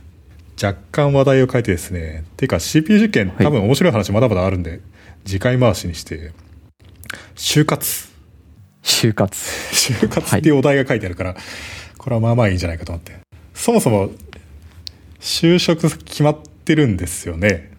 [0.62, 2.24] 若干話題を変えてですね。
[2.36, 3.42] ていうか CPU 実験い。
[3.42, 4.80] 多分面白い話まだまだあるんで、
[5.24, 6.30] 次回回しにして
[7.34, 8.08] 就活。
[8.84, 9.34] 就活。
[9.74, 11.36] 就活っていうお題が書いてあるから、
[11.98, 13.18] これはまあまあいいんじゃないかと思って。
[13.52, 14.10] そもそも
[15.20, 17.70] 就職決まってるんですよね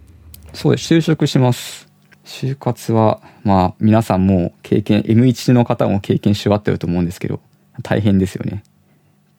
[0.53, 0.93] そうです。
[0.93, 1.87] 就職します。
[2.25, 7.39] 就活は、まあ、皆さんも経験、M1 の方も経験し終わってると思うんですけど、
[7.83, 8.63] 大変ですよね。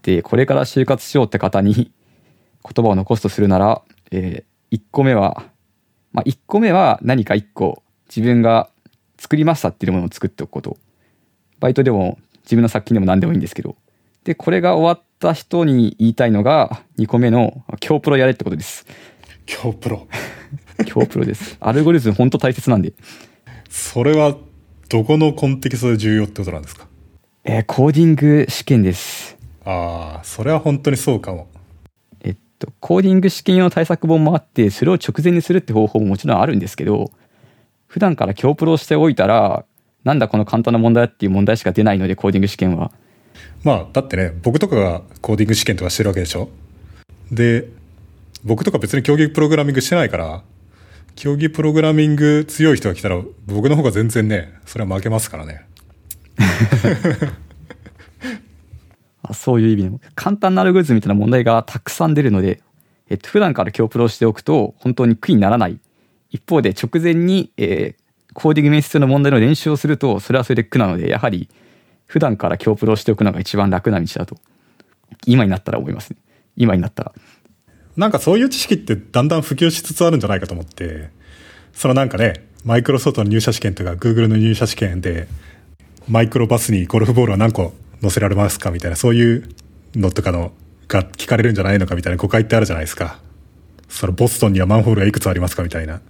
[0.02, 5.44] で、これから就活しようって方に言葉を残すとするなら、え1個目は、
[6.12, 8.70] まあ、1個目は何か1個自分が
[9.18, 10.78] 作りましたっていうものを作っておくこと。
[11.60, 13.76] バイトでも自分の作品でも何でもいいんですけど。
[14.24, 18.86] で、これが終わった人に言いたいのが、2個目の、今日プロやれってことです。
[19.62, 20.06] 今日プロ
[20.88, 21.56] 今日プロです。
[21.60, 22.92] アルゴリズム本当大切なんで。
[23.68, 24.36] それは
[24.88, 26.86] どこのコンテキストで重要ってことなんですか？
[27.44, 29.36] えーコーディング試験です。
[29.64, 31.48] ああそれは本当にそうかも
[32.22, 37.10] えっと、コーディング試験用の対策本もあって、それを直前にするって方法ももちろんあるんですけど、
[37.88, 39.64] 普段から今日プロしておいたら、
[40.04, 42.92] なんだこの簡単な問題っていう問題しか出ないので、コーディング試験は。
[43.64, 46.48] まあだってね僕とかがコーディング試験とかしてるわけでしょ？
[47.30, 47.68] で
[48.44, 50.42] 僕とか別に競技プログラミングしてないから
[51.14, 55.64] 競技プログラミング強い人が来たら僕の方が全然ねそれは負けますからね
[59.22, 60.00] あそういう意味でも。
[60.14, 62.60] 簡単なアルゴリズムみたいな問題がたくさん出るので、
[63.08, 65.78] えっと、普段から今日プロしておくと、本当に苦にならない。
[66.30, 68.02] 一方で直前に、えー
[68.34, 71.50] コーディング面接の問題の練習をすると、それはそれで苦なので、やはり、
[72.06, 74.36] 普段から今日プロしておくのが一番楽な道だと、
[75.26, 76.16] 今になったら思いますね。
[76.56, 77.12] 今になったら。
[77.96, 81.10] なんかそういう知識ってだんだん普及しつつあるんじゃないかと思って
[81.74, 85.28] そのなんかねマイクロソフトの入社試験とかグーグルの入社試験で
[86.08, 89.48] マイクロバスにゴルフボールは何個乗せられますかみたいなそういう
[89.94, 90.52] のとかの
[90.88, 93.20] が聞かれるんじゃないのかみたいな誤解ってあるじゃないですか
[93.88, 96.00] そのボストンにはマンホールがいくつありますかみたいな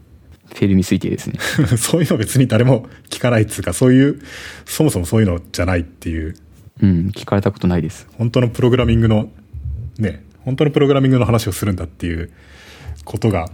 [0.54, 1.38] フェルミ推定ですね。
[1.78, 4.20] そういうの別に誰も聞かないっつうかそういう
[4.64, 6.34] そもそもそういうのじゃないっていう
[6.82, 8.08] うん、聞かれたことないです。
[8.18, 9.28] 本当のプログラミングの
[9.98, 12.32] ね本当のプログラミングの話をするんだっていう
[13.04, 13.48] ことが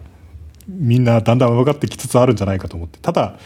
[0.67, 3.39] みんなだんだん分かってきつつあるんじゃないかと思ってただ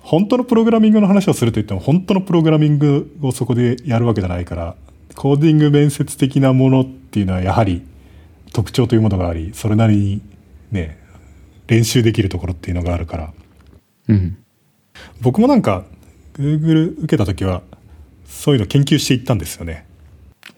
[0.00, 4.74] 本当のプログラミングの話をするといっても本当のプログラミングをそこでやるわけじゃないから
[5.14, 7.82] コーディング面接的なものっていうのはやはり
[8.52, 10.22] 特徴というものがありそれなりに
[10.72, 10.98] ね
[11.72, 13.32] 練習できるところっていうのがあるから
[14.08, 14.36] うん。
[15.20, 15.84] 僕もなんか
[16.34, 17.62] Google 受けた時は
[18.26, 19.86] そういうの研究していったんですよね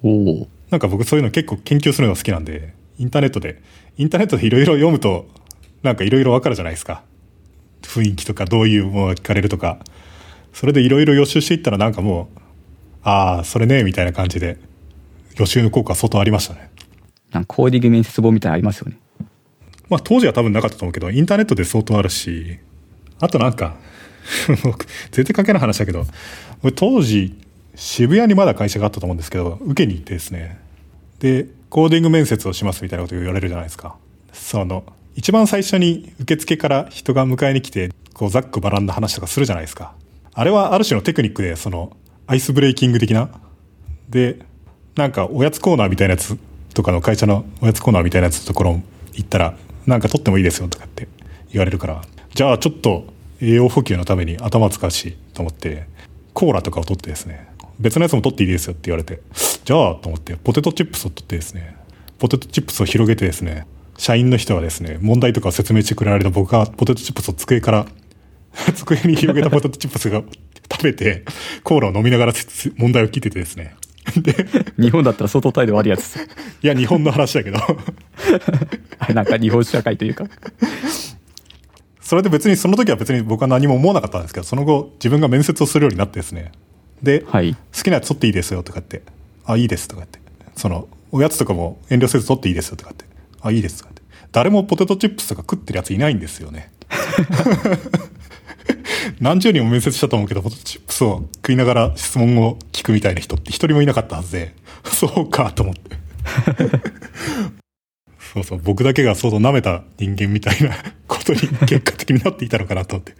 [0.02, 0.48] おお。
[0.70, 3.60] なんか僕そういうの結構研究するのが好きなんでインターネットで、
[3.96, 5.26] インターネットでいろいろ読むと、
[5.82, 7.02] なんかいろいろわかるじゃないですか。
[7.82, 9.78] 雰囲気とかどういうものが聞かれるとか。
[10.52, 12.38] それでいろいろ予習していったらなんかもう、
[13.02, 14.56] ああ、それね、みたいな感じで、
[15.36, 16.70] 予習の効果相当ありましたね。
[17.32, 18.98] なんかコーディング面接本みたいなのありますよね。
[19.88, 22.58] まあ当時は多分なかったと思うけど、インターネットで相当あるし、
[23.20, 23.76] あとなんか、
[24.64, 26.06] 僕全然関係ない話だけど、
[26.62, 27.34] 俺当時、
[27.76, 30.58] 渋谷にまだ会社があったと思うんですけど、受けに行ってですね、
[31.18, 33.96] で、コーディング面接をしますみたいなこと言われるじゃないですか。
[34.32, 34.84] その、
[35.16, 39.92] 一番最初に受付から人が迎えに来て、こうざっくばらんな話とかするじゃないですか。
[40.32, 41.96] あれはある種のテクニックで、その、
[42.26, 43.28] アイスブレイキング的な。
[44.08, 44.38] で、
[44.96, 46.36] なんかおやつコーナーみたいなやつ
[46.74, 48.80] とかの会社のおやつコーナーみたいなやつのところ
[49.12, 49.56] 行ったら、
[49.86, 51.08] なんか取ってもいいですよとかって
[51.52, 52.02] 言われるから、
[52.34, 53.06] じゃあちょっと
[53.40, 55.86] 栄養補給のために頭使うしと思って、
[56.32, 57.48] コーラとかを取ってですね、
[57.78, 59.20] 別のやつも取っていいですよって言われて、
[59.64, 61.76] じゃあと思ってポテトチップスを取ってですね、
[62.18, 63.66] ポテトチップスを広げてですね、
[63.96, 67.86] 社員の人はですね、問題とかを説明してくれられた僕がポテトチップスを机から
[68.74, 70.22] 机に広げたポテトチップスが
[70.72, 71.24] 食べて、
[71.62, 72.32] コーラを飲みながら
[72.76, 73.74] 問題を聞いててですね。
[74.16, 74.46] で、
[74.78, 77.58] 日本だったら相当態度悪いやついや、日本の話だけど
[79.14, 80.24] なんか日本社会というか。
[82.00, 86.52] それで別に、その時は別に僕は何も思わなかったんですけど、その後自分が面接をするようになってですね。
[87.02, 89.02] で、はい、好きなやつ取っていいですよとかって、
[89.46, 90.18] あ、いいですとかって。
[90.54, 93.04] その、おやつとかも遠慮せず取っていいですよとかって。
[93.40, 94.02] あ、いいですとかって。
[94.32, 96.72] 誰もポテトチップスとか食ってるやついないんですよね。
[99.20, 104.54] 何十人も面接したと思うけど、ポテトチップスを食いながら質問を聞くみたいな人って一人もいなかったはずで、
[104.84, 105.96] そうかと思って。
[108.34, 110.74] そうそう、僕だけが相当舐めた人間みたいな
[111.06, 113.14] ことに結果的になっていたのかなと思って、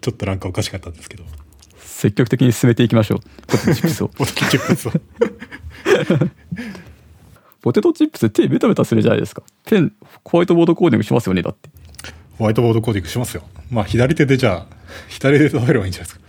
[0.00, 1.24] ちょっとなんかおかしかったんですけど。
[1.80, 3.20] 積極的に進めていきましょう。
[3.46, 4.08] ポテトチップスを。
[4.14, 4.92] ポテトチップスを。
[7.62, 9.42] ポテトチップス手ベタベタするじゃないですか。
[9.64, 11.68] ペン、ホワイトボードコーディングしますよね、だって。
[12.38, 13.42] ホワイトボードコーディングしますよ。
[13.70, 14.75] まあ、左手でじゃあ、
[15.08, 16.26] 左手で食べればいいんじゃないですか。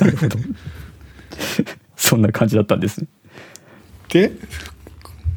[0.00, 0.38] なるほど。
[1.96, 3.08] そんな感じだったんですね。
[4.08, 4.32] で、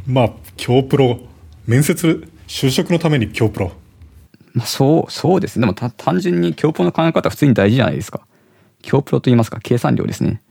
[0.08, 1.20] まあ、京プロ、
[1.68, 3.72] 面接、就職のために京プロ。
[4.54, 5.62] まあ、そう、そうですね。
[5.62, 8.22] でも単純に京プロの考え方普通に大事じゃないですか。
[8.82, 10.42] 京プロと言いますか、計算量ですね。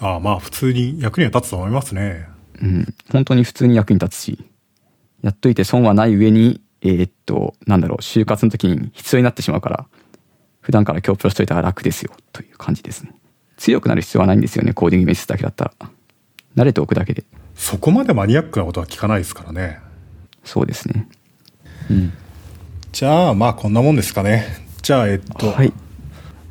[0.00, 2.26] ああ、まあ、普通に役には立つと思いますね。
[2.60, 2.94] うん。
[3.10, 4.38] 本当に普通に役に立つし、
[5.22, 9.86] やっといて損はない上に、えー、っと、なんだろう、就活の時に必要になってしまうから、
[10.62, 13.14] 普段から強プロしといたら楽ですよ、という感じですね。
[13.58, 15.72] 強くなる必要はないんですよね、コーディング面接だけだったら。
[16.56, 17.24] 慣れておくだけで。
[17.54, 19.78] そこまでマニアックなことは聞かないですからね。
[20.44, 21.08] そうですね。
[21.90, 22.12] うん。
[22.92, 24.46] じゃあ、まあ、こんなもんですかね。
[24.82, 25.72] じゃあ、えっと、はい。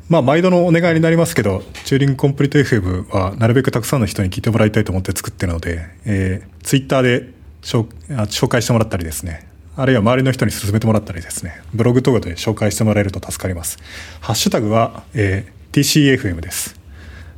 [0.08, 7.30] まあ、毎度のお願いになりますけど、チューリングコンプリート FM は、なるべくたくさんの人に聞いてもらいたいと思って作ってるので、えー、ツイッターで
[7.62, 13.78] 紹介してもらったりですね、あるいは周りの人に勧めてもらったりですね、ブログ等で紹介してもらえると助かります。
[14.20, 16.78] ハッシュタグは、えー、TCFM です。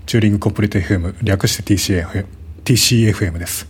[0.06, 2.26] チューリングコンプリート FM、略して TCFM,
[2.64, 3.68] TCFM です。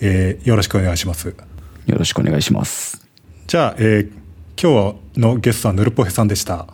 [0.00, 1.28] えー、よろしくお願いします。
[1.28, 1.34] よ
[1.96, 3.06] ろしくお願いします。
[3.46, 4.10] じゃあ、えー、
[4.60, 6.66] 今日のゲストはヌルポヘさんでした。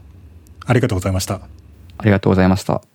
[0.64, 1.34] ありがとうございました。
[1.98, 2.89] ありがとうございました。